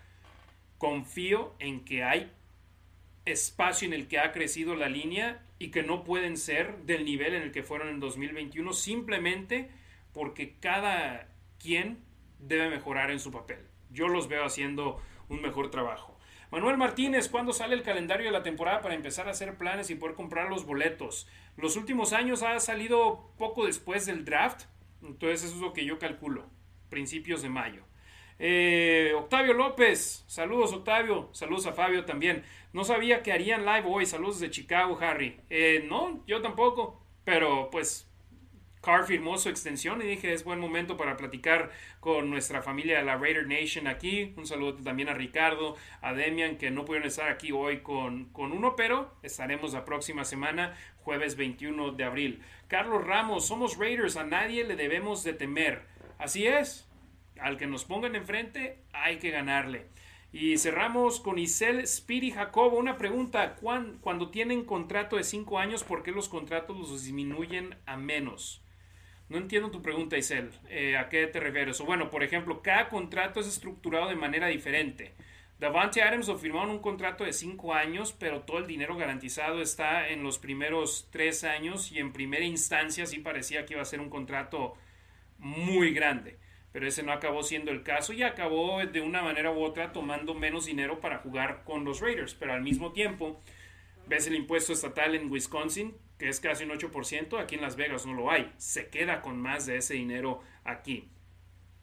Confío 0.79 1.55
en 1.59 1.85
que 1.85 2.03
hay 2.05 2.31
espacio 3.25 3.87
en 3.87 3.95
el 3.95 4.09
que 4.09 4.19
ha 4.19 4.33
crecido 4.33 4.75
la 4.75 4.89
línea 4.89 5.43
y 5.59 5.69
que 5.69 5.83
no 5.83 6.05
pueden 6.05 6.37
ser 6.37 6.79
del 6.79 7.05
nivel 7.05 7.35
en 7.35 7.43
el 7.43 7.53
que 7.53 7.63
fueron 7.63 7.89
en 7.89 8.01
2021 8.01 8.73
simplemente 8.73 9.71
porque 10.13 10.59
cada 10.59 11.29
quien 11.59 12.05
debe 12.39 12.71
mejorar 12.71 13.11
en 13.11 13.21
su 13.21 13.31
papel. 13.31 13.59
Yo 13.91 14.09
los 14.09 14.29
veo 14.29 14.45
haciendo 14.45 15.01
un 15.29 15.43
mejor 15.43 15.71
trabajo. 15.71 16.19
Manuel 16.51 16.79
Martínez, 16.79 17.29
¿cuándo 17.29 17.53
sale 17.53 17.75
el 17.75 17.83
calendario 17.83 18.27
de 18.27 18.33
la 18.33 18.43
temporada 18.43 18.81
para 18.81 18.95
empezar 18.95 19.29
a 19.29 19.33
hacer 19.33 19.59
planes 19.59 19.91
y 19.91 19.97
poder 19.97 20.15
comprar 20.15 20.49
los 20.49 20.65
boletos? 20.65 21.29
Los 21.57 21.77
últimos 21.77 22.15
años 22.15 22.43
ha 22.43 22.59
salido 22.61 23.33
poco 23.37 23.67
después 23.67 24.07
del 24.07 24.25
draft, 24.25 24.65
entonces 25.03 25.45
eso 25.45 25.57
es 25.57 25.61
lo 25.61 25.75
que 25.75 25.85
yo 25.85 25.99
calculo, 25.99 26.49
principios 26.89 27.43
de 27.43 27.51
mayo. 27.51 27.83
Eh, 28.39 29.13
Octavio 29.17 29.53
López, 29.53 30.25
saludos 30.27 30.73
Octavio, 30.73 31.29
saludos 31.33 31.67
a 31.67 31.73
Fabio 31.73 32.05
también. 32.05 32.45
No 32.73 32.85
sabía 32.85 33.23
que 33.23 33.33
harían 33.33 33.67
live 33.67 33.85
hoy, 33.87 34.07
saludos 34.07 34.41
de 34.41 34.51
Chicago, 34.51 34.97
Harry. 35.01 35.41
Eh, 35.51 35.85
no, 35.89 36.25
yo 36.27 36.41
tampoco, 36.41 37.03
pero 37.25 37.69
pues 37.71 38.08
Carr 38.81 39.07
firmó 39.07 39.39
su 39.39 39.49
extensión 39.49 40.01
y 40.03 40.07
dije 40.07 40.33
es 40.33 40.45
buen 40.45 40.61
momento 40.61 40.97
para 40.97 41.17
platicar 41.17 41.71
con 42.01 42.31
nuestra 42.31 42.63
familia 42.63 42.99
de 42.99 43.05
la 43.05 43.17
Raider 43.17 43.47
Nation 43.47 43.87
aquí. 43.87 44.33
Un 44.37 44.47
saludo 44.47 44.75
también 44.77 45.09
a 45.09 45.15
Ricardo, 45.15 45.77
a 46.01 46.13
Demian, 46.15 46.57
que 46.57 46.71
no 46.71 46.85
pudieron 46.85 47.09
estar 47.09 47.29
aquí 47.29 47.53
hoy 47.53 47.81
con, 47.81 48.27
con 48.27 48.53
uno, 48.53 48.77
pero 48.77 49.15
estaremos 49.23 49.73
la 49.73 49.85
próxima 49.85 50.25
semana, 50.25 50.77
jueves 50.99 51.37
21 51.37 51.93
de 51.93 52.05
abril. 52.05 52.43
Carlos 52.69 53.05
Ramos, 53.05 53.47
somos 53.47 53.79
Raiders, 53.79 54.17
a 54.17 54.25
nadie 54.25 54.65
le 54.65 54.77
debemos 54.77 55.25
de 55.25 55.33
temer. 55.33 55.83
Así 56.19 56.47
es, 56.47 56.89
al 57.41 57.57
que 57.57 57.67
nos 57.67 57.85
pongan 57.85 58.15
enfrente 58.15 58.79
hay 58.93 59.19
que 59.19 59.31
ganarle. 59.31 59.87
Y 60.31 60.59
cerramos 60.59 61.21
con 61.21 61.39
Isel 61.39 61.87
Spiri 61.87 62.31
Jacobo. 62.31 62.77
Una 62.77 62.99
pregunta, 62.99 63.57
cuando 63.57 64.31
tienen 64.31 64.65
contrato 64.65 65.17
de 65.17 65.25
cinco 65.25 65.59
años, 65.59 65.85
¿por 65.85 66.03
qué 66.03 66.13
los 66.13 66.29
contratos 66.29 66.77
los 66.77 67.03
disminuyen 67.03 67.77
a 67.87 67.97
menos? 67.97 68.63
No 69.29 69.37
entiendo 69.37 69.71
tu 69.71 69.83
pregunta, 69.83 70.17
Isel. 70.17 70.51
Eh, 70.69 70.97
¿A 70.97 71.09
qué 71.09 71.27
te 71.27 71.41
refieres? 71.41 71.81
O 71.81 71.85
bueno, 71.85 72.11
por 72.11 72.23
ejemplo, 72.23 72.63
cada 72.63 72.89
contrato 72.89 73.41
es 73.41 73.47
estructurado 73.47 74.09
de 74.09 74.17
manera 74.17 74.47
diferente. 74.47 75.13
Davante 75.59 76.03
Adams 76.03 76.29
lo 76.29 76.39
firmaron 76.39 76.71
un 76.71 76.79
contrato 76.79 77.25
de 77.25 77.33
cinco 77.33 77.75
años, 77.75 78.15
pero 78.19 78.43
todo 78.43 78.59
el 78.59 78.67
dinero 78.67 78.97
garantizado 78.97 79.61
está 79.61 80.09
en 80.09 80.23
los 80.23 80.39
primeros 80.39 81.09
tres 81.11 81.45
años 81.45 81.91
y 81.91 81.99
en 81.99 82.13
primera 82.13 82.45
instancia 82.45 83.07
sí 83.07 83.19
parecía 83.19 83.67
que 83.67 83.75
iba 83.75 83.83
a 83.83 83.87
ser 83.87 84.01
un 84.01 84.09
contrato 84.09 84.75
muy 85.39 85.93
grande 85.93 86.39
pero 86.73 86.87
ese 86.87 87.03
no 87.03 87.13
acabó 87.13 87.43
siendo 87.43 87.71
el 87.71 87.83
caso 87.83 88.13
y 88.13 88.23
acabó 88.23 88.85
de 88.85 89.01
una 89.01 89.23
manera 89.23 89.51
u 89.51 89.63
otra 89.63 89.93
tomando 89.93 90.35
menos 90.35 90.67
dinero 90.67 91.01
para 91.01 91.19
jugar 91.19 91.65
con 91.65 91.85
los 91.85 92.01
Raiders, 92.01 92.35
pero 92.35 92.53
al 92.53 92.63
mismo 92.63 92.93
tiempo 92.93 93.41
ves 94.07 94.27
el 94.27 94.35
impuesto 94.35 94.73
estatal 94.73 95.15
en 95.15 95.31
Wisconsin, 95.31 95.97
que 96.19 96.29
es 96.29 96.41
casi 96.41 96.65
un 96.65 96.71
8%, 96.71 97.41
aquí 97.41 97.55
en 97.55 97.63
Las 97.63 97.77
Vegas 97.77 98.07
no 98.07 98.15
lo 98.15 98.31
hay, 98.31 98.53
se 98.57 98.89
queda 98.89 99.23
con 99.23 99.41
más 99.41 99.67
de 99.67 99.77
ese 99.77 99.95
dinero 99.95 100.41
aquí. 100.65 101.09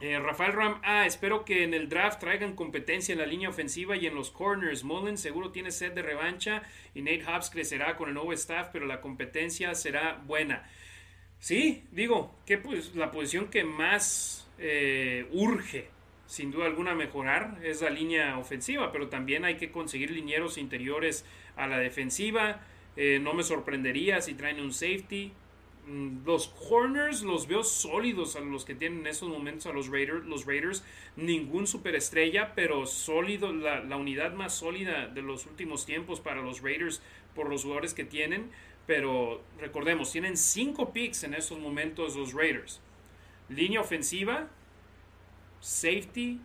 Eh, 0.02 0.20
Rafael 0.20 0.52
Ram, 0.52 0.82
ah, 0.84 1.06
espero 1.06 1.46
que 1.46 1.64
en 1.64 1.74
el 1.74 1.88
draft 1.88 2.20
traigan 2.20 2.54
competencia 2.54 3.14
en 3.14 3.20
la 3.20 3.26
línea 3.26 3.48
ofensiva 3.48 3.96
y 3.96 4.06
en 4.06 4.14
los 4.14 4.30
corners. 4.30 4.84
Mullen 4.84 5.18
seguro 5.18 5.52
tiene 5.52 5.72
sed 5.72 5.94
de 5.94 6.02
revancha 6.02 6.64
y 6.94 7.02
Nate 7.02 7.24
Hobbs 7.24 7.50
crecerá 7.50 7.96
con 7.96 8.10
el 8.10 8.14
nuevo 8.14 8.34
staff, 8.34 8.70
pero 8.74 8.86
la 8.86 9.00
competencia 9.00 9.74
será 9.74 10.22
buena. 10.26 10.70
Sí, 11.40 11.86
digo, 11.92 12.36
que 12.46 12.58
pues 12.58 12.94
la 12.96 13.12
posición 13.12 13.48
que 13.48 13.64
más 13.64 14.50
eh, 14.58 15.28
urge 15.32 15.90
sin 16.28 16.52
duda 16.52 16.66
alguna 16.66 16.96
mejorar 16.96 17.60
es 17.64 17.82
la 17.82 17.90
línea 17.90 18.38
ofensiva, 18.38 18.92
pero 18.92 19.10
también 19.10 19.46
hay 19.46 19.56
que 19.56 19.72
conseguir 19.72 20.12
linieros 20.12 20.58
interiores 20.58 21.26
a 21.56 21.68
la 21.68 21.78
defensiva. 21.78 22.62
Eh, 22.96 23.20
no 23.22 23.34
me 23.34 23.44
sorprendería 23.44 24.22
si 24.22 24.34
traen 24.34 24.60
un 24.60 24.74
safety. 24.74 25.32
Mm, 25.88 26.26
los 26.26 26.48
corners 26.48 27.22
los 27.22 27.48
veo 27.48 27.64
sólidos 27.64 28.36
a 28.36 28.40
los 28.40 28.66
que 28.66 28.76
tienen 28.76 29.00
en 29.02 29.08
estos 29.08 29.30
momentos 29.30 29.68
a 29.68 29.74
los 29.74 29.90
Raiders. 29.90 30.26
Los 30.26 30.46
Raiders, 30.46 30.84
ningún 31.16 31.68
superestrella, 31.68 32.54
pero 32.56 32.86
sólido, 32.86 33.54
la, 33.54 33.84
la 33.84 33.98
unidad 33.98 34.34
más 34.34 34.56
sólida 34.56 35.08
de 35.08 35.22
los 35.22 35.46
últimos 35.46 35.86
tiempos 35.86 36.20
para 36.20 36.42
los 36.42 36.62
Raiders 36.62 37.02
por 37.36 37.50
los 37.50 37.64
jugadores 37.64 37.94
que 37.94 38.06
tienen. 38.06 38.50
Pero 38.88 39.42
recordemos, 39.60 40.12
tienen 40.12 40.38
cinco 40.38 40.94
picks 40.94 41.24
en 41.24 41.34
estos 41.34 41.60
momentos 41.60 42.16
los 42.16 42.34
Raiders. 42.34 42.82
Línea 43.50 43.82
ofensiva, 43.82 44.48
safety, 45.60 46.40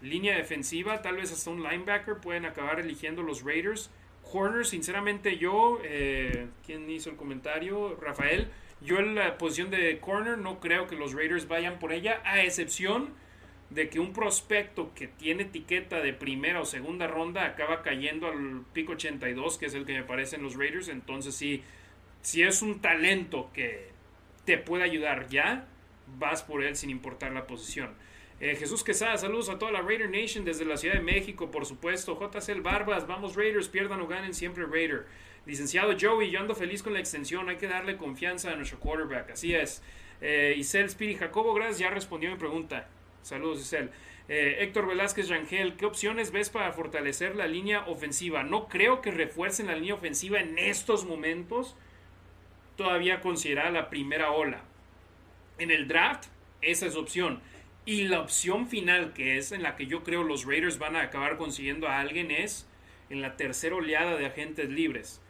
línea 0.00 0.36
defensiva, 0.36 1.02
tal 1.02 1.16
vez 1.16 1.32
hasta 1.32 1.50
un 1.50 1.62
linebacker 1.62 2.18
pueden 2.18 2.44
acabar 2.44 2.78
eligiendo 2.80 3.22
los 3.22 3.42
Raiders. 3.42 3.90
Corner, 4.30 4.66
sinceramente 4.66 5.38
yo, 5.38 5.78
eh, 5.84 6.48
¿quién 6.64 6.90
hizo 6.90 7.10
el 7.10 7.16
comentario? 7.16 7.96
Rafael. 8.00 8.48
Yo 8.80 8.98
en 8.98 9.14
la 9.14 9.38
posición 9.38 9.70
de 9.70 9.98
corner 9.98 10.36
no 10.36 10.60
creo 10.60 10.86
que 10.86 10.96
los 10.96 11.14
Raiders 11.14 11.48
vayan 11.48 11.78
por 11.78 11.92
ella, 11.92 12.20
a 12.24 12.42
excepción 12.42 13.14
de 13.70 13.88
que 13.88 13.98
un 13.98 14.12
prospecto 14.12 14.92
que 14.94 15.08
tiene 15.08 15.44
etiqueta 15.44 16.00
de 16.00 16.12
primera 16.12 16.60
o 16.60 16.64
segunda 16.64 17.06
ronda 17.06 17.44
acaba 17.44 17.82
cayendo 17.82 18.28
al 18.28 18.64
pico 18.72 18.92
82, 18.92 19.58
que 19.58 19.66
es 19.66 19.74
el 19.74 19.86
que 19.86 19.94
me 19.94 20.04
parece 20.04 20.36
en 20.36 20.42
los 20.42 20.56
Raiders. 20.56 20.88
Entonces, 20.88 21.34
sí, 21.34 21.62
si 22.20 22.42
es 22.42 22.62
un 22.62 22.80
talento 22.80 23.50
que 23.54 23.88
te 24.44 24.58
puede 24.58 24.84
ayudar 24.84 25.28
ya, 25.28 25.66
vas 26.18 26.42
por 26.42 26.62
él 26.62 26.76
sin 26.76 26.90
importar 26.90 27.32
la 27.32 27.46
posición. 27.46 27.94
Eh, 28.40 28.56
Jesús 28.56 28.82
Quesada, 28.82 29.16
saludos 29.16 29.48
a 29.48 29.58
toda 29.58 29.70
la 29.70 29.80
Raider 29.80 30.10
Nation 30.10 30.44
desde 30.44 30.64
la 30.64 30.76
Ciudad 30.76 30.96
de 30.96 31.02
México, 31.02 31.50
por 31.50 31.66
supuesto. 31.66 32.18
JCL 32.18 32.60
Barbas, 32.62 33.06
vamos 33.06 33.36
Raiders, 33.36 33.68
pierdan 33.68 34.00
o 34.00 34.08
ganen, 34.08 34.34
siempre 34.34 34.66
Raider. 34.66 35.06
Licenciado 35.46 35.94
Joey, 35.98 36.30
yo 36.30 36.40
ando 36.40 36.54
feliz 36.54 36.82
con 36.82 36.94
la 36.94 37.00
extensión, 37.00 37.48
hay 37.48 37.56
que 37.56 37.68
darle 37.68 37.96
confianza 37.96 38.50
a 38.50 38.56
nuestro 38.56 38.80
quarterback, 38.80 39.30
así 39.30 39.54
es. 39.54 39.82
Eh, 40.20 40.54
Isel 40.56 40.90
Spiri 40.90 41.14
Jacobo, 41.14 41.54
gracias, 41.54 41.78
ya 41.78 41.90
respondió 41.90 42.30
mi 42.30 42.36
pregunta. 42.36 42.88
Saludos, 43.22 43.60
Isel. 43.60 43.90
Eh, 44.28 44.56
Héctor 44.60 44.86
Velázquez 44.86 45.28
Rangel, 45.28 45.76
¿qué 45.76 45.86
opciones 45.86 46.32
ves 46.32 46.48
para 46.50 46.72
fortalecer 46.72 47.36
la 47.36 47.46
línea 47.46 47.86
ofensiva? 47.86 48.42
No 48.42 48.68
creo 48.68 49.00
que 49.00 49.10
refuercen 49.10 49.66
la 49.66 49.74
línea 49.74 49.94
ofensiva 49.94 50.40
en 50.40 50.58
estos 50.58 51.04
momentos. 51.04 51.76
Todavía 52.76 53.20
considera 53.20 53.70
la 53.70 53.90
primera 53.90 54.32
ola 54.32 54.62
en 55.58 55.70
el 55.70 55.86
draft, 55.86 56.26
esa 56.62 56.86
es 56.86 56.96
opción. 56.96 57.40
Y 57.86 58.04
la 58.04 58.20
opción 58.20 58.66
final, 58.66 59.12
que 59.12 59.36
es 59.36 59.52
en 59.52 59.62
la 59.62 59.76
que 59.76 59.86
yo 59.86 60.02
creo 60.02 60.22
los 60.22 60.46
Raiders 60.46 60.78
van 60.78 60.96
a 60.96 61.02
acabar 61.02 61.36
consiguiendo 61.36 61.86
a 61.86 62.00
alguien, 62.00 62.30
es 62.30 62.66
en 63.10 63.20
la 63.20 63.36
tercera 63.36 63.76
oleada 63.76 64.16
de 64.16 64.26
agentes 64.26 64.70
libres. 64.70 65.20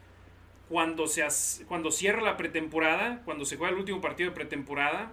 Cuando, 0.69 1.07
se 1.07 1.25
cuando 1.67 1.91
cierra 1.91 2.21
la 2.21 2.37
pretemporada, 2.37 3.21
cuando 3.25 3.45
se 3.45 3.57
juega 3.57 3.73
el 3.73 3.79
último 3.79 3.99
partido 3.99 4.29
de 4.29 4.35
pretemporada, 4.35 5.11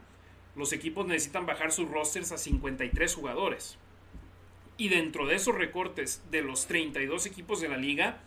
los 0.55 0.73
equipos 0.73 1.07
necesitan 1.07 1.45
bajar 1.45 1.73
sus 1.73 1.91
rosters 1.91 2.31
a 2.31 2.39
53 2.39 3.15
jugadores. 3.15 3.77
Y 4.77 4.89
dentro 4.89 5.27
de 5.27 5.35
esos 5.35 5.55
recortes 5.55 6.23
de 6.31 6.43
los 6.43 6.67
32 6.67 7.27
equipos 7.27 7.61
de 7.61 7.69
la 7.69 7.77
liga, 7.77 8.21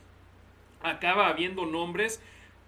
acaba 0.81 1.29
habiendo 1.29 1.65
nombres 1.65 2.21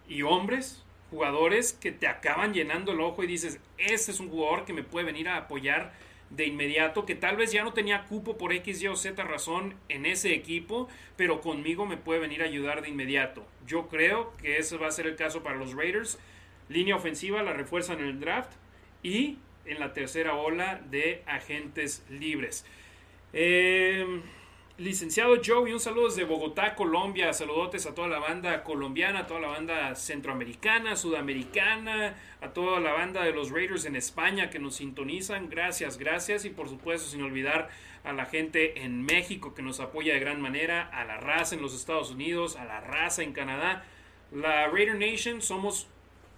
y 0.07 0.21
hombres 0.21 0.83
jugadores 1.11 1.73
que 1.73 1.91
te 1.91 2.07
acaban 2.07 2.53
llenando 2.53 2.91
el 2.91 3.01
ojo 3.01 3.23
y 3.23 3.27
dices, 3.27 3.59
este 3.77 4.11
es 4.11 4.19
un 4.19 4.29
jugador 4.29 4.65
que 4.65 4.73
me 4.73 4.83
puede 4.83 5.05
venir 5.05 5.29
a 5.29 5.37
apoyar 5.37 5.93
de 6.29 6.45
inmediato, 6.45 7.05
que 7.05 7.15
tal 7.15 7.37
vez 7.37 7.51
ya 7.51 7.63
no 7.63 7.73
tenía 7.73 8.05
cupo 8.05 8.37
por 8.37 8.53
X, 8.53 8.81
Y 8.81 8.87
o 8.87 8.95
Z 8.95 9.23
razón 9.23 9.75
en 9.89 10.05
ese 10.05 10.33
equipo, 10.33 10.87
pero 11.15 11.41
conmigo 11.41 11.85
me 11.85 11.97
puede 11.97 12.19
venir 12.19 12.41
a 12.41 12.45
ayudar 12.45 12.81
de 12.81 12.89
inmediato. 12.89 13.45
Yo 13.65 13.87
creo 13.87 14.35
que 14.37 14.57
ese 14.57 14.77
va 14.77 14.87
a 14.87 14.91
ser 14.91 15.07
el 15.07 15.15
caso 15.15 15.43
para 15.43 15.57
los 15.57 15.73
Raiders. 15.73 16.19
Línea 16.69 16.95
ofensiva 16.95 17.43
la 17.43 17.53
refuerzan 17.53 17.99
en 17.99 18.05
el 18.05 18.19
draft 18.19 18.51
y 19.03 19.37
en 19.65 19.79
la 19.79 19.93
tercera 19.93 20.35
ola 20.35 20.81
de 20.89 21.23
agentes 21.25 22.05
libres. 22.09 22.65
Eh, 23.33 24.21
Licenciado 24.79 25.41
Joey, 25.43 25.73
un 25.73 25.79
saludo 25.79 26.05
desde 26.05 26.23
Bogotá, 26.23 26.75
Colombia. 26.75 27.33
Saludotes 27.33 27.87
a 27.87 27.95
toda 27.95 28.07
la 28.07 28.19
banda 28.19 28.63
colombiana, 28.63 29.21
a 29.21 29.25
toda 29.25 29.39
la 29.39 29.47
banda 29.47 29.95
centroamericana, 29.95 30.95
sudamericana, 30.95 32.15
a 32.41 32.49
toda 32.49 32.79
la 32.79 32.91
banda 32.91 33.23
de 33.23 33.33
los 33.33 33.49
Raiders 33.49 33.85
en 33.85 33.95
España 33.95 34.51
que 34.51 34.59
nos 34.59 34.75
sintonizan. 34.75 35.49
Gracias, 35.49 35.97
gracias. 35.97 36.45
Y 36.45 36.51
por 36.51 36.69
supuesto, 36.69 37.09
sin 37.09 37.23
olvidar 37.23 37.69
a 38.03 38.13
la 38.13 38.27
gente 38.27 38.83
en 38.83 39.01
México 39.01 39.55
que 39.55 39.63
nos 39.63 39.79
apoya 39.79 40.13
de 40.13 40.19
gran 40.19 40.41
manera, 40.41 40.83
a 40.93 41.05
la 41.05 41.17
raza 41.17 41.55
en 41.55 41.63
los 41.63 41.73
Estados 41.73 42.11
Unidos, 42.11 42.55
a 42.55 42.63
la 42.63 42.79
raza 42.79 43.23
en 43.23 43.33
Canadá. 43.33 43.83
La 44.31 44.67
Raider 44.67 44.99
Nation 44.99 45.41
somos 45.41 45.87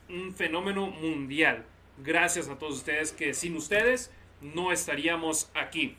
un 0.07 0.33
fenómeno 0.33 0.87
mundial. 0.87 1.65
Gracias 1.97 2.47
a 2.47 2.57
todos 2.57 2.77
ustedes 2.77 3.11
que 3.11 3.33
sin 3.33 3.57
ustedes 3.57 4.13
no 4.39 4.71
estaríamos 4.71 5.51
aquí. 5.53 5.97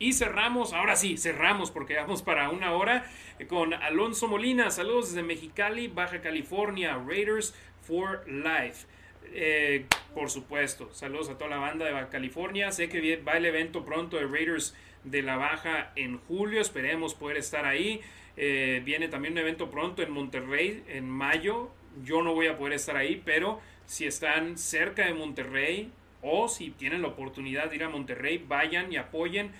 Y 0.00 0.12
cerramos, 0.12 0.72
ahora 0.72 0.94
sí, 0.94 1.16
cerramos 1.16 1.72
porque 1.72 1.96
vamos 1.96 2.22
para 2.22 2.50
una 2.50 2.72
hora 2.72 3.04
eh, 3.38 3.46
con 3.46 3.74
Alonso 3.74 4.28
Molina. 4.28 4.70
Saludos 4.70 5.08
desde 5.08 5.24
Mexicali, 5.24 5.88
Baja 5.88 6.20
California, 6.20 6.96
Raiders 7.04 7.52
for 7.82 8.24
Life. 8.28 8.86
Eh, 9.32 9.86
por 10.14 10.30
supuesto, 10.30 10.88
saludos 10.94 11.30
a 11.30 11.36
toda 11.36 11.50
la 11.50 11.58
banda 11.58 11.84
de 11.84 11.92
Baja 11.92 12.10
California. 12.10 12.70
Sé 12.70 12.88
que 12.88 13.16
va 13.16 13.38
el 13.38 13.46
evento 13.46 13.84
pronto 13.84 14.18
de 14.18 14.26
Raiders 14.26 14.76
de 15.02 15.22
la 15.22 15.36
Baja 15.36 15.90
en 15.96 16.18
julio. 16.18 16.60
Esperemos 16.60 17.14
poder 17.14 17.36
estar 17.36 17.64
ahí. 17.64 18.00
Eh, 18.36 18.80
viene 18.84 19.08
también 19.08 19.32
un 19.32 19.38
evento 19.38 19.68
pronto 19.68 20.02
en 20.02 20.12
Monterrey 20.12 20.84
en 20.86 21.10
mayo. 21.10 21.72
Yo 22.04 22.22
no 22.22 22.34
voy 22.34 22.46
a 22.46 22.56
poder 22.56 22.74
estar 22.74 22.96
ahí, 22.96 23.20
pero 23.24 23.60
si 23.84 24.06
están 24.06 24.58
cerca 24.58 25.06
de 25.06 25.14
Monterrey 25.14 25.90
o 26.22 26.48
si 26.48 26.70
tienen 26.70 27.02
la 27.02 27.08
oportunidad 27.08 27.68
de 27.68 27.76
ir 27.76 27.82
a 27.82 27.88
Monterrey, 27.88 28.44
vayan 28.46 28.92
y 28.92 28.96
apoyen 28.96 29.50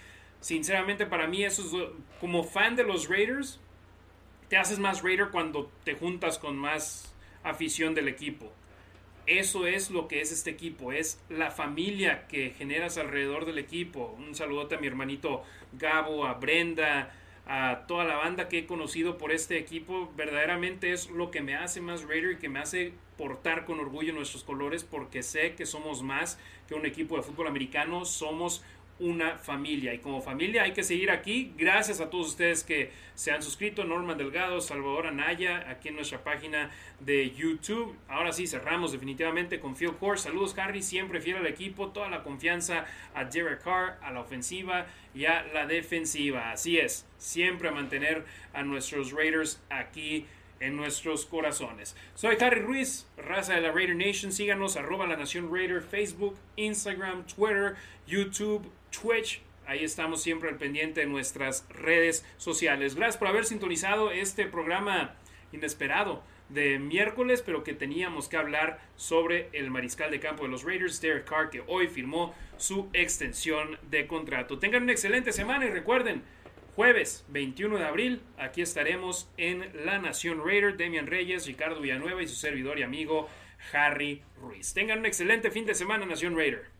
Sinceramente, 0.40 1.06
para 1.06 1.26
mí, 1.26 1.44
eso 1.44 1.62
es 1.62 1.88
como 2.20 2.44
fan 2.44 2.76
de 2.76 2.84
los 2.84 3.08
Raiders, 3.08 3.60
te 4.48 4.56
haces 4.56 4.78
más 4.78 5.02
Raider 5.02 5.28
cuando 5.30 5.70
te 5.84 5.94
juntas 5.94 6.38
con 6.38 6.56
más 6.56 7.14
afición 7.42 7.94
del 7.94 8.08
equipo. 8.08 8.50
Eso 9.26 9.66
es 9.66 9.90
lo 9.90 10.08
que 10.08 10.22
es 10.22 10.32
este 10.32 10.50
equipo, 10.50 10.90
es 10.90 11.22
la 11.28 11.50
familia 11.50 12.26
que 12.28 12.50
generas 12.56 12.96
alrededor 12.96 13.44
del 13.44 13.58
equipo. 13.58 14.16
Un 14.18 14.34
saludote 14.34 14.76
a 14.76 14.78
mi 14.78 14.86
hermanito 14.86 15.42
Gabo, 15.74 16.24
a 16.24 16.34
Brenda, 16.34 17.12
a 17.46 17.84
toda 17.86 18.04
la 18.04 18.16
banda 18.16 18.48
que 18.48 18.60
he 18.60 18.66
conocido 18.66 19.18
por 19.18 19.30
este 19.30 19.58
equipo. 19.58 20.10
Verdaderamente 20.16 20.92
es 20.92 21.10
lo 21.10 21.30
que 21.30 21.42
me 21.42 21.56
hace 21.56 21.82
más 21.82 22.04
Raider 22.04 22.32
y 22.32 22.38
que 22.38 22.48
me 22.48 22.58
hace 22.58 22.94
portar 23.18 23.66
con 23.66 23.80
orgullo 23.80 24.14
nuestros 24.14 24.44
colores 24.44 24.84
porque 24.84 25.22
sé 25.22 25.54
que 25.54 25.66
somos 25.66 26.02
más 26.02 26.38
que 26.66 26.74
un 26.74 26.86
equipo 26.86 27.16
de 27.16 27.22
fútbol 27.22 27.48
americano, 27.48 28.06
somos 28.06 28.62
una 29.00 29.38
familia. 29.38 29.94
Y 29.94 29.98
como 29.98 30.20
familia 30.20 30.62
hay 30.62 30.72
que 30.72 30.82
seguir 30.82 31.10
aquí. 31.10 31.52
Gracias 31.56 32.00
a 32.00 32.10
todos 32.10 32.28
ustedes 32.28 32.64
que 32.64 32.90
se 33.14 33.30
han 33.30 33.42
suscrito. 33.42 33.84
Norman 33.84 34.18
Delgado, 34.18 34.60
Salvador 34.60 35.06
Anaya, 35.06 35.68
aquí 35.68 35.88
en 35.88 35.96
nuestra 35.96 36.22
página 36.22 36.70
de 37.00 37.30
YouTube. 37.30 37.96
Ahora 38.08 38.32
sí, 38.32 38.46
cerramos 38.46 38.92
definitivamente 38.92 39.60
con 39.60 39.76
Phil 39.76 39.92
Core. 39.92 40.18
Saludos, 40.18 40.56
Harry. 40.58 40.82
Siempre 40.82 41.20
fiel 41.20 41.36
al 41.36 41.46
equipo. 41.46 41.88
Toda 41.88 42.08
la 42.08 42.22
confianza 42.22 42.86
a 43.14 43.24
Derek 43.24 43.62
Carr, 43.62 43.98
a 44.02 44.10
la 44.10 44.20
ofensiva 44.20 44.86
y 45.14 45.26
a 45.26 45.44
la 45.52 45.66
defensiva. 45.66 46.50
Así 46.50 46.78
es. 46.78 47.06
Siempre 47.18 47.70
mantener 47.70 48.24
a 48.52 48.62
nuestros 48.62 49.12
Raiders 49.12 49.60
aquí 49.70 50.26
en 50.60 50.76
nuestros 50.76 51.24
corazones. 51.24 51.96
Soy 52.14 52.36
Harry 52.40 52.60
Ruiz, 52.60 53.06
raza 53.16 53.54
de 53.54 53.60
la 53.60 53.72
Raider 53.72 53.96
Nation. 53.96 54.32
Síganos, 54.32 54.76
arroba 54.76 55.06
la 55.06 55.16
Nación 55.16 55.52
Raider, 55.52 55.82
Facebook, 55.82 56.36
Instagram, 56.56 57.24
Twitter, 57.26 57.76
YouTube, 58.06 58.68
Twitch. 58.90 59.42
Ahí 59.66 59.84
estamos 59.84 60.22
siempre 60.22 60.48
al 60.48 60.56
pendiente 60.56 61.00
de 61.00 61.06
nuestras 61.06 61.66
redes 61.68 62.24
sociales. 62.38 62.94
Gracias 62.94 63.18
por 63.18 63.28
haber 63.28 63.44
sintonizado 63.44 64.10
este 64.10 64.46
programa 64.46 65.14
inesperado 65.52 66.22
de 66.48 66.78
miércoles, 66.78 67.42
pero 67.44 67.62
que 67.62 67.74
teníamos 67.74 68.28
que 68.28 68.36
hablar 68.36 68.80
sobre 68.96 69.50
el 69.52 69.70
mariscal 69.70 70.10
de 70.10 70.20
campo 70.20 70.44
de 70.44 70.48
los 70.48 70.64
Raiders, 70.64 71.00
Derek 71.00 71.26
Carr, 71.26 71.50
que 71.50 71.62
hoy 71.66 71.88
firmó 71.88 72.34
su 72.56 72.88
extensión 72.92 73.78
de 73.90 74.06
contrato. 74.06 74.58
Tengan 74.58 74.84
una 74.84 74.92
excelente 74.92 75.32
semana 75.32 75.66
y 75.66 75.70
recuerden, 75.70 76.22
Jueves 76.74 77.24
21 77.28 77.78
de 77.78 77.84
abril, 77.84 78.22
aquí 78.38 78.62
estaremos 78.62 79.28
en 79.36 79.68
La 79.84 79.98
Nación 79.98 80.40
Raider, 80.44 80.76
Demian 80.76 81.08
Reyes, 81.08 81.46
Ricardo 81.46 81.80
Villanueva 81.80 82.22
y 82.22 82.28
su 82.28 82.36
servidor 82.36 82.78
y 82.78 82.84
amigo 82.84 83.28
Harry 83.72 84.22
Ruiz. 84.40 84.72
Tengan 84.74 85.00
un 85.00 85.06
excelente 85.06 85.50
fin 85.50 85.66
de 85.66 85.74
semana, 85.74 86.06
Nación 86.06 86.36
Raider. 86.36 86.77